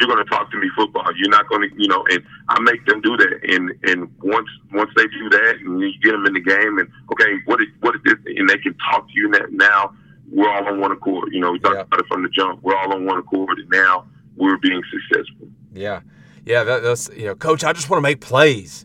You're 0.00 0.08
gonna 0.08 0.24
talk 0.24 0.50
to 0.50 0.56
me 0.58 0.68
football. 0.76 1.06
You're 1.16 1.30
not 1.30 1.48
gonna, 1.48 1.68
you 1.76 1.86
know. 1.88 2.04
And 2.10 2.22
I 2.48 2.58
make 2.60 2.84
them 2.86 3.00
do 3.02 3.16
that. 3.16 3.40
And 3.48 3.72
and 3.84 4.10
once 4.22 4.48
once 4.72 4.90
they 4.96 5.06
do 5.06 5.28
that, 5.30 5.56
and 5.60 5.80
you 5.80 5.92
get 6.02 6.12
them 6.12 6.26
in 6.26 6.34
the 6.34 6.40
game, 6.40 6.78
and 6.78 6.88
okay, 7.12 7.36
what 7.44 7.60
is 7.60 7.68
what 7.80 7.94
is 7.94 8.00
this? 8.04 8.14
And 8.36 8.48
they 8.48 8.58
can 8.58 8.74
talk 8.90 9.06
to 9.06 9.12
you 9.14 9.28
now. 9.28 9.44
Now 9.50 9.94
we're 10.32 10.50
all 10.50 10.66
on 10.66 10.80
one 10.80 10.90
accord. 10.92 11.28
You 11.32 11.40
know, 11.40 11.52
we 11.52 11.60
talked 11.60 11.76
Yeah. 11.76 11.82
about 11.82 12.00
it 12.00 12.06
from 12.08 12.22
the 12.24 12.28
jump. 12.30 12.62
We're 12.62 12.76
all 12.76 12.92
on 12.92 13.04
one 13.06 13.18
accord, 13.18 13.58
and 13.58 13.70
now 13.70 14.04
we're 14.36 14.58
being 14.58 14.82
successful. 14.90 15.48
Yeah, 15.72 16.00
yeah. 16.44 16.64
That, 16.64 16.82
that's 16.82 17.10
you 17.16 17.26
know, 17.26 17.34
coach. 17.34 17.64
I 17.64 17.72
just 17.72 17.90
want 17.90 17.98
to 17.98 18.02
make 18.02 18.20
plays. 18.20 18.84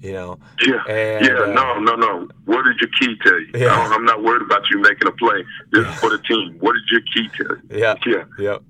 You 0.00 0.12
know, 0.12 0.38
Yeah, 0.60 0.84
And, 0.88 1.24
yeah, 1.24 1.32
uh, 1.32 1.46
no, 1.46 1.80
no, 1.80 1.96
no. 1.96 2.28
What 2.44 2.64
did 2.64 2.76
your 2.80 2.90
key 3.00 3.16
tell 3.22 3.40
you? 3.40 3.50
Yeah. 3.54 3.74
I 3.74 3.92
I'm 3.92 4.04
not 4.04 4.22
worried 4.22 4.42
about 4.42 4.68
you 4.70 4.78
making 4.78 5.08
a 5.08 5.12
play. 5.12 5.42
This 5.72 5.86
is 5.86 5.94
for 5.96 6.10
the 6.10 6.18
team. 6.18 6.58
What 6.60 6.74
did 6.74 6.82
your 6.90 7.00
key 7.00 7.28
tell 7.36 7.56
you? 7.56 7.80
yeah, 7.80 7.94
Yeah, 8.06 8.24
Yep. 8.38 8.62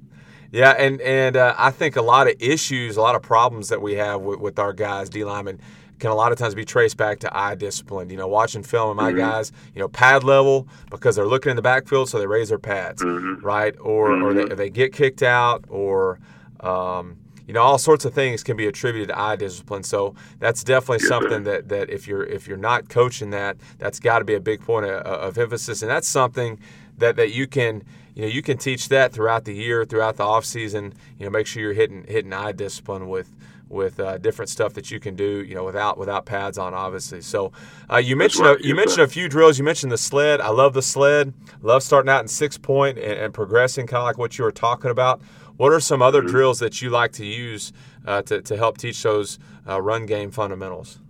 Yeah, 0.52 0.70
and 0.70 1.00
and 1.00 1.36
uh, 1.36 1.54
I 1.58 1.70
think 1.72 1.96
a 1.96 2.02
lot 2.02 2.28
of 2.28 2.36
issues, 2.38 2.96
a 2.96 3.02
lot 3.02 3.16
of 3.16 3.22
problems 3.22 3.68
that 3.68 3.82
we 3.82 3.94
have 3.94 4.20
with, 4.20 4.38
with 4.38 4.58
our 4.58 4.72
guys, 4.72 5.10
D 5.10 5.24
linemen, 5.24 5.60
can 5.98 6.10
a 6.10 6.14
lot 6.14 6.30
of 6.32 6.38
times 6.38 6.54
be 6.54 6.64
traced 6.64 6.96
back 6.96 7.18
to 7.20 7.36
eye 7.36 7.54
discipline. 7.54 8.10
You 8.10 8.16
know, 8.16 8.26
watching 8.28 8.62
film 8.62 8.90
and 8.90 8.96
my 8.96 9.12
Mhm. 9.12 9.16
guys, 9.18 9.52
you 9.74 9.80
know, 9.80 9.88
pad 9.88 10.24
level 10.24 10.66
because 10.90 11.16
they're 11.16 11.26
looking 11.26 11.50
in 11.50 11.56
the 11.56 11.62
backfield, 11.62 12.08
so 12.08 12.18
they 12.18 12.26
raise 12.26 12.48
their 12.50 12.58
pads, 12.58 13.02
Mhm. 13.02 13.42
right? 13.42 13.74
Or 13.80 14.12
or 14.22 14.34
they, 14.34 14.44
Mhm. 14.44 14.56
they 14.56 14.70
get 14.70 14.92
kicked 14.92 15.22
out, 15.22 15.64
or 15.68 16.18
um, 16.60 17.16
you 17.46 17.54
know, 17.54 17.62
all 17.62 17.78
sorts 17.78 18.04
of 18.04 18.12
things 18.12 18.42
can 18.42 18.56
be 18.56 18.66
attributed 18.66 19.08
to 19.08 19.18
eye 19.20 19.36
discipline. 19.36 19.82
So 19.84 20.14
that's 20.40 20.64
definitely 20.64 20.96
Yes, 20.96 21.02
sir. 21.02 21.08
something 21.08 21.44
that 21.44 21.68
that 21.68 21.90
if 21.90 22.08
you're 22.08 22.24
if 22.24 22.48
you're 22.48 22.56
not 22.56 22.88
coaching 22.88 23.30
that, 23.30 23.56
that's 23.78 24.00
got 24.00 24.18
to 24.20 24.24
be 24.24 24.34
a 24.34 24.40
big 24.40 24.62
point 24.62 24.86
of, 24.86 25.02
of 25.06 25.38
emphasis, 25.38 25.82
and 25.82 25.90
that's 25.90 26.08
something 26.08 26.58
that 26.98 27.16
that 27.16 27.30
you 27.32 27.46
can 27.46 27.82
you 28.14 28.22
know 28.22 28.28
you 28.28 28.42
can 28.42 28.56
teach 28.56 28.88
that 28.88 29.12
throughout 29.12 29.44
the 29.44 29.52
year 29.54 29.84
throughout 29.84 30.16
the 30.16 30.22
off 30.24 30.44
season 30.46 30.94
you 31.18 31.26
know 31.26 31.30
make 31.30 31.46
sure 31.46 31.62
you're 31.62 31.74
hitting 31.74 32.04
hitting 32.08 32.32
eye 32.32 32.50
discipline 32.52 33.06
with 33.06 33.28
with 33.68 33.98
uh, 33.98 34.18
different 34.18 34.48
stuff 34.48 34.74
that 34.74 34.90
you 34.90 35.00
can 35.00 35.14
do 35.16 35.42
you 35.42 35.54
know 35.54 35.64
without 35.64 35.98
without 35.98 36.24
pads 36.24 36.56
on 36.58 36.72
obviously 36.74 37.20
so 37.20 37.52
uh, 37.90 37.96
you 37.96 38.16
mentioned 38.16 38.46
right. 38.46 38.60
a, 38.60 38.66
you 38.66 38.74
mentioned 38.74 39.00
a 39.00 39.08
few 39.08 39.28
drills 39.28 39.58
you 39.58 39.64
mentioned 39.64 39.90
the 39.90 39.98
sled 39.98 40.40
I 40.40 40.50
love 40.50 40.72
the 40.74 40.82
sled 40.82 41.32
love 41.62 41.82
starting 41.82 42.08
out 42.08 42.22
in 42.22 42.28
six 42.28 42.56
point 42.56 42.98
and, 42.98 43.12
and 43.12 43.34
progressing 43.34 43.86
kind 43.86 43.98
of 44.00 44.04
like 44.04 44.18
what 44.18 44.38
you 44.38 44.44
were 44.44 44.52
talking 44.52 44.90
about 44.90 45.20
what 45.56 45.72
are 45.72 45.80
some 45.80 46.02
other 46.02 46.20
Mm-hmm. 46.20 46.30
drills 46.30 46.58
that 46.60 46.80
you 46.82 46.90
like 46.90 47.12
to 47.12 47.24
use 47.24 47.72
uh, 48.06 48.22
to, 48.22 48.40
to 48.42 48.56
help 48.56 48.78
teach 48.78 49.02
those 49.02 49.38
uh, 49.68 49.80
run 49.80 50.06
game 50.06 50.30
fundamentals 50.30 51.00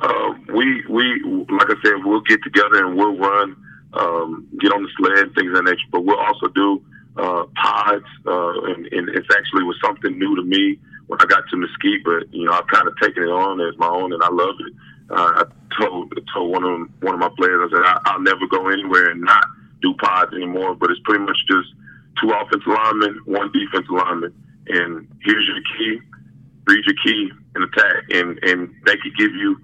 uh, 0.00 0.34
we 0.52 0.84
we 0.88 1.22
like 1.50 1.70
I 1.70 1.74
said, 1.84 2.04
we'll 2.04 2.20
get 2.22 2.42
together 2.42 2.84
and 2.84 2.96
we'll 2.96 3.16
run, 3.16 3.56
um, 3.94 4.48
get 4.60 4.72
on 4.72 4.82
the 4.82 4.90
sled, 4.96 5.34
things 5.34 5.48
of 5.50 5.56
that 5.56 5.64
nature. 5.64 5.88
But 5.90 6.04
we'll 6.04 6.18
also 6.18 6.48
do 6.48 6.82
uh, 7.16 7.44
pods, 7.56 8.04
uh, 8.26 8.62
and, 8.64 8.86
and 8.92 9.08
it's 9.10 9.28
actually 9.34 9.64
was 9.64 9.76
something 9.82 10.18
new 10.18 10.36
to 10.36 10.42
me 10.42 10.78
when 11.06 11.20
I 11.20 11.26
got 11.26 11.48
to 11.50 11.56
Mesquite. 11.56 12.04
But 12.04 12.32
you 12.32 12.44
know, 12.44 12.52
I've 12.52 12.66
kind 12.68 12.88
of 12.88 12.94
taken 13.00 13.22
it 13.22 13.30
on 13.30 13.60
as 13.60 13.76
my 13.78 13.88
own, 13.88 14.12
and 14.12 14.22
I 14.22 14.30
love 14.30 14.56
it. 14.60 14.72
uh, 15.10 15.44
I 15.44 15.80
told 15.80 16.12
told 16.32 16.52
one 16.52 16.64
of 16.64 16.88
one 17.02 17.14
of 17.14 17.20
my 17.20 17.30
players, 17.36 17.70
I 17.70 17.76
said 17.76 17.84
I, 17.84 18.00
I'll 18.06 18.22
never 18.22 18.46
go 18.46 18.68
anywhere 18.68 19.10
and 19.10 19.20
not 19.22 19.46
do 19.82 19.94
pods 19.94 20.32
anymore. 20.34 20.74
But 20.74 20.90
it's 20.90 21.00
pretty 21.04 21.24
much 21.24 21.38
just 21.48 21.68
two 22.20 22.30
offensive 22.30 22.66
linemen, 22.66 23.20
one 23.26 23.52
defensive 23.52 23.90
lineman, 23.90 24.32
and 24.68 25.08
here's 25.22 25.46
your 25.46 25.60
key, 25.76 26.00
read 26.66 26.84
your 26.84 26.96
key 27.04 27.30
and 27.54 27.64
attack, 27.64 28.04
and 28.10 28.38
and 28.42 28.74
they 28.86 28.96
could 28.96 29.16
give 29.16 29.34
you 29.34 29.56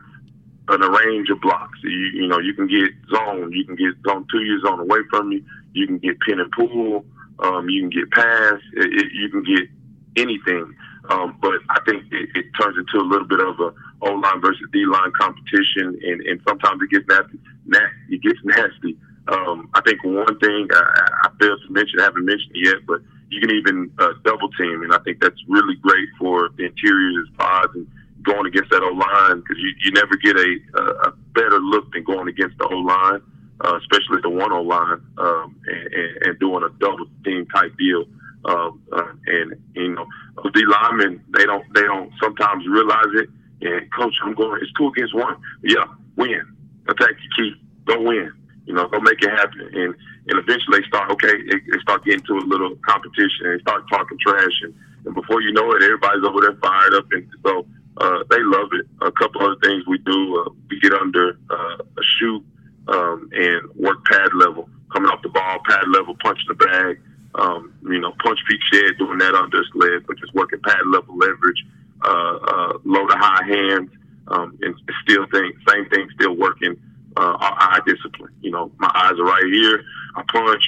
an 0.68 0.80
range 0.80 1.28
of 1.30 1.40
blocks. 1.40 1.78
You, 1.82 1.90
you 1.90 2.26
know, 2.26 2.38
you 2.38 2.54
can 2.54 2.66
get 2.68 2.90
zone, 3.14 3.52
you 3.52 3.64
can 3.64 3.76
get 3.76 3.94
zone 4.06 4.26
two 4.30 4.40
years 4.40 4.62
on 4.66 4.80
away 4.80 5.00
from 5.10 5.32
you, 5.32 5.44
you 5.72 5.86
can 5.86 5.98
get 5.98 6.20
pin 6.20 6.40
and 6.40 6.50
pull, 6.52 7.04
um, 7.40 7.68
you 7.68 7.82
can 7.82 7.90
get 7.90 8.10
pass, 8.10 8.60
it, 8.74 8.86
it, 8.86 9.12
you 9.12 9.28
can 9.28 9.42
get 9.42 9.68
anything. 10.16 10.74
Um, 11.10 11.36
but 11.40 11.54
I 11.68 11.80
think 11.84 12.04
it, 12.12 12.28
it 12.34 12.46
turns 12.60 12.76
into 12.78 12.98
a 12.98 13.06
little 13.06 13.26
bit 13.26 13.40
of 13.40 13.58
a 13.58 13.74
O 14.02 14.12
line 14.14 14.40
versus 14.40 14.62
D 14.72 14.84
line 14.86 15.12
competition, 15.18 15.98
and, 16.02 16.20
and 16.22 16.40
sometimes 16.46 16.80
it 16.82 16.90
gets 16.90 17.06
nasty. 17.08 17.38
nasty 17.66 18.14
it 18.14 18.22
gets 18.22 18.38
nasty. 18.44 18.96
Um, 19.28 19.68
I 19.74 19.80
think 19.82 20.02
one 20.04 20.38
thing 20.40 20.68
I, 20.72 21.08
I 21.24 21.28
failed 21.40 21.60
to 21.66 21.72
mention, 21.72 22.00
I 22.00 22.04
haven't 22.04 22.24
mentioned 22.24 22.52
it 22.54 22.66
yet, 22.66 22.86
but 22.86 23.00
you 23.30 23.40
can 23.40 23.50
even 23.50 23.90
uh, 23.98 24.12
double 24.24 24.50
team, 24.52 24.82
and 24.82 24.92
I 24.92 24.98
think 24.98 25.20
that's 25.20 25.38
really 25.48 25.76
great 25.76 26.08
for 26.18 26.50
the 26.56 26.66
interiors, 26.66 27.28
pods, 27.38 27.74
and 27.74 27.86
going 28.22 28.46
against 28.46 28.70
that 28.70 28.82
O 28.82 28.88
line 28.88 29.40
because 29.40 29.58
you, 29.58 29.72
you 29.84 29.90
never 29.92 30.16
get 30.16 30.36
a, 30.36 30.56
a, 30.74 30.82
a 31.08 31.12
better 31.34 31.58
look 31.58 31.92
than 31.92 32.04
going 32.04 32.28
against 32.28 32.58
the 32.58 32.66
O 32.66 32.76
line, 32.76 33.22
uh, 33.60 33.78
especially 33.78 34.20
the 34.22 34.30
one 34.30 34.52
O 34.52 34.62
line, 34.62 35.00
um, 35.18 35.56
and, 35.66 35.94
and, 35.94 36.26
and 36.26 36.38
doing 36.38 36.62
a 36.62 36.70
double 36.78 37.06
team 37.24 37.46
type 37.46 37.72
deal. 37.78 38.04
Um, 38.44 38.82
uh, 38.92 39.12
and 39.26 39.54
you 39.74 39.94
know, 39.94 40.06
the 40.36 40.64
linemen 40.64 41.22
they 41.36 41.44
don't 41.44 41.64
they 41.74 41.82
don't 41.82 42.12
sometimes 42.22 42.66
realize 42.66 43.12
it. 43.14 43.28
And 43.62 43.92
coach, 43.92 44.14
I'm 44.22 44.34
going. 44.34 44.60
It's 44.62 44.72
two 44.72 44.88
against 44.88 45.14
one. 45.14 45.36
Yeah, 45.62 45.84
win. 46.16 46.42
Attack 46.88 47.10
your 47.10 47.32
key. 47.36 47.54
Go 47.84 48.02
win. 48.02 48.32
You 48.66 48.74
know, 48.74 48.88
go 48.88 48.98
make 49.00 49.22
it 49.22 49.30
happen. 49.30 49.60
And 49.72 49.94
and 50.28 50.38
eventually 50.38 50.80
they 50.80 50.86
start. 50.86 51.10
Okay, 51.12 51.32
they, 51.48 51.58
they 51.70 51.78
start 51.82 52.04
getting 52.04 52.24
to 52.26 52.34
a 52.38 52.46
little 52.46 52.76
competition 52.86 53.46
and 53.46 53.60
start 53.60 53.84
talking 53.88 54.18
trash. 54.18 54.56
And, 54.62 54.74
and 55.04 55.14
before 55.14 55.42
you 55.42 55.52
know 55.52 55.70
it, 55.72 55.82
everybody's 55.82 56.24
over 56.24 56.40
there 56.40 56.56
fired 56.60 56.94
up. 56.94 57.06
And 57.12 57.28
so 57.44 57.66
uh, 57.98 58.24
they 58.30 58.40
love 58.40 58.68
it. 58.72 58.86
A 59.02 59.12
couple 59.12 59.42
other 59.42 59.56
things 59.62 59.84
we 59.86 59.98
do, 59.98 60.44
uh, 60.44 60.50
we 60.68 60.80
get 60.80 60.92
under 60.94 61.38
uh, 61.50 61.76
a 61.78 62.02
shoe 62.18 62.42
um, 62.88 63.28
and 63.32 63.68
work 63.74 64.04
pad 64.06 64.34
level, 64.34 64.68
coming 64.92 65.10
off 65.10 65.22
the 65.22 65.28
ball, 65.28 65.58
pad 65.68 65.84
level, 65.92 66.16
punch 66.22 66.38
the 66.48 66.54
bag. 66.54 67.00
Um, 67.34 67.72
you 67.82 67.98
know, 67.98 68.12
punch 68.22 68.38
peak 68.48 68.60
shed, 68.72 68.98
doing 68.98 69.18
that 69.18 69.34
under 69.34 69.62
sled, 69.72 70.06
but 70.06 70.18
just 70.18 70.34
working 70.34 70.60
pad 70.60 70.80
level 70.92 71.16
leverage, 71.16 71.64
uh, 72.04 72.36
uh, 72.36 72.78
low 72.84 73.06
to 73.06 73.16
high 73.16 73.44
hands, 73.46 73.90
um, 74.28 74.58
and 74.60 74.74
still 75.02 75.26
thing, 75.32 75.52
same 75.68 75.88
thing, 75.88 76.08
still 76.14 76.36
working 76.36 76.76
uh, 77.16 77.36
our 77.40 77.56
eye 77.58 77.80
discipline. 77.86 78.32
You 78.40 78.50
know, 78.50 78.70
my 78.78 78.90
eyes 78.94 79.18
are 79.18 79.24
right 79.24 79.44
here. 79.50 79.84
I 80.16 80.22
punch 80.30 80.62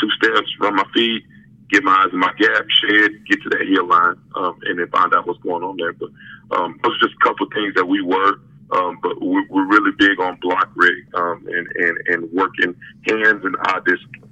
two 0.00 0.10
steps, 0.10 0.48
run 0.60 0.76
my 0.76 0.84
feet, 0.92 1.24
get 1.70 1.84
my 1.84 1.92
eyes 1.92 2.12
in 2.12 2.18
my 2.18 2.32
gap, 2.38 2.64
shed, 2.68 3.12
get 3.26 3.42
to 3.42 3.48
that 3.50 3.62
heel 3.62 3.86
line, 3.86 4.16
um, 4.34 4.58
and 4.64 4.78
then 4.78 4.88
find 4.88 5.14
out 5.14 5.26
what's 5.26 5.40
going 5.40 5.62
on 5.62 5.76
there. 5.76 5.92
But 5.92 6.10
um, 6.50 6.78
those 6.82 6.96
are 6.96 7.06
just 7.06 7.14
a 7.20 7.24
couple 7.24 7.46
of 7.46 7.52
things 7.52 7.74
that 7.74 7.86
we 7.86 8.02
work. 8.02 8.40
Um, 8.72 9.00
but 9.02 9.20
we're, 9.20 9.46
we're 9.48 9.66
really 9.66 9.90
big 9.98 10.20
on 10.20 10.38
block 10.40 10.70
rec 10.76 10.92
um, 11.14 11.44
and, 11.48 11.66
and, 11.74 11.98
and 12.06 12.32
working 12.32 12.72
hands 13.08 13.44
and 13.44 13.56
eye 13.62 13.80
discipline. 13.84 14.29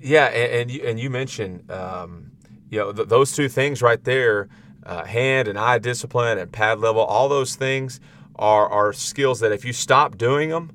Yeah, 0.00 0.26
and, 0.26 0.52
and 0.52 0.70
you 0.70 0.82
and 0.84 1.00
you 1.00 1.10
mentioned 1.10 1.70
um, 1.70 2.30
you 2.68 2.78
know 2.78 2.92
th- 2.92 3.08
those 3.08 3.32
two 3.32 3.48
things 3.48 3.82
right 3.82 4.02
there, 4.02 4.48
uh, 4.84 5.04
hand 5.04 5.48
and 5.48 5.58
eye 5.58 5.78
discipline 5.78 6.38
and 6.38 6.50
pad 6.50 6.80
level. 6.80 7.02
All 7.02 7.28
those 7.28 7.54
things 7.56 8.00
are 8.36 8.68
are 8.68 8.92
skills 8.92 9.40
that 9.40 9.52
if 9.52 9.64
you 9.64 9.72
stop 9.72 10.16
doing 10.16 10.48
them, 10.48 10.72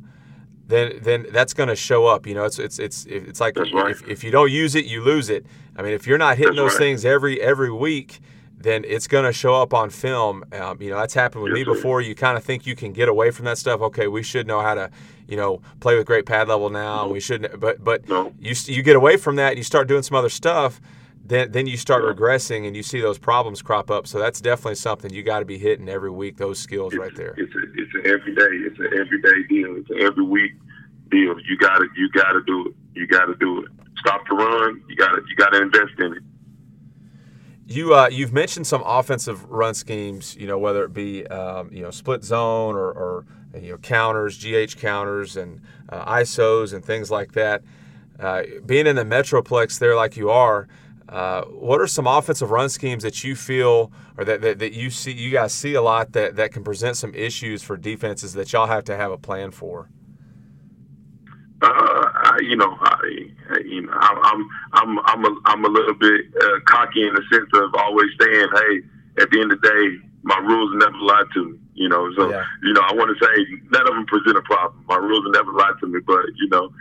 then 0.68 1.00
then 1.02 1.26
that's 1.32 1.54
going 1.54 1.70
to 1.70 1.76
show 1.76 2.06
up. 2.06 2.28
You 2.28 2.36
know, 2.36 2.46
it's 2.46 2.60
it's 2.60 2.80
it's 2.80 3.06
it's 3.06 3.40
like 3.40 3.58
right. 3.58 3.92
if, 3.92 4.08
if 4.08 4.24
you 4.24 4.32
don't 4.32 4.52
use 4.52 4.76
it, 4.76 4.86
you 4.86 5.02
lose 5.02 5.30
it. 5.30 5.46
I 5.76 5.82
mean, 5.82 5.94
if 5.94 6.08
you're 6.08 6.18
not 6.18 6.38
hitting 6.38 6.56
that's 6.56 6.64
those 6.64 6.72
right. 6.74 6.80
things 6.80 7.06
every 7.06 7.42
every 7.42 7.72
week, 7.72 8.20
then 8.66 8.84
it's 8.88 9.08
going 9.08 9.26
to 9.26 9.32
show 9.32 9.54
up 9.54 9.76
on 9.76 9.92
film. 9.92 10.44
Um, 10.52 10.82
you 10.82 10.90
know, 10.90 10.98
that's 10.98 11.14
happened 11.14 11.44
with 11.44 11.54
me 11.54 11.64
before. 11.64 12.02
You 12.02 12.16
kind 12.16 12.36
of 12.36 12.44
think 12.44 12.66
you 12.66 12.76
can 12.76 12.94
get 12.94 13.08
away 13.08 13.30
from 13.30 13.46
that 13.46 13.60
stuff. 13.60 13.80
Okay, 13.80 14.08
we 14.08 14.24
should 14.24 14.48
know 14.48 14.60
how 14.60 14.74
to, 14.74 14.90
you 15.28 15.38
know, 15.38 15.62
play 15.82 15.96
with 15.96 16.08
great 16.08 16.26
pad 16.26 16.48
level 16.48 16.72
now. 16.72 17.06
No. 17.06 17.12
We 17.12 17.20
shouldn't, 17.20 17.60
but 17.60 17.84
but 17.84 18.10
No. 18.10 18.34
you 18.40 18.56
you 18.66 18.82
get 18.82 18.96
away 18.96 19.18
from 19.18 19.36
that. 19.36 19.50
and 19.50 19.58
You 19.58 19.64
start 19.64 19.88
doing 19.88 20.02
some 20.02 20.18
other 20.18 20.30
stuff. 20.30 20.82
Then 21.24 21.52
then 21.52 21.68
you 21.68 21.78
start 21.78 22.04
regressing 22.04 22.66
and 22.66 22.76
you 22.76 22.82
see 22.82 23.00
those 23.02 23.20
problems 23.20 23.62
crop 23.62 23.92
up. 23.92 24.08
So 24.08 24.18
that's 24.18 24.42
definitely 24.42 24.76
something 24.76 25.14
you 25.14 25.22
got 25.22 25.40
to 25.40 25.46
be 25.46 25.60
hitting 25.60 25.88
every 25.88 26.12
week. 26.12 26.38
Those 26.38 26.58
skills 26.58 26.94
it's, 26.94 27.00
right 27.00 27.16
there. 27.16 27.36
It's 27.38 27.54
a, 27.54 27.60
it's 27.76 27.94
an 27.94 28.02
everyday, 28.06 28.56
it's 28.66 28.80
an 28.80 28.90
everyday 29.00 29.44
deal. 29.48 29.76
It's 29.78 29.90
an 29.92 30.02
every 30.02 30.24
week 30.26 30.54
deal. 31.12 31.36
You 31.40 31.58
got 31.58 31.78
to, 31.78 31.88
you 31.96 32.10
got 32.10 32.32
to 32.34 32.42
do 32.48 32.66
it. 32.68 32.76
You 32.96 33.06
got 33.06 33.26
to 33.26 33.36
do 33.36 33.64
it. 33.64 33.72
Stop 34.00 34.22
the 34.28 34.36
run. 34.36 34.82
You 34.90 34.96
got 34.96 35.12
to, 35.14 35.22
you 35.28 35.36
got 35.36 35.50
to 35.50 35.62
invest 35.62 36.00
in 36.00 36.14
it. 36.14 36.24
You 37.68 37.96
uh, 37.96 38.10
you've 38.12 38.34
mentioned 38.34 38.68
some 38.68 38.84
offensive 38.86 39.44
run 39.50 39.74
schemes, 39.74 40.36
you 40.36 40.46
know, 40.46 40.60
whether 40.60 40.84
it 40.84 40.94
be 40.94 41.26
um, 41.28 41.70
you 41.72 41.82
know 41.82 41.92
split 41.92 42.24
zone 42.24 42.76
or, 42.76 42.92
or 42.92 43.26
you 43.60 43.72
know 43.72 43.78
counters, 43.78 44.38
GH 44.38 44.78
counters, 44.78 45.36
and 45.36 45.62
uh, 45.90 46.06
ISOs 46.06 46.74
and 46.74 46.86
things 46.86 47.10
like 47.10 47.32
that. 47.32 47.64
Uh, 48.20 48.44
being 48.66 48.88
in 48.88 48.96
the 48.96 49.04
metroplex 49.04 49.80
there, 49.80 49.96
like 49.96 50.16
you 50.16 50.30
are, 50.30 50.68
uh, 51.10 51.44
what 51.44 51.82
are 51.82 51.88
some 51.88 52.08
offensive 52.08 52.50
run 52.50 52.70
schemes 52.70 53.04
that 53.04 53.24
you 53.24 53.36
feel 53.36 53.92
or 54.18 54.26
that, 54.26 54.42
that, 54.42 54.60
that 54.60 54.74
you 54.74 54.90
see 54.90 55.12
you 55.12 55.32
guys 55.32 55.54
see 55.54 55.74
a 55.74 55.82
lot 55.82 56.14
that, 56.14 56.36
that 56.36 56.52
can 56.52 56.64
present 56.64 56.98
some 56.98 57.14
issues 57.14 57.62
for 57.62 57.78
defenses 57.78 58.34
that 58.34 58.52
y'all 58.54 58.68
have 58.68 58.84
to 58.86 58.96
have 58.96 59.12
a 59.12 59.18
plan 59.18 59.52
for? 59.52 59.90
You 62.50 62.56
know, 62.58 62.78
I, 62.82 62.98
you 63.64 63.82
know, 63.82 63.94
I, 63.94 64.10
I'm, 64.32 64.50
I'm, 64.74 65.00
I'm 65.06 65.26
a, 65.26 65.40
I'm 65.46 65.66
a 65.66 65.70
little 65.70 65.94
bit 65.96 66.26
uh, 66.42 66.60
cocky 66.66 67.08
in 67.08 67.14
the 67.14 67.24
sense 67.32 67.50
of 67.54 67.74
always 67.76 68.10
saying, 68.20 68.48
hey, 68.54 69.22
at 69.22 69.30
the 69.32 69.42
end 69.42 69.52
of 69.52 69.62
the 69.62 69.68
day, 69.68 70.08
my 70.24 70.38
rules 70.40 70.72
never 70.76 70.98
lied 70.98 71.26
to 71.34 71.52
me. 71.52 71.60
You 71.74 71.90
know, 71.90 72.12
so 72.16 72.30
Yeah. 72.30 72.44
you 72.64 72.74
know, 72.74 72.82
I 72.82 72.94
want 72.94 73.18
to 73.18 73.26
say 73.26 73.46
none 73.72 73.82
of 73.88 73.94
them 73.94 74.06
present 74.06 74.38
a 74.38 74.42
problem. 74.42 74.84
My 74.88 74.96
rules 74.98 75.26
never 75.34 75.52
lied 75.52 75.74
to 75.82 75.88
me, 75.88 76.00
but 76.06 76.26
you 76.36 76.48
know, 76.50 76.72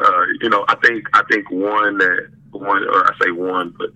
uh, 0.00 0.24
you 0.40 0.48
know, 0.48 0.64
I 0.68 0.76
think, 0.76 1.06
I 1.12 1.22
think 1.30 1.50
one 1.50 1.98
that 1.98 2.28
one, 2.52 2.84
or 2.84 3.04
I 3.04 3.12
say 3.22 3.30
one, 3.30 3.74
but 3.76 3.90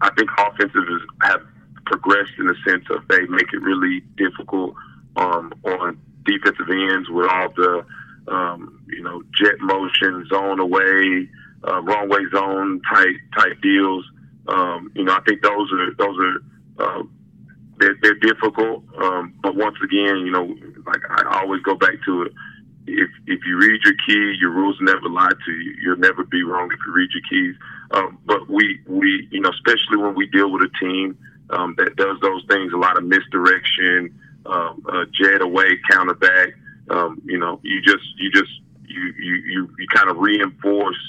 I 0.00 0.10
think 0.16 0.30
offensives 0.38 1.02
have 1.22 1.42
progressed 1.86 2.32
in 2.38 2.46
the 2.46 2.54
sense 2.66 2.84
of 2.90 3.06
they 3.08 3.26
make 3.26 3.52
it 3.52 3.60
really 3.62 4.00
difficult 4.16 4.74
um, 5.16 5.52
on 5.64 6.00
defensive 6.24 6.68
ends 6.70 7.08
with 7.10 7.28
all 7.28 7.48
the 7.50 7.84
um, 8.30 8.82
you 8.88 9.02
know 9.02 9.22
jet 9.34 9.60
motion, 9.60 10.26
zone 10.28 10.60
away, 10.60 11.28
uh, 11.66 11.80
wrong 11.82 12.08
way 12.08 12.20
zone 12.32 12.80
type 12.92 13.16
type 13.36 13.60
deals. 13.62 14.04
Um, 14.48 14.90
you 14.94 15.04
know, 15.04 15.12
I 15.12 15.20
think 15.20 15.42
those 15.42 15.70
are 15.72 15.94
those 15.98 16.16
are 16.18 16.36
uh, 16.78 17.02
they're, 17.78 17.96
they're 18.02 18.14
difficult. 18.14 18.84
Um, 18.96 19.34
but 19.42 19.56
once 19.56 19.76
again, 19.82 20.18
you 20.18 20.30
know, 20.30 20.54
like 20.86 21.00
I 21.10 21.40
always 21.40 21.62
go 21.62 21.74
back 21.74 21.94
to 22.06 22.22
it. 22.22 22.32
If 22.86 23.10
if 23.26 23.40
you 23.44 23.58
read 23.58 23.80
your 23.84 23.94
key, 24.06 24.38
your 24.40 24.50
rules 24.50 24.76
never 24.80 25.08
lie 25.08 25.30
to 25.30 25.52
you. 25.52 25.74
You'll 25.82 25.98
never 25.98 26.24
be 26.24 26.42
wrong 26.42 26.70
if 26.72 26.78
you 26.86 26.92
read 26.92 27.10
your 27.12 27.22
keys. 27.28 27.56
Um, 27.92 28.18
but 28.24 28.48
we 28.48 28.80
we 28.86 29.28
you 29.30 29.40
know, 29.40 29.50
especially 29.50 29.98
when 29.98 30.14
we 30.14 30.26
deal 30.26 30.50
with 30.50 30.62
a 30.62 30.70
team 30.84 31.18
um, 31.50 31.74
that 31.78 31.96
does 31.96 32.18
those 32.22 32.44
things, 32.48 32.72
a 32.72 32.76
lot 32.76 32.96
of 32.96 33.04
misdirection, 33.04 34.18
um, 34.46 34.84
uh, 34.88 35.04
jet 35.12 35.42
away, 35.42 35.78
counter 35.90 36.14
back. 36.14 36.48
Um, 36.90 37.22
you 37.24 37.38
know, 37.38 37.60
you 37.62 37.80
just 37.82 38.04
you 38.18 38.30
just 38.32 38.50
you 38.86 39.02
you 39.18 39.34
you, 39.52 39.74
you 39.78 39.86
kind 39.94 40.10
of 40.10 40.16
reinforce 40.18 41.00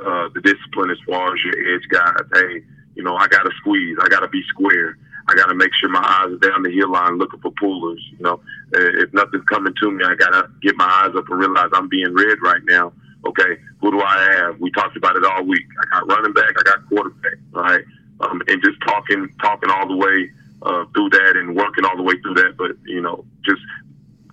uh, 0.00 0.28
the 0.34 0.40
discipline 0.40 0.90
as 0.90 0.98
far 1.06 1.34
as 1.34 1.40
your 1.44 1.74
edge 1.74 1.86
guys. 1.88 2.26
Hey, 2.34 2.62
you 2.94 3.02
know, 3.02 3.16
I 3.16 3.26
got 3.28 3.42
to 3.42 3.50
squeeze. 3.60 3.96
I 4.00 4.08
got 4.08 4.20
to 4.20 4.28
be 4.28 4.42
square. 4.48 4.98
I 5.28 5.34
got 5.34 5.46
to 5.46 5.54
make 5.54 5.70
sure 5.74 5.88
my 5.88 6.00
eyes 6.02 6.32
are 6.32 6.48
down 6.48 6.62
the 6.62 6.70
heel 6.70 6.90
line 6.90 7.18
looking 7.18 7.40
for 7.40 7.52
pullers. 7.52 8.02
You 8.12 8.24
know, 8.24 8.40
Uh, 8.74 9.02
if 9.02 9.12
nothing's 9.12 9.44
coming 9.44 9.74
to 9.80 9.90
me, 9.90 10.04
I 10.04 10.14
got 10.14 10.30
to 10.30 10.48
get 10.62 10.76
my 10.76 10.86
eyes 10.86 11.14
up 11.16 11.28
and 11.28 11.38
realize 11.38 11.70
I'm 11.72 11.88
being 11.88 12.12
read 12.14 12.38
right 12.42 12.62
now. 12.64 12.92
Okay, 13.26 13.58
who 13.80 13.90
do 13.90 14.00
I 14.00 14.16
have? 14.34 14.60
We 14.60 14.70
talked 14.70 14.96
about 14.96 15.16
it 15.16 15.24
all 15.24 15.42
week. 15.44 15.66
I 15.82 15.98
got 15.98 16.08
running 16.08 16.32
back. 16.32 16.52
I 16.58 16.62
got 16.62 16.88
quarterback. 16.88 17.38
Right, 17.50 17.84
um, 18.20 18.40
and 18.46 18.62
just 18.62 18.78
talking, 18.86 19.28
talking 19.40 19.68
all 19.68 19.88
the 19.88 19.96
way 19.96 20.30
uh, 20.62 20.84
through 20.94 21.10
that 21.10 21.36
and 21.36 21.56
working 21.56 21.84
all 21.84 21.96
the 21.96 22.02
way 22.02 22.14
through 22.22 22.34
that. 22.34 22.56
But 22.56 22.72
you 22.86 23.00
know, 23.00 23.24
just 23.44 23.60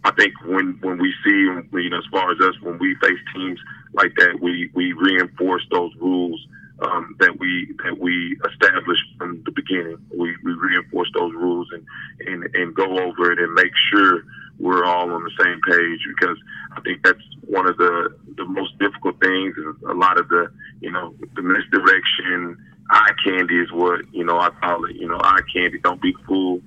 I 0.04 0.12
think 0.12 0.34
when 0.46 0.78
when 0.82 0.98
we 1.00 1.14
see 1.24 1.32
you 1.32 1.90
know 1.90 1.98
as 1.98 2.06
far 2.12 2.32
as 2.32 2.40
us 2.42 2.56
when 2.62 2.78
we 2.80 2.96
face 2.96 3.20
teams 3.34 3.60
like 3.94 4.14
that, 4.18 4.40
we 4.42 4.70
we 4.74 4.94
reinforce 4.94 5.66
those 5.72 5.92
rules 6.00 6.46
um, 6.80 7.16
that 7.20 7.40
we 7.40 7.74
that 7.84 7.98
we 7.98 8.38
established 8.50 9.04
from 9.18 9.42
the 9.46 9.52
beginning. 9.52 9.98
We 10.16 10.36
we 10.44 10.54
reinforce 10.54 11.10
those 11.14 11.34
rules 11.34 11.68
and 11.72 11.86
and 12.28 12.56
and 12.56 12.76
go 12.76 13.00
over 13.00 13.32
it 13.32 13.40
and 13.40 13.54
make 13.54 13.72
sure 13.92 14.24
we're 14.60 14.86
all 14.86 15.12
on 15.12 15.24
the 15.24 15.32
same 15.44 15.60
page 15.62 16.00
because 16.18 16.38
I 16.76 16.82
think 16.82 17.04
that's 17.04 17.24
one 17.48 17.68
of 17.68 17.78
the 17.78 18.16
the 18.38 18.46
most 18.46 18.78
difficult 18.80 19.20
things 19.22 19.56
is 19.58 19.76
a 19.88 19.94
lot 19.94 20.20
of 20.20 20.28
the 20.30 20.52
you 20.82 20.92
know 20.92 21.16
the 21.36 21.42
misdirection. 21.42 22.58
Eye 22.90 23.14
candy 23.24 23.60
is 23.60 23.72
what 23.72 24.02
you 24.14 24.26
know 24.26 24.40
I 24.40 24.50
call 24.50 24.86
it. 24.86 24.96
You 24.96 25.08
know 25.08 25.20
eye 25.24 25.42
candy. 25.54 25.80
Don't 25.80 26.02
be 26.02 26.14
fooled 26.28 26.63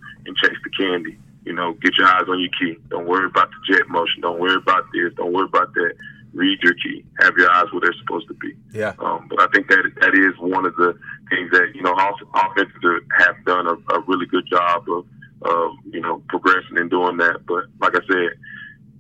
and 1.99 2.09
chase 2.09 2.27
the 2.27 2.33
candy 2.33 2.37
you 2.37 2.37
know 2.37 2.37
get 2.37 2.37
your 2.37 2.37
eyes 2.37 2.37
on 2.37 2.41
your 2.41 2.51
key 2.59 2.81
don't 2.91 3.07
worry 3.07 3.27
about 3.27 3.49
the 3.51 3.75
jet 3.75 3.89
motion. 3.89 4.21
Don't 4.23 4.39
worry 4.41 4.57
about 4.57 4.85
this. 4.93 5.13
Don't 5.17 5.33
worry 5.33 5.47
about 5.47 5.73
that. 5.75 5.95
Read 6.35 6.59
your 6.63 6.75
key. 6.75 7.05
Have 7.21 7.35
your 7.39 7.51
eyes 7.51 7.67
where 7.73 7.81
they're 7.81 7.95
supposed 8.01 8.29
to 8.29 8.35
be. 8.35 8.55
Yeah. 8.73 8.93
Um, 8.99 9.27
but 9.31 9.41
I 9.41 9.47
think 9.55 9.69
that 9.69 9.83
that 10.01 10.15
is 10.15 10.37
one 10.39 10.67
of 10.67 10.77
the 10.77 10.93
things 11.31 11.51
that 11.53 11.73
you 11.75 11.83
know 11.83 11.95
offenses 12.35 13.03
have 13.19 13.37
done 13.47 13.67
a, 13.67 13.95
a 13.95 14.01
really 14.07 14.27
good 14.27 14.47
job 14.51 14.85
of, 14.91 15.07
of 15.43 15.73
you 15.93 16.01
know 16.01 16.23
progressing 16.29 16.77
and 16.77 16.91
doing 16.91 17.17
that. 17.19 17.47
But 17.47 17.65
like 17.81 17.95
I 17.97 18.01
said, 18.07 18.37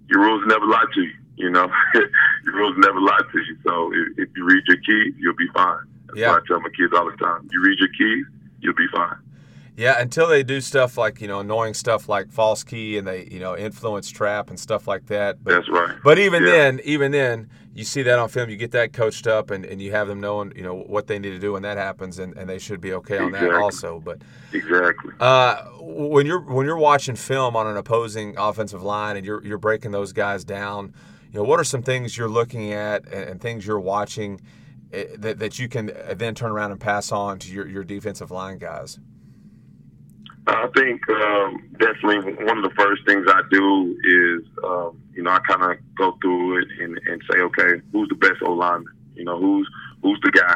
your 0.08 0.20
rules 0.22 0.44
never 0.46 0.66
lie 0.66 0.84
to 0.94 1.00
you. 1.02 1.12
You 1.36 1.50
know, 1.50 1.68
your 1.94 2.54
rules 2.54 2.74
never 2.78 3.00
lie 3.00 3.20
to 3.32 3.38
you. 3.38 3.56
So 3.66 3.92
if, 3.92 4.28
if 4.28 4.36
you 4.36 4.44
read 4.46 4.62
your 4.66 4.78
keys, 4.78 5.14
you'll 5.18 5.36
be 5.36 5.48
fine. 5.52 5.84
That's 6.06 6.18
Yeah. 6.18 6.30
why 6.30 6.36
I 6.38 6.40
tell 6.48 6.60
my 6.60 6.70
kids 6.70 6.94
all 6.96 7.10
the 7.10 7.16
time: 7.18 7.48
you 7.52 7.62
read 7.62 7.78
your 7.78 7.90
keys, 7.90 8.24
you'll 8.60 8.74
be 8.74 8.86
fine. 8.94 9.16
Yeah, 9.76 10.00
until 10.00 10.26
they 10.26 10.42
do 10.42 10.62
stuff 10.62 10.96
like 10.96 11.20
you 11.20 11.28
know 11.28 11.40
annoying 11.40 11.74
stuff 11.74 12.08
like 12.08 12.32
false 12.32 12.64
key 12.64 12.96
and 12.96 13.06
they 13.06 13.28
you 13.30 13.38
know 13.40 13.56
influence 13.56 14.08
trap 14.08 14.48
and 14.48 14.58
stuff 14.58 14.88
like 14.88 15.06
that. 15.06 15.44
But 15.44 15.50
That's 15.54 15.68
right. 15.68 15.96
but 16.02 16.18
even 16.18 16.42
Yeah. 16.44 16.50
then, 16.50 16.80
even 16.84 17.12
then, 17.12 17.50
you 17.74 17.84
see 17.84 18.02
that 18.04 18.18
on 18.18 18.30
film. 18.30 18.48
You 18.48 18.56
get 18.56 18.70
that 18.70 18.94
coached 18.94 19.26
up 19.26 19.50
and, 19.50 19.66
and 19.66 19.82
you 19.82 19.90
have 19.92 20.08
them 20.08 20.18
knowing 20.18 20.52
you 20.56 20.62
know 20.62 20.74
what 20.74 21.08
they 21.08 21.18
need 21.18 21.30
to 21.30 21.38
do 21.38 21.52
when 21.52 21.62
that 21.62 21.76
happens, 21.76 22.18
and, 22.18 22.34
and 22.38 22.48
they 22.48 22.58
should 22.58 22.80
be 22.80 22.94
okay 22.94 23.18
on 23.18 23.32
that 23.32 23.52
also. 23.54 24.00
But 24.00 24.22
Exactly. 24.54 25.12
uh, 25.20 25.56
when 25.80 26.24
you're 26.24 26.40
when 26.40 26.64
you're 26.64 26.78
watching 26.78 27.14
film 27.14 27.54
on 27.54 27.66
an 27.66 27.76
opposing 27.76 28.34
offensive 28.38 28.82
line 28.82 29.18
and 29.18 29.26
you're 29.26 29.44
you're 29.44 29.58
breaking 29.58 29.90
those 29.90 30.14
guys 30.14 30.42
down, 30.42 30.94
you 31.30 31.38
know 31.38 31.44
what 31.44 31.60
are 31.60 31.64
some 31.64 31.82
things 31.82 32.16
you're 32.16 32.30
looking 32.30 32.72
at 32.72 33.04
and, 33.08 33.28
and 33.28 33.40
things 33.42 33.66
you're 33.66 33.78
watching 33.78 34.40
eh, 34.94 35.04
that, 35.18 35.38
that 35.38 35.58
you 35.58 35.68
can 35.68 35.90
then 36.14 36.34
turn 36.34 36.50
around 36.50 36.70
and 36.70 36.80
pass 36.80 37.12
on 37.12 37.38
to 37.40 37.52
your, 37.52 37.68
your 37.68 37.84
defensive 37.84 38.30
line 38.30 38.56
guys. 38.56 38.98
I 40.48 40.68
think 40.76 41.08
um, 41.10 41.68
definitely 41.78 42.32
one 42.44 42.58
of 42.58 42.64
the 42.64 42.74
first 42.78 43.04
things 43.06 43.26
I 43.28 43.42
do 43.50 43.98
is, 44.04 44.48
um, 44.62 45.00
you 45.12 45.22
know, 45.22 45.30
I 45.30 45.40
kind 45.40 45.72
of 45.72 45.78
go 45.96 46.16
through 46.22 46.62
it 46.62 46.68
and, 46.80 46.98
and 47.06 47.22
say, 47.30 47.40
okay, 47.40 47.82
who's 47.92 48.08
the 48.08 48.14
best 48.14 48.42
O 48.42 48.52
lineman? 48.52 48.92
You 49.14 49.24
know, 49.24 49.40
who's 49.40 49.68
who's 50.02 50.20
the 50.22 50.30
guy? 50.30 50.54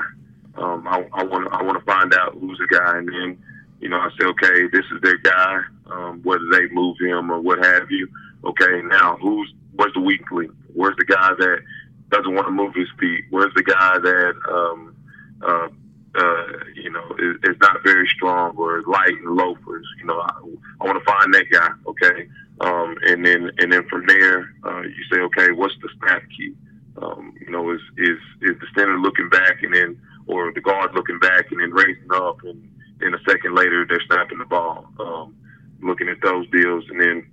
Um, 0.62 0.86
I 0.86 1.24
want 1.24 1.52
I 1.52 1.62
want 1.62 1.78
to 1.78 1.84
find 1.84 2.14
out 2.14 2.34
who's 2.34 2.58
the 2.58 2.68
guy, 2.68 2.98
and 2.98 3.08
then, 3.08 3.42
you 3.80 3.88
know, 3.88 3.98
I 3.98 4.10
say, 4.18 4.26
okay, 4.26 4.68
this 4.72 4.84
is 4.92 5.00
their 5.02 5.18
guy. 5.18 5.62
Um, 5.90 6.20
whether 6.22 6.44
they 6.52 6.68
move 6.70 6.96
him 7.00 7.32
or 7.32 7.40
what 7.40 7.64
have 7.64 7.90
you. 7.90 8.08
Okay, 8.44 8.82
now 8.82 9.16
who's 9.20 9.52
where's 9.74 9.92
the 9.94 10.00
weak 10.00 10.30
link? 10.30 10.52
Where's 10.72 10.96
the 10.98 11.04
guy 11.04 11.32
that 11.36 11.58
doesn't 12.10 12.34
want 12.34 12.46
to 12.46 12.52
move 12.52 12.74
his 12.74 12.88
feet? 12.98 13.24
Where's 13.30 13.52
the 13.54 13.62
guy 13.64 13.98
that 13.98 14.34
um, 14.48 14.96
uh, 15.42 15.68
uh, 16.14 16.46
you 16.74 16.90
know, 16.90 17.16
is, 17.18 17.36
is 17.44 17.56
not 17.60 17.82
very 17.84 18.08
strong 18.08 18.56
or 18.56 18.82
light 18.82 19.12
and 19.12 19.36
loafers. 19.36 19.86
You 19.98 20.06
know, 20.06 20.18
I, 20.20 20.32
I 20.80 20.84
want 20.84 20.98
to 20.98 21.04
find 21.04 21.32
that 21.34 21.46
guy. 21.50 21.70
Okay, 21.86 22.28
um, 22.60 22.96
and 23.02 23.24
then 23.24 23.50
and 23.58 23.72
then 23.72 23.86
from 23.88 24.06
there, 24.06 24.52
uh, 24.64 24.82
you 24.82 25.04
say, 25.12 25.20
okay, 25.20 25.52
what's 25.52 25.74
the 25.82 25.88
snap 25.98 26.22
key? 26.36 26.54
Um, 27.00 27.34
you 27.40 27.50
know, 27.50 27.70
is 27.70 27.80
is 27.96 28.18
is 28.42 28.58
the 28.60 28.66
center 28.76 28.98
looking 28.98 29.28
back 29.28 29.62
and 29.62 29.74
then, 29.74 30.00
or 30.26 30.52
the 30.52 30.60
guard 30.60 30.94
looking 30.94 31.18
back 31.18 31.50
and 31.50 31.60
then 31.60 31.70
raising 31.70 32.12
up, 32.12 32.42
and 32.42 32.68
then 32.98 33.14
a 33.14 33.22
second 33.28 33.54
later 33.54 33.86
they're 33.88 34.02
snapping 34.06 34.38
the 34.38 34.44
ball. 34.44 34.86
Um, 34.98 35.36
looking 35.82 36.08
at 36.08 36.20
those 36.22 36.48
deals, 36.50 36.84
and 36.90 37.00
then 37.00 37.26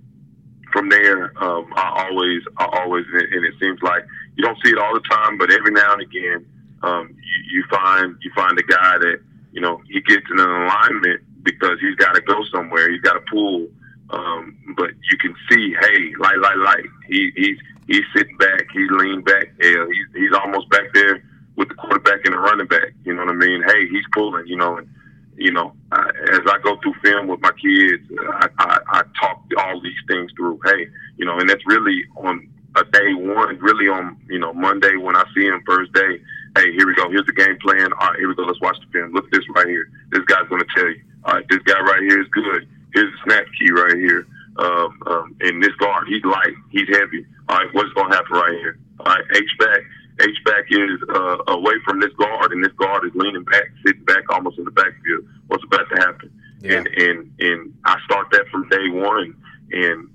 from 0.72 0.88
there, 0.88 1.32
um, 1.42 1.72
I 1.76 2.06
always, 2.08 2.42
I 2.56 2.66
always, 2.80 3.04
and 3.12 3.44
it 3.44 3.54
seems 3.60 3.80
like 3.82 4.04
you 4.36 4.44
don't 4.44 4.58
see 4.64 4.70
it 4.70 4.78
all 4.78 4.94
the 4.94 5.00
time, 5.00 5.38
but 5.38 5.50
every 5.50 5.72
now 5.72 5.94
and 5.94 6.02
again, 6.02 6.46
um, 6.82 7.14
you, 7.16 7.58
you 7.58 7.64
find 7.70 8.16
you 8.22 8.30
find 8.34 8.58
a 8.58 8.62
guy 8.62 8.98
that 8.98 9.20
you 9.52 9.60
know 9.60 9.80
he 9.88 9.97
gets 10.08 10.26
in 10.30 10.40
an 10.40 10.50
alignment 10.50 11.20
because 11.42 11.78
he's 11.80 11.94
got 11.96 12.14
to 12.14 12.20
go 12.22 12.44
somewhere, 12.52 12.90
he's 12.90 13.02
got 13.02 13.14
to 13.14 13.24
pull, 13.30 13.68
um, 14.10 14.56
but 14.76 14.90
you 15.10 15.18
can 15.18 15.34
see, 15.50 15.74
hey, 15.80 16.12
light, 16.18 16.38
light, 16.38 16.58
light. 16.58 16.86
He, 17.08 17.30
he's 17.36 17.58
he's 17.86 18.04
sitting 18.16 18.36
back, 18.38 18.66
he's 18.72 18.90
leaned 18.90 19.24
back, 19.24 19.52
yeah, 19.62 19.86
he's 19.86 20.06
he's 20.14 20.32
almost 20.32 20.68
back 20.70 20.92
there 20.94 21.22
with 21.56 21.68
the 21.68 21.74
quarterback 21.74 22.24
and 22.24 22.34
the 22.34 22.38
running 22.38 22.66
back. 22.66 22.94
You 23.04 23.14
know 23.14 23.24
what 23.24 23.34
I 23.34 23.36
mean? 23.36 23.62
Hey, 23.66 23.88
he's 23.88 24.04
pulling. 24.12 24.46
You 24.46 24.56
know, 24.56 24.78
and 24.78 24.88
you 25.36 25.52
know, 25.52 25.72
I, 25.92 26.08
as 26.32 26.40
I 26.46 26.58
go 26.62 26.78
through 26.82 26.94
film 27.02 27.26
with 27.28 27.40
my 27.40 27.52
kids, 27.52 28.04
I, 28.18 28.48
I, 28.58 28.78
I 28.88 29.02
talk 29.20 29.42
all 29.58 29.80
these 29.80 29.98
things 30.08 30.32
through. 30.36 30.60
Hey, 30.64 30.88
you 31.16 31.26
know, 31.26 31.38
and 31.38 31.48
that's 31.48 31.66
really 31.66 32.04
on 32.16 32.48
a 32.76 32.84
day 32.84 33.14
one, 33.14 33.58
really 33.58 33.88
on 33.88 34.16
you 34.28 34.38
know 34.38 34.52
Monday 34.52 34.96
when 34.96 35.16
I 35.16 35.24
see 35.34 35.44
him 35.44 35.62
first 35.66 35.92
day. 35.92 36.20
Hey, 36.56 36.72
here 36.72 36.86
we 36.86 36.94
go. 36.94 37.10
Here's 37.10 37.26
the 37.26 37.32
game 37.32 37.58
plan. 37.60 37.92
All 37.92 38.08
right, 38.08 38.18
here 38.18 38.28
we 38.28 38.34
go. 38.34 38.42
Let's 38.44 38.60
watch 38.60 38.78
the 38.80 38.90
film. 38.92 39.12
Look 39.12 39.26
at 39.26 39.32
this 39.32 39.44
right 39.54 39.66
here. 39.66 39.90
This 40.10 40.24
guy's 40.24 40.48
going 40.48 40.62
to 40.62 40.68
tell 40.74 40.88
you. 40.88 41.00
All 41.24 41.34
right, 41.34 41.44
this 41.48 41.60
guy 41.64 41.80
right 41.80 42.02
here 42.02 42.20
is 42.20 42.28
good. 42.28 42.68
Here's 42.94 43.12
the 43.12 43.18
snap 43.24 43.44
key 43.58 43.70
right 43.70 43.96
here. 43.96 44.26
Um, 44.56 45.02
um, 45.06 45.36
and 45.40 45.62
this 45.62 45.74
guard, 45.78 46.08
he's 46.08 46.24
light, 46.24 46.54
he's 46.70 46.88
heavy. 46.88 47.24
All 47.48 47.58
right, 47.58 47.68
what's 47.72 47.92
going 47.92 48.10
to 48.10 48.16
happen 48.16 48.32
right 48.32 48.58
here? 48.58 48.78
All 49.00 49.06
right, 49.06 49.24
H 49.36 49.50
back. 49.58 49.80
H 50.20 50.36
back 50.44 50.64
is 50.70 50.98
uh, 51.14 51.38
away 51.48 51.74
from 51.84 52.00
this 52.00 52.12
guard, 52.18 52.50
and 52.52 52.64
this 52.64 52.72
guard 52.72 53.04
is 53.06 53.12
leaning 53.14 53.44
back, 53.44 53.70
sitting 53.86 54.04
back, 54.04 54.24
almost 54.30 54.58
in 54.58 54.64
the 54.64 54.72
backfield. 54.72 55.24
What's 55.46 55.62
about 55.62 55.88
to 55.90 55.96
happen? 56.00 56.32
Yeah. 56.60 56.78
And 56.78 56.88
and 56.88 57.32
and 57.38 57.74
I 57.84 57.98
start 58.04 58.26
that 58.32 58.48
from 58.50 58.68
day 58.68 58.88
one, 58.88 59.34
and 59.70 60.08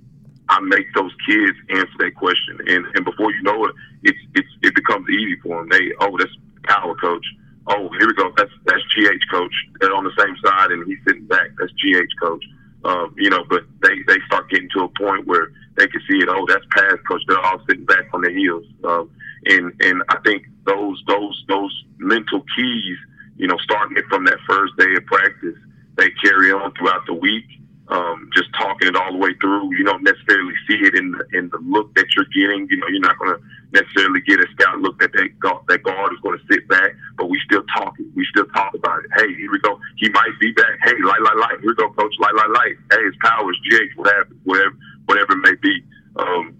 I 0.49 0.59
make 0.59 0.93
those 0.93 1.11
kids 1.25 1.57
answer 1.69 1.93
that 1.99 2.15
question, 2.15 2.59
and 2.67 2.85
and 2.95 3.05
before 3.05 3.31
you 3.31 3.41
know 3.43 3.65
it, 3.65 3.75
it's 4.03 4.19
it's 4.35 4.49
it 4.61 4.75
becomes 4.75 5.07
easy 5.09 5.37
for 5.41 5.59
them. 5.59 5.69
They 5.69 5.91
oh 6.01 6.17
that's 6.17 6.35
power 6.63 6.95
coach. 6.95 7.25
Oh 7.67 7.89
here 7.97 8.07
we 8.07 8.13
go. 8.13 8.31
That's 8.35 8.51
that's 8.65 8.83
GH 8.95 9.31
coach. 9.31 9.53
They're 9.79 9.93
on 9.93 10.03
the 10.03 10.13
same 10.19 10.35
side, 10.43 10.71
and 10.71 10.85
he's 10.85 10.99
sitting 11.07 11.25
back. 11.27 11.47
That's 11.59 11.71
GH 11.73 12.11
coach. 12.21 12.43
Um, 12.85 13.15
you 13.17 13.29
know, 13.29 13.43
but 13.49 13.63
they 13.81 13.95
they 14.07 14.19
start 14.27 14.49
getting 14.49 14.69
to 14.75 14.83
a 14.83 14.89
point 14.89 15.25
where 15.25 15.51
they 15.77 15.87
can 15.87 16.01
see 16.09 16.17
it. 16.17 16.27
Oh, 16.29 16.45
that's 16.47 16.65
pass 16.71 16.97
coach. 17.07 17.21
They're 17.27 17.39
all 17.39 17.61
sitting 17.67 17.85
back 17.85 18.05
on 18.13 18.21
their 18.21 18.35
heels. 18.35 18.65
Um, 18.83 19.09
and 19.45 19.73
and 19.81 20.03
I 20.09 20.17
think 20.25 20.43
those 20.65 21.01
those 21.07 21.43
those 21.47 21.83
mental 21.97 22.43
keys, 22.55 22.97
you 23.37 23.47
know, 23.47 23.57
starting 23.63 23.97
it 23.97 24.05
from 24.09 24.25
that 24.25 24.37
first 24.47 24.73
day 24.77 24.93
of 24.97 25.05
practice, 25.05 25.57
they 25.97 26.09
carry 26.23 26.51
on 26.51 26.73
throughout 26.73 27.05
the 27.07 27.13
week. 27.13 27.45
Um, 27.89 28.29
just 28.33 28.47
talking 28.53 28.87
it 28.87 28.95
all 28.95 29.11
the 29.11 29.17
way 29.17 29.33
through. 29.39 29.75
You 29.75 29.83
don't 29.83 30.03
necessarily 30.03 30.53
see 30.67 30.75
it 30.75 30.95
in 30.95 31.11
the 31.11 31.37
in 31.37 31.49
the 31.49 31.59
look 31.59 31.93
that 31.95 32.07
you're 32.15 32.25
getting. 32.25 32.67
You 32.69 32.77
know, 32.77 32.87
you're 32.87 33.01
not 33.01 33.17
going 33.19 33.35
to 33.35 33.41
necessarily 33.73 34.21
get 34.21 34.39
a 34.39 34.47
scout 34.53 34.79
look 34.79 34.99
that 34.99 35.11
that 35.13 35.39
guard, 35.39 35.63
that 35.67 35.83
guard 35.83 36.13
is 36.13 36.19
going 36.21 36.37
to 36.37 36.45
sit 36.49 36.67
back, 36.67 36.95
but 37.17 37.29
we 37.29 37.39
still 37.45 37.63
talking. 37.75 38.05
We 38.15 38.25
still 38.29 38.45
talk 38.53 38.73
about 38.73 39.03
it. 39.03 39.11
Hey, 39.17 39.33
here 39.35 39.51
we 39.51 39.59
go. 39.59 39.79
He 39.97 40.09
might 40.09 40.31
be 40.39 40.53
back. 40.53 40.77
Hey, 40.83 40.93
light, 41.03 41.21
light, 41.21 41.37
light. 41.37 41.59
Here 41.59 41.69
we 41.69 41.75
go, 41.75 41.89
coach. 41.91 42.13
Light, 42.19 42.35
light, 42.35 42.49
light. 42.49 42.75
Hey, 42.91 43.01
it's 43.01 43.17
powers, 43.21 43.57
GH, 43.69 43.97
whatever, 43.97 44.29
whatever, 44.43 44.75
whatever 45.05 45.33
it 45.33 45.41
may 45.43 45.55
be. 45.61 45.83
Um, 46.15 46.55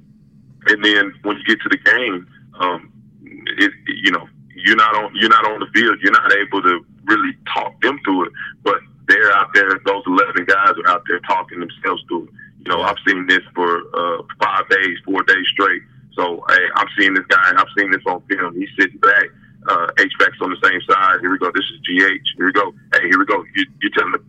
and 0.67 0.83
then 0.83 1.13
when 1.21 1.37
you 1.37 1.43
get 1.43 1.61
to 1.61 1.69
the 1.69 1.77
game, 1.77 2.27
um, 2.59 2.91
it, 3.23 3.71
you 3.87 4.11
know, 4.11 4.27
you're 4.55 4.77
not 4.77 4.95
on 4.95 5.11
you're 5.15 5.29
not 5.29 5.45
on 5.45 5.59
the 5.59 5.67
field. 5.73 5.97
You're 6.01 6.13
not 6.13 6.31
able 6.33 6.61
to 6.61 6.85
really 7.05 7.35
talk 7.53 7.79
them 7.81 7.99
through 8.05 8.27
it, 8.27 8.31
but 8.63 8.79
they're 9.07 9.31
out 9.33 9.49
there. 9.53 9.69
Those 9.85 10.03
11 10.07 10.45
guys 10.45 10.73
are 10.85 10.89
out 10.89 11.03
there 11.07 11.19
talking 11.19 11.59
themselves 11.59 12.01
through 12.07 12.23
it. 12.25 12.29
You 12.59 12.71
know, 12.71 12.81
I've 12.81 12.97
seen 13.05 13.27
this 13.27 13.41
for 13.53 13.83
uh, 13.93 14.23
five 14.41 14.69
days, 14.69 14.97
four 15.05 15.21
days 15.23 15.45
straight. 15.51 15.81
So 16.15 16.43
hey, 16.47 16.63
I'm 16.75 16.87
seeing 16.97 17.13
this 17.13 17.25
guy. 17.27 17.51
I've 17.55 17.67
seen 17.77 17.91
this 17.91 18.01
on 18.05 18.21
film. 18.29 18.55
He's 18.55 18.69
sitting 18.79 18.99
back. 18.99 19.25
Uh, 19.67 19.87
H 19.99 20.11
back's 20.19 20.37
on 20.41 20.49
the 20.49 20.59
same 20.63 20.79
side. 20.89 21.19
Here 21.21 21.31
we 21.31 21.37
go. 21.37 21.51
This 21.53 21.65
is 21.65 21.79
GH. 21.79 22.27
Here 22.37 22.45
we 22.45 22.51
go. 22.51 22.73
Hey, 22.93 23.07
here 23.07 23.19
we 23.19 23.25
go. 23.25 23.43
You, 23.55 23.65
you 23.81 23.89
telling 23.91 24.11
the 24.11 24.23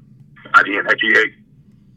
I 0.55 0.63
didn't. 0.63 0.87
Hey, 0.87 0.95
GH. 0.95 1.33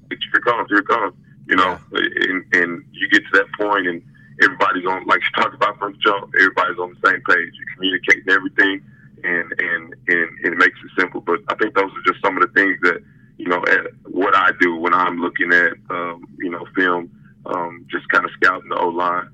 Here 0.09 0.19
it 0.35 0.43
comes. 0.43 0.69
Here 0.69 0.79
it 0.79 0.88
comes. 0.88 1.15
You 1.47 1.55
know, 1.55 1.79
and, 1.93 2.43
and 2.53 2.85
you 2.91 3.09
get 3.09 3.23
to 3.23 3.31
that 3.33 3.47
point, 3.57 3.88
and 3.88 4.01
everybody's 4.43 4.85
on, 4.85 5.05
like 5.05 5.21
you 5.21 5.41
talked 5.41 5.55
about 5.55 5.77
from 5.79 5.93
the 5.93 5.97
jump. 5.99 6.33
Everybody's 6.35 6.77
on 6.77 6.95
the 6.95 7.09
same 7.09 7.21
page. 7.21 7.53
You 7.53 7.65
communicating 7.75 8.29
everything, 8.29 8.81
and 9.23 9.53
and 9.57 9.95
and, 10.07 10.29
and 10.43 10.53
it 10.53 10.57
makes 10.57 10.77
it 10.83 10.91
simple. 10.99 11.21
But 11.21 11.39
I 11.49 11.55
think 11.55 11.75
those 11.75 11.91
are 11.91 12.11
just 12.11 12.23
some 12.23 12.38
of 12.38 12.41
the 12.41 12.53
things 12.53 12.77
that 12.83 13.01
you 13.38 13.47
know 13.47 13.63
at 13.65 13.88
what 14.11 14.35
I 14.35 14.51
do 14.59 14.75
when 14.75 14.93
I'm 14.93 15.19
looking 15.19 15.53
at 15.53 15.73
um, 15.89 16.27
you 16.38 16.49
know 16.49 16.65
film, 16.75 17.11
um, 17.45 17.85
just 17.89 18.09
kind 18.09 18.25
of 18.25 18.31
scouting 18.31 18.69
the 18.69 18.77
O 18.77 18.89
line. 18.89 19.29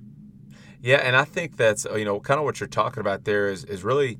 Yeah, 0.81 0.97
and 0.97 1.15
I 1.15 1.23
think 1.23 1.55
that's 1.73 1.85
you 1.97 2.05
know 2.05 2.19
kind 2.19 2.39
of 2.39 2.45
what 2.45 2.59
you're 2.59 2.67
talking 2.67 3.01
about 3.01 3.25
there 3.25 3.49
is 3.49 3.63
is 3.65 3.83
really 3.83 4.19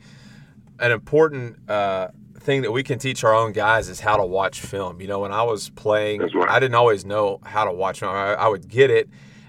an 0.79 0.91
important 0.91 1.69
uh, 1.69 2.07
thing 2.39 2.63
that 2.63 2.71
we 2.71 2.83
can 2.83 2.97
teach 2.97 3.23
our 3.23 3.33
own 3.33 3.51
guys 3.51 3.89
is 3.89 3.99
how 3.99 4.17
to 4.17 4.25
watch 4.25 4.59
film. 4.59 4.99
You 4.99 5.07
know, 5.07 5.19
when 5.19 5.31
I 5.31 5.43
was 5.43 5.69
playing, 5.69 6.21
right. 6.21 6.49
I 6.49 6.59
didn't 6.59 6.75
always 6.75 7.05
know 7.05 7.39
how 7.45 7.63
to 7.65 7.71
watch 7.71 7.99
film. 7.99 8.13
I, 8.13 8.33
I 8.33 8.47
would 8.47 8.67
get 8.67 8.89
it, 8.89 9.07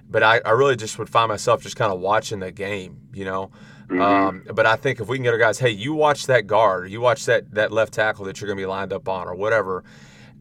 but 0.09 0.23
I, 0.23 0.41
I 0.45 0.51
really 0.51 0.77
just 0.77 0.99
would 0.99 1.09
find 1.09 1.29
myself 1.29 1.63
just 1.63 1.77
kind 1.77 1.93
of 1.93 2.01
watching 2.01 2.41
the 2.41 2.53
game. 2.53 2.99
You 3.13 3.25
know. 3.25 3.51
Mhm. 3.89 4.01
Um, 4.01 4.43
but 4.55 4.65
I 4.65 4.77
think 4.77 5.01
if 5.01 5.09
we 5.09 5.19
can 5.19 5.25
get 5.25 5.35
our 5.35 5.39
guys, 5.39 5.59
hey, 5.59 5.69
you 5.71 5.93
watch 5.93 6.27
that 6.27 6.47
guard, 6.47 6.85
or 6.85 6.87
you 6.87 7.01
watch 7.01 7.27
that 7.27 7.51
that 7.55 7.73
left 7.73 7.93
tackle 7.93 8.25
that 8.27 8.41
you're 8.41 8.49
going 8.49 8.57
to 8.59 8.63
be 8.63 8.67
lined 8.67 8.93
up 8.93 9.09
on, 9.09 9.29
or 9.29 9.35
whatever, 9.35 9.85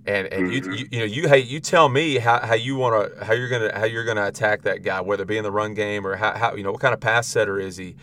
and 0.06 0.28
and 0.28 0.54
you, 0.54 0.62
Mhm. 0.62 0.80
you 0.80 0.88
you 0.92 1.00
know 1.00 1.06
you 1.06 1.28
hey 1.28 1.40
you 1.40 1.60
tell 1.60 1.90
me 1.90 2.18
how, 2.18 2.40
how 2.40 2.56
you 2.56 2.76
want 2.76 3.18
to 3.18 3.26
how 3.26 3.34
you're 3.34 3.50
gonna 3.50 3.72
how 3.78 3.86
you're 3.86 4.04
gonna 4.04 4.26
attack 4.26 4.64
that 4.64 4.84
guy, 4.84 5.02
whether 5.02 5.24
it 5.24 5.28
be 5.28 5.38
in 5.38 5.44
the 5.44 5.52
run 5.52 5.74
game 5.74 6.06
or 6.06 6.16
how, 6.16 6.38
how 6.38 6.56
you 6.56 6.64
know 6.64 6.72
what 6.72 6.82
kind 6.82 6.94
of 6.94 7.00
pass 7.00 7.28
setter 7.28 7.60
is 7.60 7.78
he, 7.78 7.96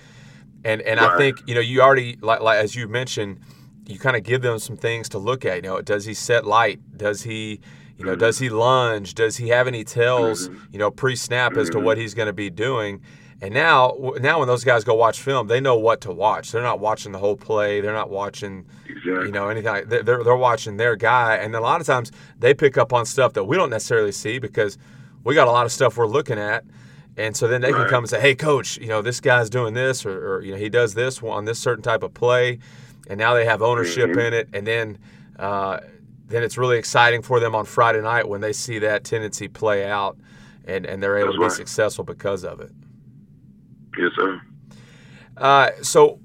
and 0.64 0.80
and 0.82 0.98
I 0.98 1.16
think 1.18 1.42
you 1.46 1.54
know 1.54 1.60
you 1.60 1.82
already 1.82 2.16
like 2.20 2.40
like 2.40 2.58
as 2.62 2.74
you 2.74 2.88
mentioned, 2.88 3.40
you 3.86 3.98
kind 3.98 4.16
of 4.16 4.22
give 4.22 4.40
them 4.42 4.58
some 4.58 4.76
things 4.76 5.08
to 5.10 5.18
look 5.18 5.44
at. 5.44 5.56
You 5.56 5.62
know, 5.62 5.80
does 5.82 6.04
he 6.04 6.14
set 6.14 6.46
light? 6.46 6.80
Does 6.96 7.22
he 7.22 7.60
You 7.98 8.06
know, 8.06 8.12
mm-hmm. 8.12 8.20
does 8.20 8.38
he 8.38 8.48
lunge? 8.48 9.14
Does 9.14 9.36
he 9.36 9.48
have 9.48 9.66
any 9.68 9.84
tells? 9.84 10.48
Mm-hmm. 10.48 10.72
You 10.72 10.78
know, 10.78 10.90
pre-snap 10.90 11.56
as 11.58 11.68
to 11.70 11.78
what 11.78 11.96
mm-hmm. 11.96 12.02
he's 12.02 12.14
going 12.14 12.28
to 12.28 12.32
be 12.32 12.48
doing. 12.48 13.02
And 13.42 13.54
now, 13.54 13.96
now 14.20 14.38
when 14.38 14.48
those 14.48 14.64
guys 14.64 14.84
go 14.84 14.94
watch 14.94 15.20
film, 15.20 15.46
they 15.46 15.60
know 15.60 15.76
what 15.76 16.02
to 16.02 16.12
watch. 16.12 16.52
They're 16.52 16.62
not 16.62 16.78
watching 16.78 17.12
the 17.12 17.18
whole 17.18 17.36
play. 17.36 17.80
They're 17.80 17.94
not 17.94 18.10
watching, 18.10 18.66
exactly. 18.86 19.26
you 19.26 19.32
know, 19.32 19.48
anything. 19.48 19.84
They're 19.86 20.02
they're 20.22 20.36
watching 20.36 20.76
their 20.76 20.94
guy, 20.94 21.36
and 21.36 21.54
a 21.54 21.60
lot 21.60 21.80
of 21.80 21.86
times 21.86 22.12
they 22.38 22.52
pick 22.52 22.76
up 22.76 22.92
on 22.92 23.06
stuff 23.06 23.32
that 23.34 23.44
we 23.44 23.56
don't 23.56 23.70
necessarily 23.70 24.12
see 24.12 24.38
because 24.38 24.76
we 25.24 25.34
got 25.34 25.48
a 25.48 25.50
lot 25.50 25.64
of 25.64 25.72
stuff 25.72 25.96
we're 25.96 26.06
looking 26.06 26.38
at. 26.38 26.64
And 27.16 27.36
so 27.36 27.48
then 27.48 27.60
they 27.60 27.72
right. 27.72 27.80
can 27.80 27.88
come 27.88 28.04
and 28.04 28.10
say, 28.10 28.20
"Hey, 28.20 28.34
coach, 28.34 28.76
you 28.76 28.88
know 28.88 29.00
this 29.00 29.20
guy's 29.20 29.48
doing 29.48 29.72
this, 29.72 30.04
or, 30.04 30.36
or, 30.36 30.42
you 30.42 30.52
know 30.52 30.58
he 30.58 30.68
does 30.68 30.94
this 30.94 31.22
on 31.22 31.46
this 31.46 31.58
certain 31.58 31.82
type 31.82 32.02
of 32.02 32.12
play," 32.12 32.58
and 33.08 33.18
now 33.18 33.32
they 33.32 33.46
have 33.46 33.62
ownership 33.62 34.10
mm-hmm. 34.10 34.20
in 34.20 34.34
it. 34.34 34.48
And 34.52 34.66
then, 34.66 34.98
uh, 35.38 35.80
then 36.28 36.42
it's 36.42 36.58
really 36.58 36.76
exciting 36.78 37.22
for 37.22 37.40
them 37.40 37.54
on 37.54 37.64
Friday 37.64 38.02
night 38.02 38.28
when 38.28 38.42
they 38.42 38.52
see 38.52 38.78
that 38.80 39.04
tendency 39.04 39.48
play 39.48 39.86
out, 39.86 40.18
and, 40.66 40.84
and 40.84 41.02
they're 41.02 41.16
able 41.16 41.28
That's 41.28 41.36
to 41.36 41.42
right. 41.42 41.48
be 41.48 41.54
successful 41.54 42.04
because 42.04 42.44
of 42.44 42.60
it. 42.60 42.70
Yes, 43.98 44.10
sir. 44.16 44.40
Uh, 45.36 45.70
so 45.82 46.20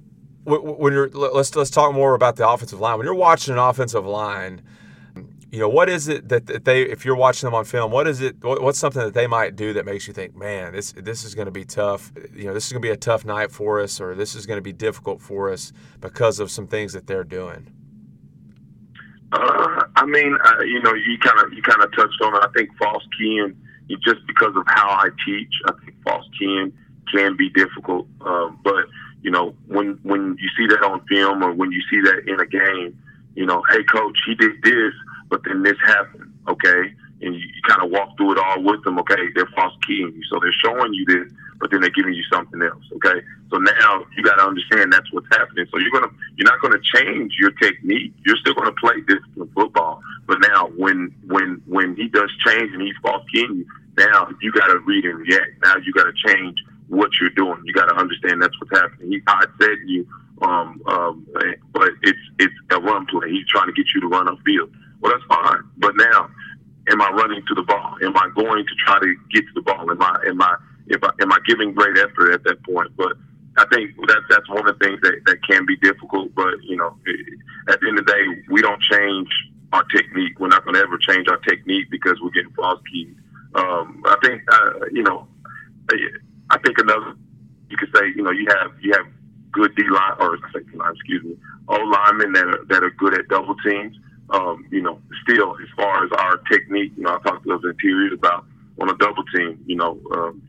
when 0.45 0.93
you're 0.93 1.09
let's 1.09 1.55
let's 1.55 1.70
talk 1.72 1.93
more 1.93 2.13
about 2.13 2.36
the 2.36 2.47
offensive 2.47 2.80
line. 2.80 2.97
When 2.97 3.05
you're 3.05 3.16
watching 3.16 3.53
an 3.53 3.59
offensive 3.59 4.05
line, 4.05 4.61
you 5.51 5.59
know 5.59 5.70
what 5.70 5.89
is 5.89 6.07
it 6.07 6.30
that, 6.30 6.45
that 6.45 6.66
they 6.66 6.84
if 6.84 7.03
you're 7.03 7.16
watching 7.16 7.47
them 7.47 7.55
on 7.55 7.66
film, 7.66 7.91
what 7.91 8.07
is 8.07 8.22
it? 8.22 8.36
What's 8.41 8.78
something 8.78 9.01
that 9.01 9.13
they 9.13 9.26
might 9.26 9.55
do 9.55 9.74
that 9.74 9.86
makes 9.86 10.07
you 10.07 10.13
think, 10.13 10.36
man, 10.36 10.74
this 10.74 10.91
this 10.91 11.24
is 11.24 11.34
going 11.34 11.45
to 11.45 11.51
be 11.51 11.66
tough. 11.66 12.11
You 12.36 12.45
know, 12.45 12.53
this 12.53 12.68
is 12.68 12.74
going 12.74 12.82
to 12.82 12.86
be 12.88 12.91
a 12.91 12.97
tough 12.97 13.26
night 13.26 13.51
for 13.51 13.82
us, 13.82 13.99
or 13.99 14.13
this 14.13 14.36
is 14.36 14.45
going 14.45 14.57
to 14.57 14.61
be 14.61 14.74
difficult 14.74 15.22
for 15.22 15.51
us 15.51 15.74
because 15.99 16.39
of 16.39 16.51
some 16.51 16.68
things 16.68 16.93
that 16.93 17.07
they're 17.07 17.24
doing. 17.24 17.72
Uh, 19.32 19.84
I 19.95 20.05
mean, 20.05 20.38
uh, 20.45 20.61
you 20.61 20.82
know, 20.84 20.93
you 20.93 21.18
kind 21.20 21.39
of 21.39 21.51
you 21.53 21.63
kind 21.63 21.82
of 21.82 21.91
touched 21.95 22.22
on 22.22 22.36
it. 22.36 22.43
I 22.43 22.49
think 22.55 22.70
false 22.78 23.03
keying, 23.18 23.55
just 24.03 24.28
because 24.28 24.55
of 24.55 24.63
how 24.68 24.89
I 24.89 25.07
teach, 25.26 25.53
I 25.68 25.72
think 25.84 25.95
false 26.03 26.26
keying 26.38 26.72
can 27.16 27.36
be 27.36 27.49
difficult. 27.49 28.07
Um, 28.22 28.59
but 28.63 28.86
you 29.22 29.32
know, 29.32 29.55
when 29.68 29.99
when 30.03 30.38
you 30.39 30.49
see 30.57 30.68
that 30.68 30.84
on 30.84 31.05
film 31.07 31.43
or 31.43 31.53
when 31.53 31.72
you 31.72 31.82
see 31.89 32.01
that 32.01 32.28
in 32.28 32.39
a 32.39 32.45
game, 32.45 32.97
you 33.36 33.45
know, 33.45 33.63
hey 33.72 33.84
coach, 33.84 34.18
he 34.26 34.36
did 34.36 34.61
this, 34.63 34.93
but 35.30 35.41
then 35.45 35.63
this 35.63 35.78
happened, 35.86 36.32
okay? 36.47 36.93
And 37.22 37.34
you, 37.34 37.41
you 37.41 37.61
kind 37.68 37.82
of 37.82 37.89
walk 37.89 38.18
through 38.18 38.34
it 38.34 38.38
all 38.38 38.61
with 38.61 38.84
them, 38.84 38.99
okay? 38.99 39.32
They're 39.34 39.49
false 39.55 39.74
keying 39.88 40.13
you, 40.13 40.24
so 40.30 40.39
they're 40.39 40.53
showing 40.63 40.93
you 40.93 41.05
this, 41.05 41.34
but 41.59 41.72
then 41.72 41.82
they're 41.82 41.89
giving 41.89 42.13
you 42.13 42.24
something 42.32 42.61
else, 42.61 42.84
okay? 42.97 43.22
So 43.49 43.57
now 43.57 44.05
you 44.16 44.24
got 44.24 44.36
to 44.36 44.43
understand 44.43 44.93
that's 44.93 45.11
what's 45.11 45.28
happening. 45.32 45.66
So 45.72 45.80
you're 45.80 45.91
gonna 45.91 46.11
you're 46.38 46.49
not 46.49 46.61
gonna 46.61 46.82
change 46.84 47.34
your 47.39 47.51
technique. 47.51 48.13
You're 48.26 48.38
still 48.38 48.53
gonna 48.53 48.74
play 48.74 49.01
disciplined 49.07 49.51
football. 49.53 50.01
But 50.28 50.39
now 50.41 50.68
when 50.76 51.13
when 51.28 51.61
when 51.66 51.95
he 51.95 52.07
does 52.07 52.32
change 52.45 52.74
and 52.74 52.82
he's 52.82 52.95
false 53.01 53.24
keying 53.34 53.55
you, 53.55 53.66
now 53.97 54.30
you 54.41 54.51
got 54.51 54.68
to 54.68 54.80
read 54.80 55.05
and 55.05 55.20
react. 55.20 55.51
Now 55.63 55.78
you 55.78 55.93
got 55.93 56.03
to 56.03 56.13
change 56.28 56.57
what 56.88 57.11
you're 57.19 57.29
doing. 57.31 57.61
You 57.65 57.73
got 57.73 57.86
to 57.88 57.95
understand 57.95 58.41
that's 58.41 58.55
what's 58.59 58.79
happening. 58.79 59.11
He's 59.11 59.23
not 59.25 59.49
setting 59.59 59.88
you, 59.88 60.07
um, 60.41 60.81
um, 60.88 61.27
but 61.71 61.89
it's 62.03 62.19
it's 62.39 62.53
a 62.71 62.79
run 62.79 63.05
play. 63.07 63.29
He's 63.29 63.47
trying 63.47 63.67
to 63.67 63.73
get 63.73 63.86
you 63.93 64.01
to 64.01 64.07
run 64.07 64.27
upfield. 64.27 64.71
Well, 65.01 65.11
that's 65.11 65.25
fine. 65.27 65.63
But 65.77 65.95
now, 65.97 66.29
am 66.89 67.01
I 67.01 67.09
running 67.11 67.43
to 67.47 67.55
the 67.55 67.63
ball? 67.63 67.97
Am 68.03 68.15
I 68.17 68.29
going 68.36 68.65
to 68.65 68.75
try 68.86 68.99
to 68.99 69.15
get 69.31 69.41
to 69.41 69.53
the 69.55 69.61
ball? 69.61 69.89
Am 69.89 70.01
I 70.01 70.17
am 70.27 70.41
I 70.41 70.55
if 70.88 71.03
I, 71.03 71.09
am 71.21 71.31
I 71.31 71.39
giving 71.47 71.73
great 71.73 71.97
effort 71.97 72.33
at 72.33 72.43
that 72.43 72.63
point? 72.63 72.95
But 72.95 73.13
I 73.57 73.65
think 73.73 73.95
that 74.07 74.21
that's 74.29 74.49
one 74.49 74.67
of 74.67 74.77
the 74.77 74.86
things 74.86 74.99
that, 75.01 75.13
that 75.25 75.38
can 75.47 75.65
be 75.65 75.77
difficult. 75.77 76.33
But 76.36 76.61
you 76.63 76.77
know, 76.77 76.97
at 77.69 77.79
the 77.79 77.88
end 77.88 77.99
of 77.99 78.05
the 78.05 78.11
day, 78.11 78.43
we 78.49 78.61
don't 78.61 78.81
change 78.81 79.29
our 79.73 79.83
technique. 79.86 80.39
We're 80.39 80.49
not 80.49 80.63
going 80.63 80.75
to 80.75 80.81
ever 80.81 80.97
change 80.97 81.27
our 81.27 81.38
technique 81.38 81.89
because 81.89 82.19
we're 82.21 82.31
getting 82.31 82.51
false. 82.53 82.81
Um, 83.55 84.03
I 84.05 84.17
think 84.21 84.41
uh, 84.51 84.86
you 84.91 85.03
know 85.03 85.27
I 86.50 86.58
think 86.60 86.78
another 86.78 87.16
you 87.70 87.78
could 87.78 87.89
say, 87.96 88.08
you 88.16 88.24
know, 88.24 88.32
you 88.32 88.46
have 88.50 88.72
you 88.82 88.93
have 88.93 89.06
good 89.52 89.76
D 89.76 89.84
line 89.89 90.14
or 90.20 90.38
line, 90.76 90.93
excuse 90.93 91.24
me, 91.24 91.38
O 91.68 91.76
linemen 91.76 92.34
that 92.34 92.46
are 92.46 92.66
that 92.70 92.84
are 92.84 92.91
good 92.91 93.18
at 93.18 93.28
double 93.28 93.56
teams. 93.66 93.98
Um, 94.32 94.66
you 94.72 94.82
know, 94.82 95.00
still 95.24 95.56
as 95.62 95.70
far 95.76 96.04
as 96.04 96.12
our 96.18 96.38
technique, 96.52 96.93
you 96.98 97.04
know, 97.04 97.12
I 97.16 97.20
talked 97.20 97.43
to 97.43 97.50
those 97.50 97.64
interiors 97.64 98.14
about 98.14 98.46
on 98.82 98.89
a 98.89 98.98
double 98.98 99.24
team. 99.36 99.64
You 99.66 99.76
know, 99.76 100.00
um, 100.14 100.41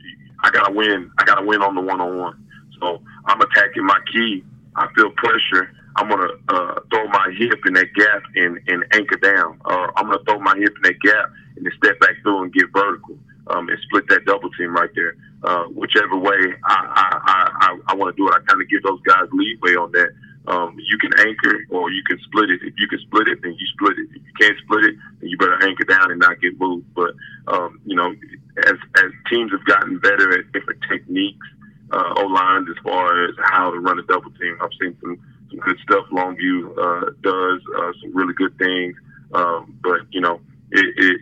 I 0.42 0.50
gotta 0.50 0.72
win. 0.72 1.10
I 1.18 1.24
gotta 1.24 1.44
win 1.44 1.62
on 1.62 1.74
the 1.74 1.80
one 1.80 2.00
on 2.00 2.18
one. 2.18 2.46
So 2.80 3.02
I'm 3.26 3.40
attacking 3.40 3.84
my 3.84 3.98
key. 4.12 4.44
I 4.76 4.88
feel 4.94 5.10
pressure. 5.10 5.72
I'm 5.96 6.08
gonna 6.08 6.28
uh, 6.48 6.80
throw 6.90 7.06
my 7.08 7.34
hip 7.38 7.60
in 7.66 7.74
that 7.74 7.92
gap 7.94 8.22
and, 8.34 8.60
and 8.68 8.84
anchor 8.92 9.16
down. 9.16 9.58
Or 9.64 9.98
I'm 9.98 10.10
gonna 10.10 10.24
throw 10.24 10.38
my 10.38 10.56
hip 10.56 10.74
in 10.76 10.82
that 10.82 11.00
gap 11.00 11.30
and 11.56 11.64
then 11.64 11.72
step 11.82 11.98
back 12.00 12.16
through 12.22 12.44
and 12.44 12.52
get 12.52 12.66
vertical 12.72 13.18
um, 13.48 13.68
and 13.68 13.78
split 13.82 14.08
that 14.08 14.24
double 14.26 14.50
team 14.52 14.74
right 14.74 14.90
there. 14.94 15.16
Uh, 15.46 15.64
whichever 15.66 16.18
way 16.18 16.34
I 16.64 16.76
I, 17.24 17.50
I, 17.60 17.78
I 17.88 17.94
want 17.94 18.16
to 18.16 18.20
do 18.20 18.26
it, 18.28 18.34
I 18.34 18.40
kind 18.50 18.60
of 18.60 18.68
give 18.68 18.82
those 18.82 19.00
guys 19.02 19.28
leeway 19.32 19.76
on 19.78 19.92
that. 19.92 20.10
Um, 20.48 20.76
you 20.78 20.98
can 20.98 21.10
anchor 21.20 21.58
or 21.70 21.90
you 21.90 22.02
can 22.02 22.18
split 22.26 22.50
it. 22.50 22.60
If 22.62 22.74
you 22.78 22.88
can 22.88 22.98
split 23.00 23.28
it, 23.28 23.42
then 23.42 23.54
you 23.58 23.66
split 23.74 23.98
it. 23.98 24.08
If 24.10 24.22
you 24.26 24.32
can't 24.40 24.58
split 24.64 24.84
it, 24.84 24.94
then 25.20 25.30
you 25.30 25.38
better 25.38 25.62
anchor 25.62 25.84
down 25.84 26.10
and 26.10 26.20
not 26.20 26.40
get 26.40 26.58
moved. 26.58 26.86
But 26.94 27.14
um, 27.46 27.80
you 27.84 27.94
know, 27.94 28.14
as 28.58 28.74
as 28.98 29.10
teams 29.30 29.52
have 29.52 29.64
gotten 29.64 29.98
better 29.98 30.36
at 30.36 30.50
different 30.52 30.80
techniques, 30.90 31.46
uh, 31.92 32.14
O 32.16 32.26
lines 32.26 32.66
as 32.68 32.76
far 32.82 33.24
as 33.26 33.34
how 33.44 33.70
to 33.70 33.78
run 33.78 34.00
a 34.00 34.02
double 34.02 34.30
team, 34.32 34.58
I've 34.60 34.70
seen 34.80 34.96
some 35.00 35.18
some 35.50 35.60
good 35.60 35.78
stuff. 35.82 36.06
Longview 36.12 36.74
uh, 36.76 37.10
does 37.22 37.60
uh, 37.78 37.92
some 38.02 38.16
really 38.16 38.34
good 38.34 38.56
things. 38.58 38.96
Um, 39.32 39.78
but 39.82 40.00
you 40.10 40.20
know, 40.20 40.40
it, 40.72 40.86
it 40.96 41.20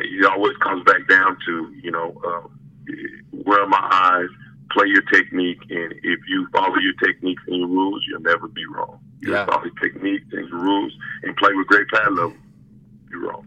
it 0.00 0.24
always 0.26 0.56
comes 0.58 0.84
back 0.84 1.06
down 1.08 1.36
to 1.46 1.74
you 1.82 1.90
know 1.90 2.14
uh, 2.26 2.48
where 3.44 3.62
are 3.62 3.68
my 3.68 3.88
eyes 3.90 4.28
play 4.70 4.86
your 4.88 5.02
technique 5.02 5.60
and 5.70 5.92
if 6.02 6.20
you 6.26 6.48
follow 6.52 6.76
your 6.78 6.94
techniques 6.94 7.42
and 7.46 7.56
your 7.56 7.68
rules 7.68 8.04
you'll 8.08 8.20
never 8.20 8.48
be 8.48 8.64
wrong. 8.66 8.98
You 9.20 9.32
yeah. 9.32 9.46
follow 9.46 9.64
your 9.64 9.74
techniques 9.74 10.26
and 10.32 10.48
your 10.48 10.58
rules 10.58 10.92
and 11.22 11.36
play 11.36 11.52
with 11.54 11.66
great 11.66 11.88
pad 11.88 12.12
level, 12.12 12.34
you're 13.10 13.28
wrong. 13.28 13.46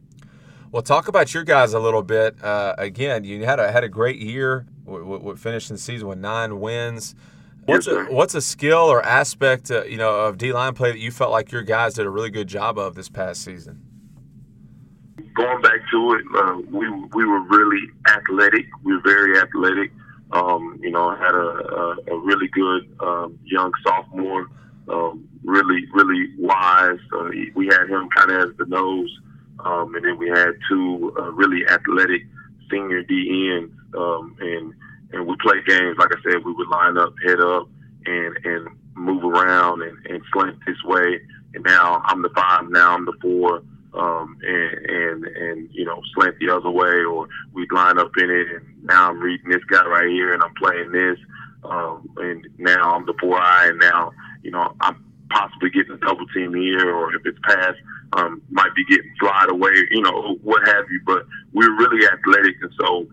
Well 0.71 0.81
talk 0.81 1.07
about 1.07 1.33
your 1.33 1.43
guys 1.43 1.73
a 1.73 1.79
little 1.79 2.03
bit. 2.03 2.41
Uh, 2.43 2.75
again 2.77 3.23
you 3.23 3.45
had 3.45 3.59
a 3.59 3.71
had 3.71 3.83
a 3.83 3.89
great 3.89 4.17
year 4.17 4.65
w- 4.85 5.05
w- 5.05 5.35
finishing 5.35 5.75
the 5.75 5.81
season 5.81 6.07
with 6.07 6.19
nine 6.19 6.59
wins. 6.59 7.15
What's 7.65 7.87
yes, 7.87 8.07
a, 8.09 8.13
what's 8.13 8.33
a 8.33 8.41
skill 8.41 8.77
or 8.77 9.03
aspect 9.03 9.69
uh, 9.71 9.83
you 9.83 9.97
know 9.97 10.21
of 10.21 10.37
D 10.37 10.53
line 10.53 10.73
play 10.73 10.91
that 10.91 10.99
you 10.99 11.11
felt 11.11 11.31
like 11.31 11.51
your 11.51 11.63
guys 11.63 11.95
did 11.95 12.05
a 12.05 12.09
really 12.09 12.29
good 12.29 12.47
job 12.47 12.77
of 12.77 12.95
this 12.95 13.09
past 13.09 13.43
season? 13.43 13.86
Going 15.37 15.61
back 15.61 15.79
to 15.91 16.13
it, 16.13 16.25
uh, 16.35 16.57
we 16.71 16.89
we 16.89 17.23
were 17.25 17.41
really 17.41 17.87
athletic. 18.09 18.65
We 18.83 18.95
were 18.95 19.01
very 19.01 19.39
athletic. 19.39 19.91
Um, 20.31 20.77
you 20.81 20.91
know, 20.91 21.15
had 21.15 21.35
a, 21.35 21.37
a, 21.37 22.15
a 22.15 22.19
really 22.19 22.49
good 22.49 22.89
um, 22.99 23.39
young 23.45 23.71
sophomore, 23.85 24.47
um, 24.89 25.27
really 25.43 25.85
really 25.93 26.33
wise. 26.37 26.99
Uh, 27.13 27.29
we 27.55 27.67
had 27.67 27.87
him 27.87 28.09
kind 28.15 28.31
of 28.31 28.49
as 28.49 28.57
the 28.57 28.65
nose, 28.65 29.09
um, 29.63 29.95
and 29.95 30.03
then 30.03 30.17
we 30.17 30.27
had 30.27 30.51
two 30.69 31.15
uh, 31.17 31.31
really 31.31 31.65
athletic 31.67 32.23
senior 32.69 33.03
DNs, 33.03 33.71
um, 33.95 34.35
and 34.41 34.73
and 35.13 35.27
we 35.27 35.35
played 35.41 35.65
games. 35.65 35.97
Like 35.97 36.09
I 36.11 36.21
said, 36.23 36.43
we 36.43 36.51
would 36.51 36.67
line 36.67 36.97
up, 36.97 37.13
head 37.25 37.39
up, 37.39 37.69
and 38.05 38.37
and 38.43 38.67
move 38.95 39.23
around 39.23 39.83
and, 39.83 39.97
and 40.07 40.21
slant 40.33 40.57
this 40.65 40.83
way. 40.83 41.21
And 41.53 41.63
now 41.63 42.01
I'm 42.05 42.23
the 42.23 42.29
five. 42.35 42.69
Now 42.69 42.95
I'm 42.95 43.05
the 43.05 43.13
four 43.21 43.61
um, 43.97 44.37
and, 44.43 44.85
and 44.85 45.25
and 45.25 45.69
you 45.71 45.85
know 45.85 46.01
slant 46.13 46.37
the 46.39 46.49
other 46.49 46.69
way, 46.69 47.03
or 47.03 47.27
we'd 47.53 47.71
line 47.71 47.97
up 47.97 48.11
in 48.17 48.29
it, 48.29 48.47
and 48.55 48.83
now 48.83 49.09
I'm 49.09 49.19
reading 49.19 49.49
this 49.49 49.63
guy 49.65 49.85
right 49.85 50.07
here, 50.07 50.33
and 50.33 50.43
I'm 50.43 50.53
playing 50.55 50.91
this, 50.91 51.17
um, 51.63 52.09
and 52.17 52.47
now 52.57 52.95
I'm 52.95 53.05
the 53.05 53.15
four 53.19 53.39
eye, 53.39 53.67
and 53.69 53.79
now 53.79 54.11
you 54.43 54.51
know 54.51 54.75
I'm 54.81 55.03
possibly 55.29 55.69
getting 55.69 55.93
a 55.93 55.97
double 55.97 56.27
team 56.27 56.53
here, 56.53 56.89
or 56.89 57.13
if 57.15 57.25
it's 57.25 57.39
passed, 57.43 57.79
um, 58.13 58.41
might 58.49 58.73
be 58.75 58.85
getting 58.85 59.11
flied 59.19 59.49
away, 59.49 59.71
you 59.91 60.01
know, 60.01 60.37
what 60.43 60.65
have 60.67 60.85
you. 60.91 61.01
But 61.05 61.25
we're 61.53 61.75
really 61.75 62.05
athletic, 62.07 62.55
and 62.61 62.71
so 62.79 63.07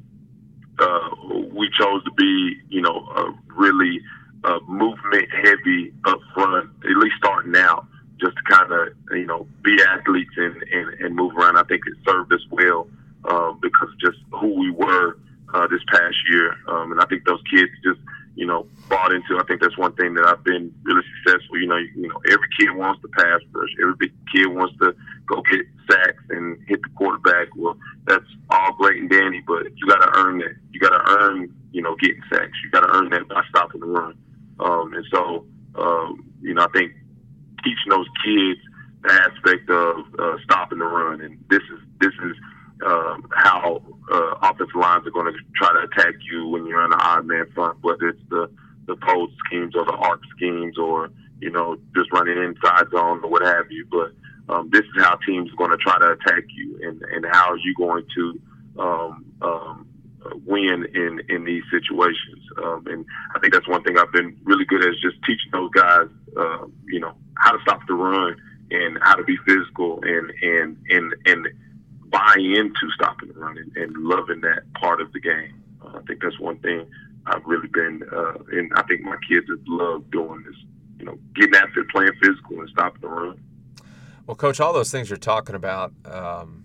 uh, 0.78 1.11
we 1.53 1.70
chose 1.70 2.05
to 2.05 2.11
be, 2.12 2.57
you 2.68 2.82
know, 2.82 3.09
uh, 3.16 3.32
really 3.55 4.01
uh, 4.45 4.61
movement 4.68 5.28
heavy 5.32 5.93
up 6.05 6.18
front, 6.35 6.70
at 6.85 6.97
least 6.97 7.16
starting 7.18 7.57
out 7.57 7.87
just 8.20 8.36
to 8.36 8.42
kind 8.48 8.72
of 8.72 8.88
you 9.12 9.26
know 9.26 9.46
be 9.62 9.76
athletes 9.82 10.32
and, 10.36 10.62
and, 10.72 11.00
and 11.00 11.14
move 11.14 11.36
around. 11.36 11.56
I 11.56 11.64
think 11.64 11.82
it 11.86 11.94
served 12.06 12.32
us 12.32 12.40
well 12.50 12.86
um, 13.28 13.58
because 13.62 13.88
just 14.00 14.18
who 14.32 14.58
we 14.58 14.70
were 14.70 15.18
uh, 15.52 15.66
this 15.68 15.82
past 15.88 16.16
year, 16.28 16.56
um, 16.68 16.92
and 16.92 17.00
I 17.00 17.06
think 17.06 17.24
those 17.24 17.42
kids 17.50 17.70
just 17.82 18.00
you 18.36 18.46
know 18.46 18.66
bought 18.88 19.12
into. 19.12 19.38
I 19.38 19.44
think 19.44 19.60
that's 19.60 19.78
one 19.78 19.94
thing 19.94 20.14
that 20.14 20.24
I've 20.24 20.44
been 20.44 20.74
really 20.82 21.02
successful. 21.16 21.58
You 21.58 21.68
know, 21.68 21.76
you, 21.76 21.90
you 21.96 22.08
know 22.08 22.20
every 22.26 22.48
kid 22.58 22.70
wants 22.74 23.02
to 23.02 23.08
pass 23.08 23.40
rush. 23.52 23.70
Every 23.82 24.12
kid 24.34 24.46
wants 24.48 24.76
to 24.80 24.94
go 25.26 25.42
get 25.50 25.66
sacks 25.90 26.22
and 26.30 26.58
hit 26.66 26.82
the 26.82 26.88
quarterback. 26.96 27.48
Well, 27.56 27.76
that's 28.06 28.24
all 28.50 28.74
great 28.74 29.00
and 29.00 29.10
dandy, 29.10 29.42
but 29.46 29.64
you 29.76 29.86
got 29.86 30.00
to 30.00 30.18
earn 30.18 30.38
that. 30.38 30.54
You 30.72 30.80
got 30.80 30.90
to 30.90 31.02
earn 31.20 31.54
you 31.72 31.82
know 31.82 31.96
getting 31.96 32.22
sacks. 32.30 32.56
You 32.62 32.70
got 32.70 32.80
to 32.80 32.92
earn 32.94 33.10
that 33.10 33.28
by 33.28 33.42
stopping 33.48 33.80
the 33.80 33.86
run. 33.86 34.16
Um, 34.60 34.94
and 34.94 35.04
so 35.12 35.44
um, 35.76 36.30
you 36.40 36.54
know 36.54 36.62
I 36.62 36.68
think 36.68 36.92
teaching 37.64 37.90
those 37.90 38.08
kids 38.24 38.60
the 39.04 39.12
aspect 39.12 39.68
of 39.68 39.96
uh, 40.18 40.36
stopping 40.44 40.78
the 40.78 40.84
run, 40.84 41.20
and 41.20 41.38
this 41.50 41.62
is 41.62 41.80
this 42.00 42.12
is 42.24 42.36
um, 42.84 43.28
how 43.32 43.82
uh, 44.12 44.34
offensive 44.42 44.74
lines 44.74 45.06
are 45.06 45.10
going 45.10 45.32
to 45.32 45.38
try 45.56 45.72
to 45.72 45.80
attack 45.80 46.14
you 46.30 46.48
when 46.48 46.66
you're 46.66 46.80
on 46.80 46.90
the 46.90 46.96
odd 46.96 47.26
man 47.26 47.46
front, 47.54 47.78
whether 47.82 48.08
it's 48.08 48.22
the 48.30 48.50
the 48.86 48.96
post 48.96 49.32
schemes 49.46 49.74
or 49.74 49.84
the 49.84 49.92
arc 49.92 50.20
schemes 50.36 50.78
or 50.78 51.10
you 51.40 51.50
know 51.50 51.76
just 51.94 52.10
running 52.12 52.36
inside 52.38 52.84
zone 52.90 53.20
or 53.22 53.30
what 53.30 53.42
have 53.42 53.70
you. 53.70 53.86
But 53.90 54.12
um, 54.52 54.70
this 54.70 54.82
is 54.82 55.02
how 55.02 55.16
teams 55.26 55.50
are 55.52 55.56
going 55.56 55.70
to 55.70 55.76
try 55.76 55.98
to 55.98 56.12
attack 56.12 56.44
you, 56.54 56.80
and 56.82 57.02
and 57.02 57.26
how 57.30 57.50
are 57.50 57.58
you 57.58 57.74
going 57.76 58.06
to 58.16 58.40
um, 58.78 59.24
um, 59.42 59.86
win 60.44 60.86
in 60.94 61.20
in 61.28 61.44
these 61.44 61.62
situations. 61.70 62.42
Um, 62.62 62.86
and 62.86 63.04
I 63.34 63.38
think 63.38 63.52
that's 63.52 63.68
one 63.68 63.82
thing 63.82 63.98
I've 63.98 64.12
been 64.12 64.36
really 64.44 64.64
good 64.64 64.82
at 64.82 64.88
is 64.88 65.00
just 65.00 65.16
teaching 65.24 65.50
those 65.52 65.70
guys, 65.70 66.08
uh, 66.36 66.66
you 66.86 67.00
know, 67.00 67.14
how 67.38 67.52
to 67.52 67.58
stop 67.62 67.80
the 67.86 67.94
run 67.94 68.36
and 68.70 68.98
how 69.02 69.14
to 69.14 69.24
be 69.24 69.36
physical 69.46 70.00
and 70.02 70.32
and 70.42 70.76
and 70.88 71.14
and 71.26 71.48
buy 72.10 72.34
into 72.38 72.90
stopping 72.94 73.28
the 73.32 73.38
run 73.38 73.58
and, 73.58 73.76
and 73.76 73.96
loving 73.96 74.40
that 74.40 74.62
part 74.74 75.00
of 75.00 75.12
the 75.12 75.20
game. 75.20 75.62
Uh, 75.84 75.98
I 75.98 76.00
think 76.02 76.22
that's 76.22 76.38
one 76.38 76.58
thing 76.58 76.86
I've 77.26 77.44
really 77.44 77.68
been, 77.68 78.02
uh, 78.12 78.34
and 78.52 78.72
I 78.76 78.82
think 78.82 79.00
my 79.00 79.16
kids 79.28 79.46
have 79.48 79.58
loved 79.66 80.10
doing 80.10 80.44
is, 80.48 80.56
you 80.98 81.06
know, 81.06 81.18
getting 81.34 81.54
after 81.54 81.82
playing 81.90 82.12
physical 82.22 82.60
and 82.60 82.68
stopping 82.68 83.00
the 83.00 83.08
run. 83.08 83.40
Well, 84.26 84.36
coach, 84.36 84.60
all 84.60 84.72
those 84.72 84.90
things 84.92 85.10
you're 85.10 85.16
talking 85.16 85.54
about, 85.54 85.92
um, 86.04 86.64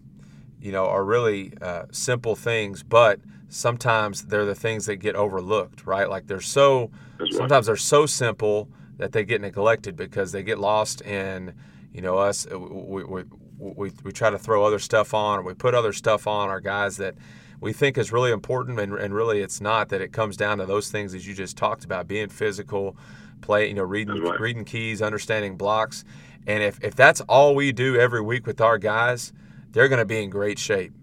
you 0.61 0.71
know, 0.71 0.85
are 0.85 1.03
really 1.03 1.53
uh, 1.61 1.85
simple 1.91 2.35
things, 2.35 2.83
but 2.83 3.19
sometimes 3.49 4.23
they're 4.23 4.45
the 4.45 4.55
things 4.55 4.85
that 4.85 4.97
get 4.97 5.15
overlooked, 5.15 5.85
right? 5.85 6.09
Like 6.09 6.27
they're 6.27 6.39
so 6.39 6.91
right. 7.19 7.33
sometimes 7.33 7.65
they're 7.65 7.75
so 7.75 8.05
simple 8.05 8.69
that 8.97 9.11
they 9.11 9.25
get 9.25 9.41
neglected 9.41 9.95
because 9.95 10.31
they 10.31 10.43
get 10.43 10.59
lost 10.59 11.01
in, 11.01 11.53
you 11.91 12.01
know, 12.01 12.17
us. 12.17 12.47
Uh, 12.49 12.59
we, 12.59 13.03
we, 13.03 13.23
we, 13.57 13.91
we 14.03 14.11
try 14.11 14.29
to 14.29 14.37
throw 14.37 14.63
other 14.63 14.79
stuff 14.79 15.13
on, 15.13 15.39
or 15.39 15.41
we 15.41 15.53
put 15.53 15.73
other 15.73 15.93
stuff 15.93 16.27
on 16.27 16.49
our 16.49 16.61
guys 16.61 16.97
that 16.97 17.15
we 17.59 17.73
think 17.73 17.97
is 17.97 18.11
really 18.11 18.31
important, 18.31 18.79
and, 18.79 18.93
and 18.93 19.13
really 19.13 19.41
it's 19.41 19.59
not. 19.59 19.89
That 19.89 20.01
it 20.01 20.13
comes 20.13 20.37
down 20.37 20.59
to 20.59 20.65
those 20.65 20.91
things 20.91 21.13
as 21.13 21.27
you 21.27 21.33
just 21.33 21.57
talked 21.57 21.83
about, 21.83 22.07
being 22.07 22.29
physical, 22.29 22.95
play, 23.41 23.67
you 23.67 23.73
know, 23.73 23.83
reading 23.83 24.21
right. 24.21 24.39
reading 24.39 24.63
keys, 24.63 25.01
understanding 25.01 25.57
blocks, 25.57 26.05
and 26.47 26.63
if 26.63 26.81
if 26.83 26.95
that's 26.95 27.19
all 27.21 27.55
we 27.55 27.71
do 27.71 27.97
every 27.97 28.21
week 28.21 28.47
with 28.47 28.61
our 28.61 28.77
guys, 28.77 29.33
they're 29.71 29.89
going 29.89 29.99
to 29.99 30.05
be 30.05 30.23
in 30.23 30.29
great 30.29 30.59
shape. 30.59 30.93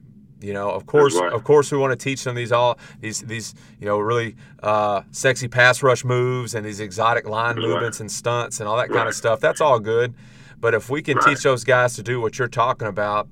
You 0.40 0.52
know, 0.52 0.70
of 0.70 0.84
course, 0.84 1.14
right. 1.14 1.32
of 1.32 1.44
course, 1.44 1.72
we 1.72 1.78
want 1.78 1.98
to 1.98 2.02
teach 2.02 2.22
them 2.24 2.34
these 2.34 2.52
all 2.52 2.78
these 3.00 3.20
these 3.22 3.54
you 3.80 3.86
know 3.86 3.98
really 3.98 4.36
uh, 4.62 5.02
sexy 5.10 5.48
pass 5.48 5.82
rush 5.82 6.04
moves 6.04 6.54
and 6.54 6.64
these 6.64 6.80
exotic 6.80 7.26
line 7.26 7.56
That's 7.56 7.66
movements 7.66 8.00
and 8.00 8.12
stunts 8.12 8.60
and 8.60 8.68
all 8.68 8.76
that 8.76 8.90
right. 8.90 8.96
kind 8.96 9.08
of 9.08 9.14
stuff. 9.14 9.40
That's 9.40 9.62
all 9.62 9.80
good, 9.80 10.14
but 10.60 10.74
if 10.74 10.90
we 10.90 11.00
can 11.00 11.18
teach 11.20 11.42
those 11.42 11.64
guys 11.64 11.96
to 11.96 12.02
do 12.02 12.20
what 12.20 12.38
you're 12.38 12.48
talking 12.48 12.86
about, 12.86 13.28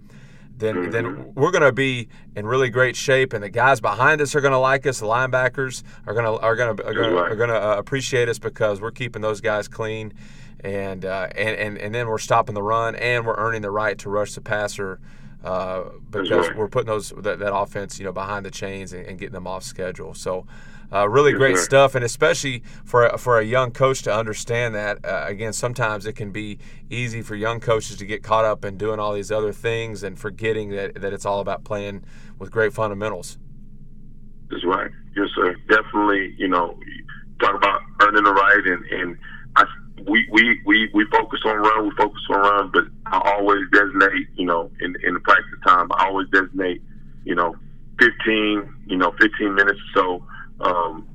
then 0.57 0.76
mm-hmm. 0.76 0.90
then 0.90 1.34
we're 1.34 1.50
going 1.50 1.62
to 1.62 1.72
be 1.72 2.09
in 2.34 2.46
really 2.46 2.70
great 2.70 2.96
shape, 2.96 3.34
and 3.34 3.44
the 3.44 3.50
guys 3.50 3.80
behind 3.80 4.22
us 4.22 4.34
are 4.34 4.40
going 4.40 4.52
to 4.52 4.59
like 4.59 4.86
us. 4.86 5.00
The 5.00 5.07
linebackers 5.07 5.82
are 6.07 6.14
going 6.14 6.24
to 6.24 6.42
are 6.42 6.57
going 6.57 6.76
to 6.76 6.84
are 6.84 7.36
going 7.36 7.50
to 7.50 7.62
uh, 7.62 7.76
appreciate 7.76 8.30
us 8.30 8.38
because 8.38 8.80
we're 8.80 8.92
keeping 8.92 9.20
those 9.20 9.42
guys 9.42 9.68
clean, 9.68 10.14
and 10.61 11.05
uh, 11.05 11.28
and 11.36 11.57
and 11.57 11.76
and 11.76 11.94
then 11.94 12.09
we're 12.09 12.18
stopping 12.18 12.55
the 12.55 12.62
run, 12.62 12.94
and 12.94 13.26
we're 13.26 13.36
earning 13.36 13.61
the 13.61 13.70
right 13.70 13.98
to 13.98 14.09
rush 14.09 14.32
the 14.32 14.40
passer 14.40 15.00
uh, 15.45 15.84
because 16.11 16.30
right. 16.30 16.57
we're 16.57 16.68
putting 16.68 16.86
those 16.86 17.11
that, 17.18 17.38
that, 17.38 17.55
offense, 17.55 17.99
you 17.99 18.05
know, 18.05 18.12
behind 18.12 18.45
the 18.47 18.51
chains 18.51 18.92
and, 18.92 19.07
and 19.07 19.18
getting 19.18 19.34
them 19.34 19.47
off 19.47 19.62
schedule. 19.62 20.14
So. 20.14 20.47
Uh, 20.92 21.09
really 21.09 21.32
great 21.32 21.57
stuff, 21.57 21.97
and 21.97 22.05
especially 22.05 22.62
for 22.84 23.09
for 23.18 23.40
a 23.40 23.42
young 23.42 23.72
coach 23.72 24.03
to 24.03 24.14
understand 24.14 24.76
that. 24.76 25.03
Uh, 25.05 25.24
again, 25.26 25.53
sometimes 25.53 26.07
it 26.07 26.12
can 26.12 26.30
be 26.30 26.59
easy 26.88 27.20
for 27.20 27.34
young 27.34 27.59
coaches 27.59 27.97
to 27.97 28.07
get 28.07 28.22
caught 28.22 28.45
up 28.45 28.64
in 28.64 28.76
doing 28.76 29.01
all 29.01 29.12
these 29.12 29.32
other 29.32 29.51
things 29.51 30.05
and 30.05 30.16
forgetting 30.16 30.68
that, 30.70 30.95
that 31.01 31.12
it's 31.12 31.24
all 31.24 31.40
about 31.40 31.64
playing 31.64 32.05
with 32.38 32.53
great 32.53 32.72
fundamentals. 32.72 33.38
That's 34.51 34.64
right. 34.64 34.90
Yes, 35.16 35.28
sir. 35.34 35.57
Definitely. 35.68 36.36
You 36.38 36.49
know, 36.49 36.78
talk 37.40 37.57
about 37.57 37.80
earning 38.03 38.22
the 38.22 38.32
right, 38.32 38.62
and 38.66 38.84
and 38.84 39.18
I 39.57 39.64
we, 40.07 40.26
we, 40.30 40.61
we, 40.64 40.90
we 40.92 41.07
focus 41.11 41.40
on 41.45 41.57
run, 41.57 41.88
we 41.88 41.95
focus 41.97 42.22
on 42.30 42.36
run, 42.36 42.70
but 42.72 42.84
I 43.07 43.34
always 43.36 43.62
designate, 43.72 44.28
you 44.34 44.46
know, 44.46 44.70
in, 44.80 44.94
in 45.02 45.14
the 45.14 45.20
practice 45.20 45.59
time, 45.66 45.90
I 45.92 46.07
always 46.07 46.28
designate, 46.32 46.82
you 47.24 47.34
know, 47.34 47.55
15, 48.00 48.74
you 48.86 48.96
know, 48.96 49.12
15 49.20 49.55
minutes 49.55 49.78
or 49.96 50.22
so, 50.61 50.64
um, 50.64 51.09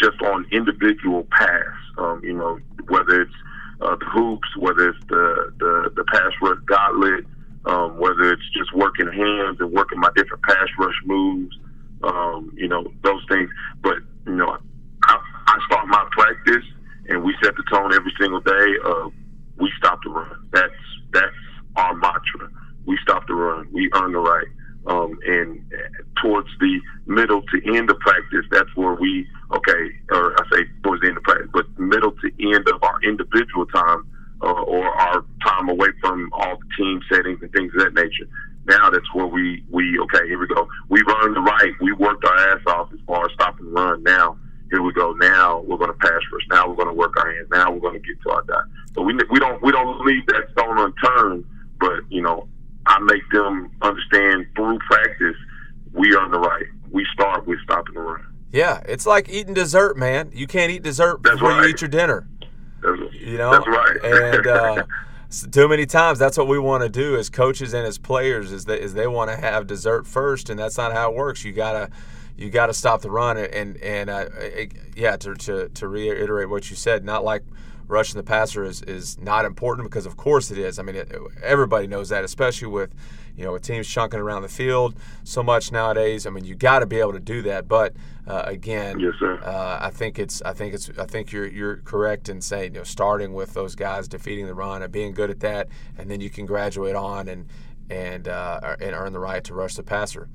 just 0.00 0.20
on 0.22 0.46
individual 0.52 1.26
pass, 1.30 1.74
um, 1.98 2.20
you 2.22 2.34
know, 2.34 2.58
whether 2.88 3.22
it's 3.22 3.34
uh, 3.80 3.96
the 3.96 4.06
hoops, 4.06 4.48
whether 4.58 4.90
it's 4.90 5.06
the, 5.08 5.52
the, 5.58 5.92
the 5.96 6.04
pass 6.04 6.32
rush 6.40 6.58
gauntlet, 6.66 7.24
um, 7.66 7.98
whether 7.98 8.32
it's 8.32 8.48
just 8.56 8.72
working 8.74 9.06
hands 9.06 9.58
and 9.60 9.72
working 9.72 9.98
my 9.98 10.10
different 10.16 10.42
pass 10.44 10.68
rush 10.78 10.94
moves, 11.04 11.56
um, 12.04 12.52
you 12.56 12.68
know, 12.68 12.86
those 13.02 13.22
things. 13.28 13.50
But, 13.82 13.98
you 14.26 14.36
know, 14.36 14.56
I, 15.04 15.18
I 15.46 15.58
start 15.66 15.86
my 15.88 16.06
practice 16.12 16.64
and 17.08 17.24
we 17.24 17.34
set 17.42 17.54
the 17.56 17.64
tone 17.70 17.92
every 17.92 18.12
single 18.20 18.40
day 18.40 18.76
of 18.84 19.12
we 19.58 19.70
stop 19.78 19.98
the 20.04 20.10
run. 20.10 20.48
That's 20.52 20.72
that's 21.12 21.26
our 21.76 21.94
mantra. 21.94 22.50
We 22.86 22.98
stop 23.02 23.26
the 23.26 23.34
run. 23.34 23.68
We 23.72 23.90
earn 23.94 24.12
the 24.12 24.18
right. 24.18 24.46
Um, 24.86 25.18
and 25.26 25.60
towards 26.22 26.48
the 26.60 26.80
middle 27.06 27.42
to 27.42 27.76
end 27.76 27.90
of 27.90 27.98
practice, 27.98 28.44
that's 28.50 28.74
where 28.74 28.94
we 28.94 29.26
okay, 29.52 29.92
or 30.10 30.34
I 30.40 30.44
say 30.50 30.64
towards 30.82 31.02
the 31.02 31.08
end 31.08 31.16
of 31.18 31.22
practice, 31.24 31.48
but 31.52 31.66
middle 31.78 32.12
to 32.12 32.54
end 32.54 32.66
of 32.68 32.82
our 32.82 33.02
individual 33.02 33.66
time 33.66 34.06
uh, 34.42 34.62
or 34.62 34.86
our 34.86 35.24
time 35.44 35.68
away 35.68 35.88
from 36.00 36.30
all 36.32 36.56
the 36.56 36.66
team 36.76 37.00
settings 37.12 37.40
and 37.42 37.52
things 37.52 37.72
of 37.74 37.82
that 37.82 37.94
nature. 37.94 38.28
Now 38.66 38.90
that's 38.90 39.12
where 39.14 39.26
we 39.26 39.64
we 39.70 39.98
okay, 39.98 40.26
here 40.26 40.38
we 40.38 40.46
go. 40.46 40.68
We've 40.88 41.08
earned 41.22 41.36
the 41.36 41.40
right. 41.40 41.72
We 41.80 41.92
worked 41.92 42.24
our 42.24 42.36
ass 42.50 42.60
off 42.66 42.92
as 42.92 43.00
far 43.06 43.24
as 43.26 43.32
stop 43.34 43.58
and 43.58 43.72
run. 43.72 44.02
Now 44.02 44.38
here 44.70 44.82
we 44.82 44.92
go. 44.92 45.12
Now 45.12 45.60
we're 45.60 45.78
going 45.78 45.92
to 45.92 45.98
pass 45.98 46.20
first. 46.30 46.46
Now 46.50 46.68
we're 46.68 46.76
going 46.76 46.88
to 46.88 46.94
work 46.94 47.16
our 47.16 47.32
hands. 47.32 47.48
Now 47.50 47.70
we're 47.70 47.80
going 47.80 48.00
to 48.00 48.06
get 48.06 48.20
to 48.22 48.30
our 48.30 48.42
dot. 48.42 48.64
So 48.94 49.02
we 49.02 49.14
we 49.30 49.38
don't 49.38 49.62
we 49.62 49.72
don't 49.72 50.00
leave 50.04 50.26
that 50.26 50.50
stone 50.52 50.78
unturned. 50.78 51.44
But 51.80 52.00
you 52.10 52.20
know, 52.20 52.48
I 52.86 52.98
make 53.00 53.28
them 53.32 53.70
understand 53.82 54.46
through 54.54 54.78
practice 54.80 55.36
we 55.92 56.14
are 56.14 56.20
on 56.20 56.30
the 56.30 56.38
right. 56.38 56.66
We 56.90 57.06
start 57.12 57.46
with 57.46 57.58
stopping 57.64 57.94
the 57.94 58.00
run. 58.00 58.24
Yeah, 58.52 58.80
it's 58.98 59.06
like 59.06 59.28
eating 59.28 59.54
dessert, 59.54 59.96
man. 59.96 60.32
You 60.34 60.48
can't 60.48 60.72
eat 60.72 60.82
dessert 60.82 61.22
that's 61.22 61.36
before 61.36 61.50
right. 61.50 61.62
you 61.62 61.68
eat 61.68 61.80
your 61.80 61.88
dinner. 61.88 62.26
That's, 62.82 63.14
you 63.14 63.38
know, 63.38 63.52
that's 63.52 63.68
right. 63.68 63.96
and 64.02 64.44
uh, 64.44 64.84
too 65.52 65.68
many 65.68 65.86
times, 65.86 66.18
that's 66.18 66.36
what 66.36 66.48
we 66.48 66.58
want 66.58 66.82
to 66.82 66.88
do 66.88 67.14
as 67.14 67.30
coaches 67.30 67.74
and 67.74 67.86
as 67.86 67.96
players 67.96 68.50
is 68.50 68.64
that 68.64 68.82
is 68.82 68.94
they 68.94 69.06
want 69.06 69.30
to 69.30 69.36
have 69.36 69.68
dessert 69.68 70.04
first, 70.04 70.50
and 70.50 70.58
that's 70.58 70.76
not 70.76 70.92
how 70.92 71.12
it 71.12 71.16
works. 71.16 71.44
You 71.44 71.52
gotta 71.52 71.90
you 72.36 72.50
got 72.50 72.66
to 72.66 72.74
stop 72.74 73.00
the 73.02 73.10
run 73.12 73.36
and 73.36 73.76
and 73.76 74.10
uh, 74.10 74.24
yeah 74.96 75.16
to, 75.18 75.36
to 75.36 75.68
to 75.68 75.86
reiterate 75.86 76.48
what 76.48 76.68
you 76.68 76.74
said 76.74 77.04
not 77.04 77.22
like 77.22 77.44
rushing 77.88 78.16
the 78.16 78.22
passer 78.22 78.64
is, 78.64 78.82
is 78.82 79.18
not 79.18 79.44
important 79.44 79.88
because 79.88 80.06
of 80.06 80.16
course 80.16 80.50
it 80.50 80.58
is. 80.58 80.78
I 80.78 80.82
mean 80.82 80.96
it, 80.96 81.12
everybody 81.42 81.86
knows 81.86 82.10
that 82.10 82.24
especially 82.24 82.68
with 82.68 82.94
you 83.36 83.44
know 83.44 83.52
with 83.52 83.62
teams 83.62 83.88
chunking 83.88 84.20
around 84.20 84.42
the 84.42 84.48
field 84.48 84.94
so 85.24 85.42
much 85.42 85.72
nowadays. 85.72 86.26
I 86.26 86.30
mean 86.30 86.44
you 86.44 86.54
got 86.54 86.80
to 86.80 86.86
be 86.86 87.00
able 87.00 87.12
to 87.12 87.20
do 87.20 87.42
that. 87.42 87.66
But 87.66 87.94
uh, 88.26 88.42
again 88.44 89.00
yes. 89.00 89.14
Uh, 89.22 89.78
i 89.80 89.88
think 89.88 90.18
it's 90.18 90.42
i 90.42 90.52
think 90.52 90.74
it's 90.74 90.90
i 90.98 91.06
think 91.06 91.32
you're 91.32 91.46
you're 91.46 91.76
correct 91.78 92.28
in 92.28 92.42
saying 92.42 92.74
you 92.74 92.80
know 92.80 92.84
starting 92.84 93.32
with 93.32 93.54
those 93.54 93.74
guys 93.74 94.06
defeating 94.06 94.44
the 94.44 94.52
run 94.52 94.82
and 94.82 94.92
being 94.92 95.14
good 95.14 95.30
at 95.30 95.40
that 95.40 95.66
and 95.96 96.10
then 96.10 96.20
you 96.20 96.28
can 96.28 96.44
graduate 96.44 96.94
on 96.94 97.26
and 97.26 97.46
and 97.90 98.28
uh, 98.28 98.76
and 98.80 98.94
earn 98.94 99.12
the 99.12 99.18
right 99.18 99.42
to 99.44 99.54
rush 99.54 99.74
the 99.74 99.82
passer. 99.82 100.28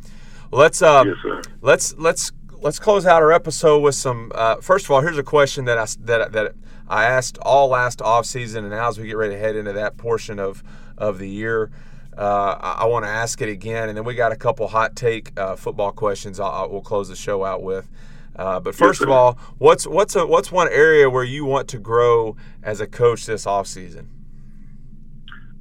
Let's 0.52 0.82
um, 0.82 1.08
yes, 1.08 1.46
let's 1.62 1.96
let's 1.98 2.32
let's 2.64 2.80
close 2.80 3.06
out 3.06 3.22
our 3.22 3.32
episode 3.32 3.80
with 3.80 3.96
some. 3.96 4.32
Uh, 4.34 4.56
first 4.58 4.86
of 4.86 4.92
all, 4.92 5.02
here's 5.02 5.18
a 5.18 5.24
question 5.24 5.66
that 5.66 5.78
I 5.78 5.86
that 6.00 6.32
that 6.32 6.56
I 6.88 7.06
asked 7.06 7.38
all 7.42 7.68
last 7.68 8.02
off 8.02 8.26
season, 8.26 8.64
and 8.64 8.74
now 8.74 8.88
as 8.88 8.98
we 8.98 9.08
get 9.08 9.18
ready 9.18 9.36
to 9.36 9.40
head 9.40 9.56
into 9.56 9.74
that 9.74 9.98
portion 9.98 10.40
of 10.40 10.64
of 10.98 11.20
the 11.20 11.30
year, 11.30 11.70
uh, 12.18 12.58
I, 12.60 12.78
I 12.82 12.86
want 12.86 13.06
to 13.06 13.10
ask 13.10 13.42
it 13.42 13.50
again, 13.50 13.90
and 13.90 13.98
then 13.98 14.06
we 14.06 14.16
got 14.16 14.32
a 14.32 14.36
couple 14.36 14.68
hot 14.68 14.96
take 14.96 15.38
uh, 15.40 15.56
football 15.56 15.92
questions. 15.92 16.40
I'll, 16.40 16.70
we'll 16.70 16.82
close 16.82 17.10
the 17.10 17.16
show 17.16 17.44
out 17.44 17.62
with. 17.62 17.88
Uh, 18.36 18.60
but 18.60 18.74
first 18.74 19.02
yes, 19.02 19.06
of 19.06 19.12
all, 19.12 19.38
what's 19.60 19.86
what's 19.86 20.16
a, 20.16 20.26
what's 20.26 20.52
one 20.52 20.68
area 20.70 21.10
where 21.10 21.24
you 21.24 21.46
want 21.46 21.68
to 21.68 21.78
grow 21.78 22.36
as 22.64 22.80
a 22.80 22.88
coach 22.88 23.26
this 23.26 23.46
off 23.46 23.68
season? 23.68 24.10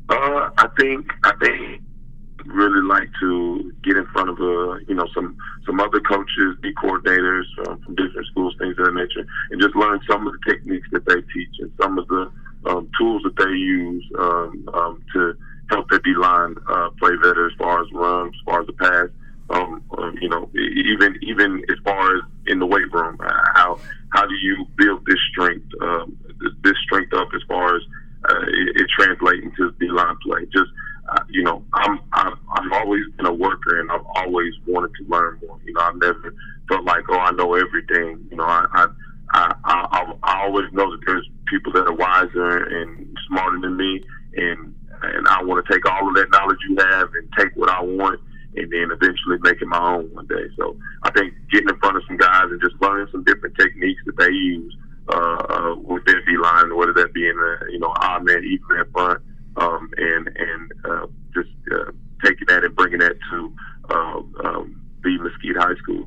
Uh, 0.09 0.51
I 0.57 0.69
think 0.79 1.13
I 1.25 1.33
think 1.41 1.83
really 2.47 2.83
like 2.87 3.09
to 3.21 3.73
get 3.83 3.97
in 3.97 4.07
front 4.07 4.31
of 4.31 4.37
uh, 4.41 4.77
you 4.89 4.95
know 4.95 5.07
some 5.15 5.37
some 5.67 5.81
other 5.81 6.01
coaches, 6.01 6.57
D 6.63 6.73
coordinators 6.75 7.45
um, 7.67 7.81
from 7.81 7.95
different 7.95 8.27
schools, 8.29 8.55
things 8.59 8.77
of 8.79 8.87
that 8.87 8.95
nature, 8.95 9.27
and 9.51 9.61
just 9.61 9.77
learn 9.77 10.01
some 10.09 10.27
of 10.27 10.33
the 10.33 10.53
techniques 10.53 10.89
that 10.93 11.05
they 11.07 11.21
teach 11.35 11.55
and 11.61 11.73
some 11.81 11.99
of 11.99 12.09
the 12.09 12.31
um, 12.67 12.89
tools 12.99 13.23
that 13.25 13.37
they 13.37 13.51
use 13.51 14.05
um, 14.19 14.69
um, 14.75 15.03
to 15.13 15.37
help 15.73 15.89
their 15.91 16.01
D 16.01 16.15
line 16.15 16.55
uh, 16.69 16.91
play 16.99 17.17
better 17.23 17.47
as 17.47 17.53
far 17.59 17.83
as 17.83 17.89
run, 17.93 18.29
as 18.29 18.41
far 18.45 18.61
as 18.61 18.67
the 18.67 18.73
pass. 18.75 19.09
Um, 19.51 19.83
um, 19.99 20.17
you 20.21 20.29
know, 20.29 20.49
even 20.55 21.19
even 21.23 21.63
as 21.69 21.77
far 21.85 22.17
as 22.17 22.23
in 22.47 22.59
the 22.59 22.67
weight 22.67 22.91
room, 22.93 23.19
uh, 23.21 23.43
how 23.55 23.79
how 24.11 24.27
do 24.27 24.35
you 24.35 24.67
build 24.77 25.05
this 25.07 25.19
strength, 25.31 25.67
um, 25.83 26.17
this 26.63 26.77
strength 26.85 27.13
up 27.13 27.29
as 27.35 27.43
far 27.49 27.77
as 27.77 27.83
uh, 28.31 28.43
it, 28.49 28.81
it 28.81 28.87
translating 28.99 29.53
to 29.57 29.73
D 29.79 29.89
line 29.89 30.17
play? 30.23 30.47
Just 30.47 30.71
uh, 31.11 31.23
you 31.29 31.43
know, 31.43 31.63
I'm 31.75 32.01
I've, 32.13 32.39
I've 32.55 32.73
always 32.73 33.03
been 33.17 33.27
a 33.27 33.35
worker 33.35 33.81
and 33.81 33.91
I've 33.91 34.07
always 34.15 34.55
wanted 34.67 34.93
to 35.01 35.05
learn 35.09 35.39
more. 35.47 35.59
You 35.67 35.75
know, 35.75 35.81
I've 35.81 35.97
never 35.97 36.35
felt 36.69 36.85
like 36.85 37.05
oh 37.11 37.19
I 37.19 37.33
know 37.33 37.55
everything. 37.55 38.27
You 38.31 38.37
know, 38.37 38.45
I 38.45 38.65
I 38.73 38.87
I, 39.35 39.55
I, 39.65 40.13
I 40.23 40.43
always 40.45 40.73
know 40.73 40.91
that 40.91 41.01
there's 41.07 41.29
people 41.47 41.73
that 41.73 41.87
are 41.87 41.95
wiser 41.95 42.65
and 42.65 43.19
smarter 43.29 43.61
than 43.61 43.77
me, 43.77 44.03
and 44.37 44.73
want 45.53 45.65
to 45.67 45.73
take 45.73 45.89
all 45.91 46.09
of 46.09 46.15
that 46.15 46.31
knowledge 46.31 46.59
you 46.69 46.77
have 46.79 47.09
and 47.15 47.29
take 47.39 47.55
what 47.57 47.69
I 47.69 47.81
want 47.83 48.21
and 48.55 48.71
then 48.71 48.91
eventually 48.91 49.39
make 49.41 49.61
it 49.63 49.67
my 49.67 49.95
own 49.95 50.13
one 50.13 50.27
day. 50.27 50.45
So 50.57 50.77
I 51.03 51.11
think 51.11 51.35
getting 51.51 51.69
in 51.69 51.79
front 51.79 51.97
of 51.97 52.03
some 52.07 52.17
guys 52.17 52.45
and 52.51 52.61
just 52.61 52.75
learning 52.81 53.09
some 53.11 53.25
different 53.25 53.57
techniques 53.57 54.01
that 54.07 54.17
they 54.19 54.31
use 54.31 54.77
uh, 55.09 55.37
uh, 55.49 55.75
with 55.77 56.05
their 56.05 56.21
D 56.25 56.37
line, 56.37 56.77
whether 56.77 56.93
that 56.95 57.13
be 57.15 57.29
in 57.29 57.37
a 57.39 57.73
you 57.73 57.79
know 57.79 57.93
odd 57.97 58.25
man, 58.25 58.45
even 58.45 58.67
man 58.69 58.85
front, 58.93 59.23
um, 59.57 59.91
and 59.97 60.29
and 60.37 60.73
uh, 60.85 61.07
just 61.35 61.51
uh, 61.73 61.93
taking 62.25 62.47
that 62.49 62.65
and 62.65 62.77
bringing 62.77 62.99
that 62.99 63.17
to 63.31 63.53
uh, 63.91 64.21
um, 64.45 64.81
the 65.03 65.19
Mesquite 65.19 65.57
High 65.57 65.75
School. 65.83 66.07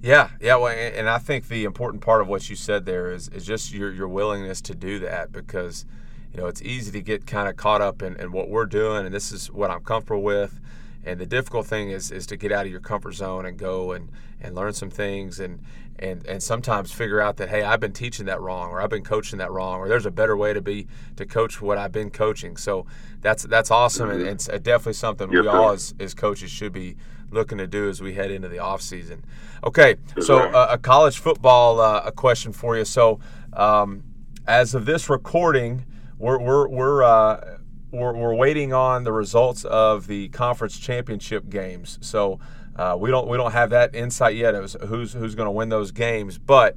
Yeah, 0.00 0.30
yeah, 0.40 0.54
well, 0.54 0.72
and 0.94 1.08
I 1.08 1.18
think 1.18 1.48
the 1.48 1.64
important 1.64 2.02
part 2.02 2.20
of 2.20 2.28
what 2.28 2.48
you 2.50 2.56
said 2.56 2.84
there 2.84 3.10
is 3.12 3.28
is 3.28 3.44
just 3.44 3.72
your 3.72 3.92
your 3.92 4.08
willingness 4.08 4.60
to 4.62 4.74
do 4.74 4.98
that 5.00 5.32
because 5.32 5.84
you 6.32 6.40
know 6.40 6.46
it's 6.46 6.62
easy 6.62 6.90
to 6.92 7.00
get 7.00 7.26
kind 7.26 7.48
of 7.48 7.56
caught 7.56 7.80
up 7.80 8.02
in, 8.02 8.16
in 8.16 8.32
what 8.32 8.48
we're 8.48 8.66
doing 8.66 9.06
and 9.06 9.14
this 9.14 9.32
is 9.32 9.50
what 9.50 9.70
I'm 9.70 9.82
comfortable 9.82 10.22
with. 10.22 10.60
And 11.04 11.18
the 11.18 11.26
difficult 11.26 11.66
thing 11.66 11.90
is 11.90 12.10
is 12.10 12.26
to 12.26 12.36
get 12.36 12.52
out 12.52 12.66
of 12.66 12.70
your 12.70 12.80
comfort 12.80 13.12
zone 13.12 13.46
and 13.46 13.56
go 13.56 13.92
and 13.92 14.10
and 14.40 14.54
learn 14.54 14.72
some 14.72 14.90
things 14.90 15.40
and 15.40 15.60
and 15.98 16.24
and 16.26 16.42
sometimes 16.42 16.92
figure 16.92 17.20
out 17.20 17.38
that 17.38 17.48
hey 17.48 17.62
I've 17.62 17.80
been 17.80 17.92
teaching 17.92 18.26
that 18.26 18.40
wrong 18.40 18.70
or 18.70 18.80
I've 18.80 18.90
been 18.90 19.04
coaching 19.04 19.38
that 19.38 19.50
wrong 19.50 19.80
or 19.80 19.88
there's 19.88 20.06
a 20.06 20.10
better 20.10 20.36
way 20.36 20.52
to 20.52 20.60
be 20.60 20.86
to 21.16 21.24
coach 21.24 21.60
what 21.60 21.78
I've 21.78 21.92
been 21.92 22.10
coaching. 22.10 22.56
So 22.56 22.86
that's 23.20 23.44
that's 23.44 23.70
awesome 23.70 24.10
and 24.10 24.20
mm-hmm. 24.20 24.28
it's 24.28 24.48
uh, 24.48 24.58
definitely 24.58 24.94
something 24.94 25.32
Yes, 25.32 25.44
we 25.44 25.50
sir. 25.50 25.56
all 25.56 25.70
as, 25.70 25.94
as 25.98 26.14
coaches 26.14 26.50
should 26.50 26.72
be 26.72 26.96
looking 27.30 27.58
to 27.58 27.66
do 27.66 27.88
as 27.88 28.00
we 28.00 28.14
head 28.14 28.30
into 28.30 28.48
the 28.48 28.58
off 28.58 28.80
season 28.80 29.24
okay 29.64 29.96
so 30.20 30.38
uh, 30.38 30.68
a 30.70 30.78
college 30.78 31.18
football 31.18 31.80
uh, 31.80 32.02
a 32.04 32.12
question 32.12 32.52
for 32.52 32.76
you 32.76 32.84
so 32.84 33.18
um, 33.52 34.02
as 34.46 34.74
of 34.74 34.86
this 34.86 35.08
recording 35.10 35.84
we're 36.18 36.38
we're 36.38 36.68
we're 36.68 37.02
uh, 37.02 37.58
we're, 37.90 38.12
we're 38.12 38.34
waiting 38.34 38.72
on 38.72 39.04
the 39.04 39.12
results 39.12 39.64
of 39.64 40.06
the 40.06 40.28
conference 40.28 40.78
championship 40.78 41.48
games. 41.48 41.98
So 42.02 42.38
uh, 42.76 42.96
we 42.98 43.10
don't 43.10 43.28
we 43.28 43.36
don't 43.36 43.52
have 43.52 43.70
that 43.70 43.94
insight 43.94 44.36
yet 44.36 44.54
as 44.54 44.76
who's 44.86 45.12
who's 45.12 45.34
going 45.34 45.46
to 45.46 45.52
win 45.52 45.68
those 45.68 45.90
games. 45.90 46.38
But 46.38 46.76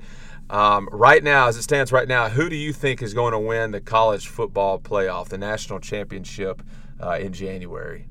um, 0.49 0.89
right 0.91 1.23
now, 1.23 1.47
as 1.47 1.57
it 1.57 1.63
stands 1.63 1.91
right 1.91 2.07
now, 2.07 2.29
who 2.29 2.49
do 2.49 2.55
you 2.55 2.73
think 2.73 3.01
is 3.01 3.13
going 3.13 3.33
to 3.33 3.39
win 3.39 3.71
the 3.71 3.81
college 3.81 4.27
football 4.27 4.79
playoff, 4.79 5.29
the 5.29 5.37
national 5.37 5.79
championship 5.79 6.61
uh, 7.01 7.17
in 7.19 7.33
January? 7.33 8.07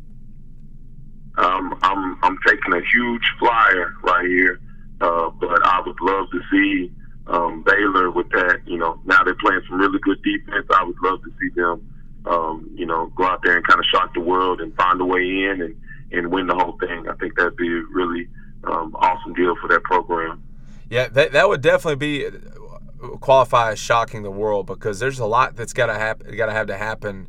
Um, 1.41 1.78
I'm 1.82 2.18
I'm 2.22 2.38
taking 2.47 2.74
a 2.74 2.82
huge 2.93 3.24
flyer 3.38 3.95
right 4.03 4.26
here, 4.26 4.61
uh, 5.01 5.30
but 5.30 5.64
I 5.64 5.80
would 5.86 5.99
love 6.03 6.26
to 6.32 6.41
see 6.51 6.93
um, 7.28 7.62
Baylor 7.62 8.11
with 8.11 8.28
that. 8.30 8.61
You 8.66 8.76
know, 8.76 9.01
now 9.07 9.24
they're 9.24 9.34
playing 9.36 9.62
some 9.68 9.78
really 9.78 9.99
good 10.01 10.22
defense. 10.22 10.66
I 10.70 10.84
would 10.84 10.97
love 11.03 11.22
to 11.22 11.30
see 11.41 11.49
them, 11.55 11.95
um, 12.26 12.70
you 12.74 12.84
know, 12.84 13.07
go 13.16 13.24
out 13.24 13.41
there 13.43 13.57
and 13.57 13.66
kind 13.66 13.80
of 13.80 13.86
shock 13.86 14.12
the 14.12 14.20
world 14.20 14.61
and 14.61 14.74
find 14.76 15.01
a 15.01 15.05
way 15.05 15.22
in 15.22 15.62
and 15.62 15.80
and 16.12 16.30
win 16.30 16.47
the 16.47 16.55
whole 16.55 16.76
thing. 16.78 17.09
I 17.09 17.14
think 17.14 17.36
that'd 17.36 17.57
be 17.57 17.68
a 17.68 17.82
really 17.91 18.28
um, 18.64 18.95
awesome 18.97 19.32
deal 19.32 19.57
for 19.62 19.68
that 19.68 19.82
program. 19.84 20.43
Yeah, 20.91 21.09
that, 21.09 21.32
that 21.32 21.49
would 21.49 21.62
definitely 21.62 21.97
be 21.97 22.26
uh, 22.26 23.09
qualify 23.20 23.72
as 23.72 23.78
shocking 23.78 24.24
the 24.24 24.30
world 24.30 24.66
because 24.66 24.99
there's 24.99 25.20
a 25.20 25.26
lot 25.26 25.57
that's 25.57 25.72
got 25.72 25.86
to 25.86 25.95
happen, 25.95 26.36
got 26.36 26.47
to 26.47 26.53
have 26.53 26.66
to 26.66 26.76
happen 26.76 27.28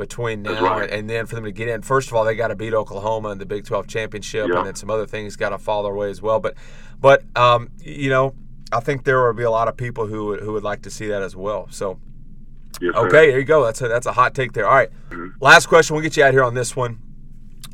between 0.00 0.42
now 0.42 0.62
right. 0.62 0.90
and 0.90 1.08
then 1.08 1.26
for 1.26 1.34
them 1.36 1.44
to 1.44 1.52
get 1.52 1.68
in. 1.68 1.82
First 1.82 2.08
of 2.08 2.14
all, 2.14 2.24
they 2.24 2.34
got 2.34 2.48
to 2.48 2.56
beat 2.56 2.74
Oklahoma 2.74 3.28
in 3.30 3.38
the 3.38 3.46
Big 3.46 3.64
12 3.64 3.86
championship, 3.86 4.48
Yeah. 4.48 4.58
and 4.58 4.66
then 4.66 4.74
some 4.74 4.90
other 4.90 5.06
things 5.06 5.36
got 5.36 5.50
to 5.50 5.58
fall 5.58 5.82
their 5.82 5.94
way 5.94 6.10
as 6.10 6.20
well. 6.22 6.40
But, 6.40 6.54
but 7.00 7.22
um, 7.36 7.70
you 7.80 8.10
know, 8.10 8.34
I 8.72 8.80
think 8.80 9.04
there 9.04 9.24
will 9.24 9.32
be 9.34 9.42
a 9.44 9.50
lot 9.50 9.68
of 9.68 9.76
people 9.76 10.06
who 10.06 10.26
would, 10.26 10.40
who 10.40 10.52
would 10.52 10.62
like 10.64 10.82
to 10.82 10.90
see 10.90 11.06
that 11.08 11.22
as 11.22 11.36
well. 11.36 11.68
So, 11.70 11.98
Yes, 12.80 12.94
sir. 12.94 13.06
okay, 13.06 13.30
there 13.30 13.38
you 13.38 13.44
go. 13.44 13.64
That's 13.64 13.80
a, 13.82 13.88
that's 13.88 14.06
a 14.06 14.12
hot 14.12 14.34
take 14.34 14.52
there. 14.52 14.66
All 14.66 14.74
right, 14.74 14.90
last 15.40 15.66
question. 15.66 15.94
We'll 15.94 16.02
get 16.02 16.16
you 16.16 16.24
out 16.24 16.32
here 16.32 16.44
on 16.44 16.54
this 16.54 16.74
one. 16.74 16.98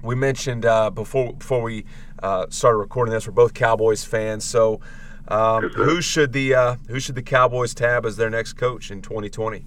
We 0.02 0.14
mentioned 0.14 0.64
uh, 0.66 0.90
before 0.90 1.32
before 1.34 1.62
we 1.62 1.84
uh, 2.22 2.46
started 2.50 2.78
recording 2.78 3.12
this, 3.12 3.26
we're 3.26 3.32
both 3.32 3.54
Cowboys 3.54 4.04
fans. 4.04 4.44
So, 4.44 4.80
um, 5.28 5.64
Yes, 5.64 5.74
who 5.74 6.00
should 6.00 6.32
the 6.32 6.54
uh, 6.54 6.76
who 6.88 6.98
should 6.98 7.14
the 7.14 7.22
Cowboys 7.22 7.74
tab 7.74 8.04
as 8.06 8.16
their 8.16 8.30
next 8.30 8.54
coach 8.54 8.90
in 8.90 9.00
2020? 9.02 9.64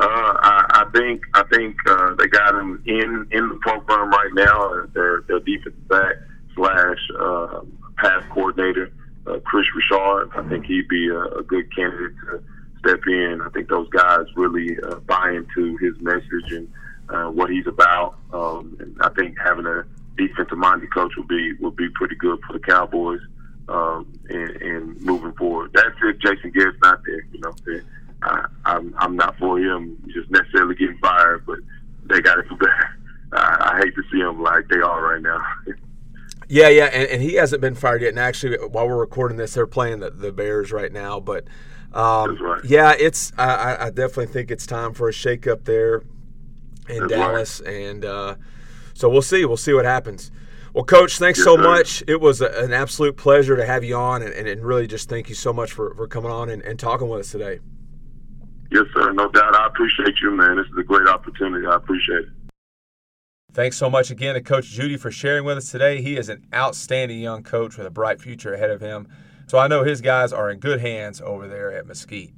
Uh, 0.00 0.32
I, 0.40 0.84
I 0.86 0.90
think 0.96 1.22
I 1.34 1.42
think 1.52 1.76
uh, 1.86 2.14
they 2.14 2.28
got 2.28 2.54
him 2.54 2.82
in 2.86 3.26
in 3.32 3.48
the 3.48 3.58
program 3.62 4.10
right 4.10 4.30
now. 4.34 4.74
Uh, 4.74 4.86
Their 4.94 5.22
their 5.22 5.40
defensive 5.40 5.88
back 5.88 6.14
slash 6.54 6.98
uh, 7.18 7.60
pass 7.96 8.22
coordinator, 8.30 8.92
uh, 9.26 9.38
Kris 9.40 9.66
Richard. 9.74 10.30
I 10.36 10.48
think 10.48 10.66
he'd 10.66 10.88
be 10.88 11.08
a, 11.08 11.22
a 11.40 11.42
good 11.42 11.74
candidate 11.74 12.14
to 12.26 12.42
step 12.78 13.00
in. 13.08 13.40
I 13.44 13.48
think 13.50 13.68
those 13.68 13.88
guys 13.88 14.26
really 14.36 14.78
uh, 14.80 14.96
buy 14.96 15.32
into 15.32 15.76
his 15.78 16.00
message 16.00 16.52
and 16.52 16.72
uh, 17.08 17.30
what 17.30 17.50
he's 17.50 17.66
about. 17.66 18.18
Um, 18.32 18.76
and 18.78 18.96
I 19.00 19.08
think 19.10 19.36
having 19.44 19.66
a 19.66 19.84
defensive 20.16 20.58
minded 20.58 20.94
coach 20.94 21.12
will 21.16 21.24
be 21.26 21.54
will 21.54 21.72
be 21.72 21.88
pretty 21.90 22.14
good 22.14 22.38
for 22.46 22.52
the 22.52 22.60
Cowboys. 22.60 23.20
Um, 23.68 24.10
and, 24.30 24.50
and 24.62 25.00
moving 25.02 25.32
forward, 25.32 25.72
that's 25.74 25.94
if 26.02 26.18
Jason 26.20 26.52
Garrett's 26.52 26.78
not 26.82 27.02
there. 27.04 27.22
You 27.32 27.40
know, 27.40 27.52
I, 28.22 28.46
I'm 28.64 28.94
I'm 28.98 29.16
not 29.16 29.38
for 29.38 29.58
him 29.58 29.96
just 30.12 30.30
necessarily 30.30 30.74
getting 30.74 30.98
fired, 30.98 31.44
but 31.46 31.58
they 32.10 32.20
got 32.20 32.36
to 32.36 32.42
do 32.42 32.56
better. 32.56 32.98
I, 33.32 33.72
I 33.74 33.78
hate 33.84 33.94
to 33.94 34.02
see 34.10 34.18
them 34.18 34.42
like 34.42 34.68
they 34.68 34.78
are 34.80 35.02
right 35.02 35.22
now. 35.22 35.40
Yeah, 36.50 36.68
yeah, 36.70 36.86
and, 36.86 37.06
and 37.10 37.20
he 37.22 37.34
hasn't 37.34 37.60
been 37.60 37.74
fired 37.74 38.00
yet. 38.00 38.08
And 38.08 38.18
actually, 38.18 38.56
while 38.56 38.88
we're 38.88 38.96
recording 38.96 39.36
this, 39.36 39.52
they're 39.52 39.66
playing 39.66 40.00
the, 40.00 40.08
the 40.08 40.32
Bears 40.32 40.72
right 40.72 40.90
now. 40.90 41.20
But 41.20 41.44
um, 41.92 42.36
right. 42.42 42.64
yeah, 42.64 42.94
it's 42.98 43.32
I, 43.36 43.76
I- 43.78 43.90
definitely 43.90 44.28
think 44.28 44.50
it's 44.50 44.66
time 44.66 44.94
for 44.94 45.10
a 45.10 45.12
shakeup 45.12 45.64
there 45.64 46.04
in 46.88 47.00
That's 47.00 47.00
right. 47.00 47.08
Dallas, 47.10 47.60
and 47.60 48.02
uh, 48.02 48.36
so 48.94 49.10
we'll 49.10 49.20
see. 49.20 49.44
We'll 49.44 49.58
see 49.58 49.74
what 49.74 49.84
happens. 49.84 50.30
Well, 50.72 50.84
Coach, 50.84 51.18
thanks 51.18 51.38
Yes, 51.38 51.44
so 51.44 51.56
sir. 51.56 51.62
much. 51.62 52.02
It 52.06 52.20
was 52.20 52.40
a, 52.40 52.48
an 52.64 52.72
absolute 52.72 53.18
pleasure 53.18 53.54
to 53.56 53.66
have 53.66 53.84
you 53.84 53.96
on, 53.96 54.22
and, 54.22 54.32
and, 54.32 54.48
and 54.48 54.64
really 54.64 54.86
just 54.86 55.10
thank 55.10 55.28
you 55.28 55.34
so 55.34 55.52
much 55.52 55.72
for, 55.72 55.94
for 55.96 56.06
coming 56.08 56.30
on 56.30 56.48
and, 56.48 56.62
and 56.62 56.78
talking 56.78 57.08
with 57.08 57.20
us 57.20 57.30
today. 57.30 57.58
Yes, 58.70 58.84
sir, 58.94 59.12
no 59.12 59.30
doubt. 59.30 59.54
I 59.54 59.66
appreciate 59.66 60.20
you, 60.20 60.30
man. 60.30 60.56
This 60.56 60.66
is 60.66 60.78
a 60.78 60.82
great 60.82 61.08
opportunity. 61.08 61.66
I 61.66 61.76
appreciate 61.76 62.20
it. 62.20 62.28
Thanks 63.52 63.78
so 63.78 63.88
much 63.88 64.10
again 64.10 64.34
to 64.34 64.42
Coach 64.42 64.66
Judy 64.66 64.96
for 64.96 65.10
sharing 65.10 65.44
with 65.44 65.56
us 65.56 65.70
today. 65.70 66.02
He 66.02 66.16
is 66.16 66.28
an 66.28 66.46
outstanding 66.54 67.18
young 67.18 67.42
coach 67.42 67.78
with 67.78 67.86
a 67.86 67.90
bright 67.90 68.20
future 68.20 68.54
ahead 68.54 68.70
of 68.70 68.80
him. 68.80 69.08
So 69.46 69.58
I 69.58 69.68
know 69.68 69.84
his 69.84 70.02
guys 70.02 70.32
are 70.32 70.50
in 70.50 70.60
good 70.60 70.80
hands 70.80 71.22
over 71.22 71.48
there 71.48 71.72
at 71.72 71.86
Mesquite. 71.86 72.34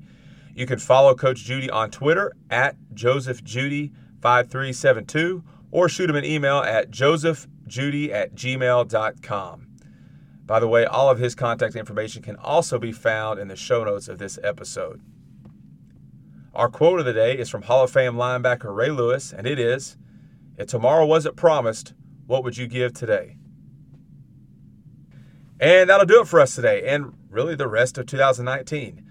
You 0.54 0.66
can 0.66 0.78
follow 0.78 1.14
Coach 1.14 1.44
Judy 1.44 1.68
on 1.68 1.90
Twitter 1.90 2.32
at 2.48 2.76
JosephJudy5372 2.94 5.42
or 5.72 5.88
shoot 5.88 6.10
him 6.10 6.16
an 6.16 6.24
email 6.24 6.58
at 6.58 6.90
josephjudy 6.90 8.12
at 8.12 8.34
gmail.com. 8.34 9.66
By 10.46 10.60
the 10.60 10.68
way, 10.68 10.84
all 10.84 11.10
of 11.10 11.18
his 11.18 11.34
contact 11.34 11.76
information 11.76 12.22
can 12.22 12.36
also 12.36 12.78
be 12.78 12.92
found 12.92 13.38
in 13.38 13.48
the 13.48 13.56
show 13.56 13.84
notes 13.84 14.08
of 14.08 14.18
this 14.18 14.38
episode. 14.42 15.00
Our 16.52 16.68
quote 16.68 16.98
of 16.98 17.06
the 17.06 17.12
day 17.12 17.38
is 17.38 17.48
from 17.48 17.62
Hall 17.62 17.84
of 17.84 17.92
Fame 17.92 18.14
linebacker 18.14 18.74
Ray 18.74 18.90
Lewis, 18.90 19.32
and 19.32 19.46
it 19.46 19.58
is 19.60 19.96
If 20.56 20.66
tomorrow 20.66 21.06
wasn't 21.06 21.36
promised, 21.36 21.94
what 22.26 22.42
would 22.42 22.56
you 22.56 22.66
give 22.66 22.92
today? 22.92 23.36
And 25.60 25.88
that'll 25.88 26.06
do 26.06 26.20
it 26.20 26.26
for 26.26 26.40
us 26.40 26.56
today, 26.56 26.82
and 26.88 27.12
really 27.30 27.54
the 27.54 27.68
rest 27.68 27.98
of 27.98 28.06
2019. 28.06 29.06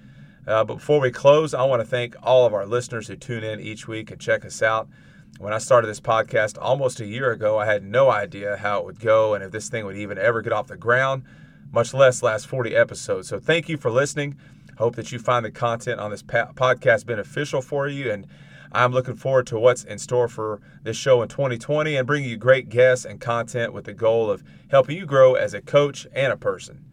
Uh, 0.45 0.63
but 0.65 0.75
before 0.75 0.99
we 0.99 1.11
close, 1.11 1.53
I 1.53 1.63
want 1.63 1.81
to 1.81 1.87
thank 1.87 2.15
all 2.21 2.45
of 2.45 2.53
our 2.53 2.65
listeners 2.65 3.07
who 3.07 3.15
tune 3.15 3.43
in 3.43 3.61
each 3.61 3.87
week 3.87 4.11
and 4.11 4.19
check 4.19 4.43
us 4.43 4.61
out. 4.61 4.89
When 5.37 5.53
I 5.53 5.59
started 5.59 5.87
this 5.87 6.01
podcast 6.01 6.57
almost 6.59 6.99
a 6.99 7.05
year 7.05 7.31
ago, 7.31 7.57
I 7.57 7.65
had 7.65 7.83
no 7.83 8.09
idea 8.09 8.57
how 8.57 8.79
it 8.79 8.85
would 8.85 8.99
go 8.99 9.33
and 9.33 9.43
if 9.43 9.51
this 9.51 9.69
thing 9.69 9.85
would 9.85 9.95
even 9.95 10.17
ever 10.17 10.41
get 10.41 10.51
off 10.51 10.67
the 10.67 10.75
ground, 10.75 11.23
much 11.71 11.93
less 11.93 12.21
last 12.21 12.47
40 12.47 12.75
episodes. 12.75 13.29
So 13.29 13.39
thank 13.39 13.69
you 13.69 13.77
for 13.77 13.91
listening. 13.91 14.35
Hope 14.79 14.95
that 14.95 15.11
you 15.11 15.19
find 15.19 15.43
the 15.43 15.51
content 15.51 15.99
on 15.99 16.09
this 16.09 16.23
podcast 16.23 17.05
beneficial 17.05 17.61
for 17.61 17.89
you. 17.89 18.09
And 18.11 18.25
I'm 18.71 18.93
looking 18.93 19.17
forward 19.17 19.45
to 19.47 19.59
what's 19.59 19.83
in 19.83 19.99
store 19.99 20.29
for 20.29 20.61
this 20.83 20.95
show 20.95 21.21
in 21.21 21.27
2020 21.27 21.97
and 21.97 22.07
bringing 22.07 22.29
you 22.29 22.37
great 22.37 22.69
guests 22.69 23.03
and 23.03 23.19
content 23.19 23.73
with 23.73 23.83
the 23.83 23.93
goal 23.93 24.31
of 24.31 24.41
helping 24.71 24.95
you 24.95 25.05
grow 25.05 25.33
as 25.33 25.53
a 25.53 25.59
coach 25.61 26.07
and 26.13 26.31
a 26.31 26.37
person. 26.37 26.85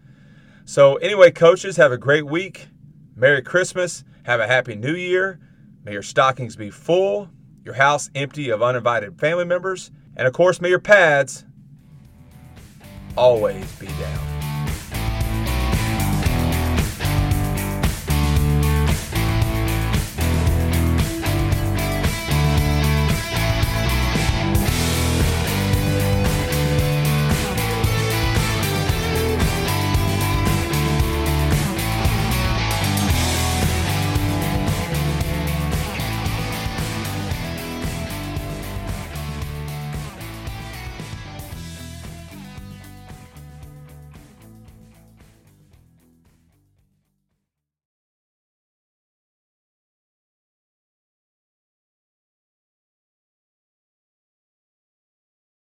So, 0.64 0.96
anyway, 0.96 1.30
coaches, 1.30 1.76
have 1.76 1.92
a 1.92 1.96
great 1.96 2.26
week. 2.26 2.66
Merry 3.14 3.40
Christmas. 3.40 4.02
Have 4.24 4.40
a 4.40 4.48
happy 4.48 4.74
new 4.74 4.94
year. 4.94 5.38
May 5.84 5.92
your 5.92 6.02
stockings 6.02 6.56
be 6.56 6.70
full, 6.70 7.30
your 7.64 7.74
house 7.74 8.10
empty 8.16 8.50
of 8.50 8.64
uninvited 8.64 9.20
family 9.20 9.44
members, 9.44 9.92
and 10.16 10.26
of 10.26 10.32
course, 10.32 10.60
may 10.60 10.70
your 10.70 10.80
pads 10.80 11.44
always 13.16 13.70
be 13.78 13.86
down. 13.86 14.35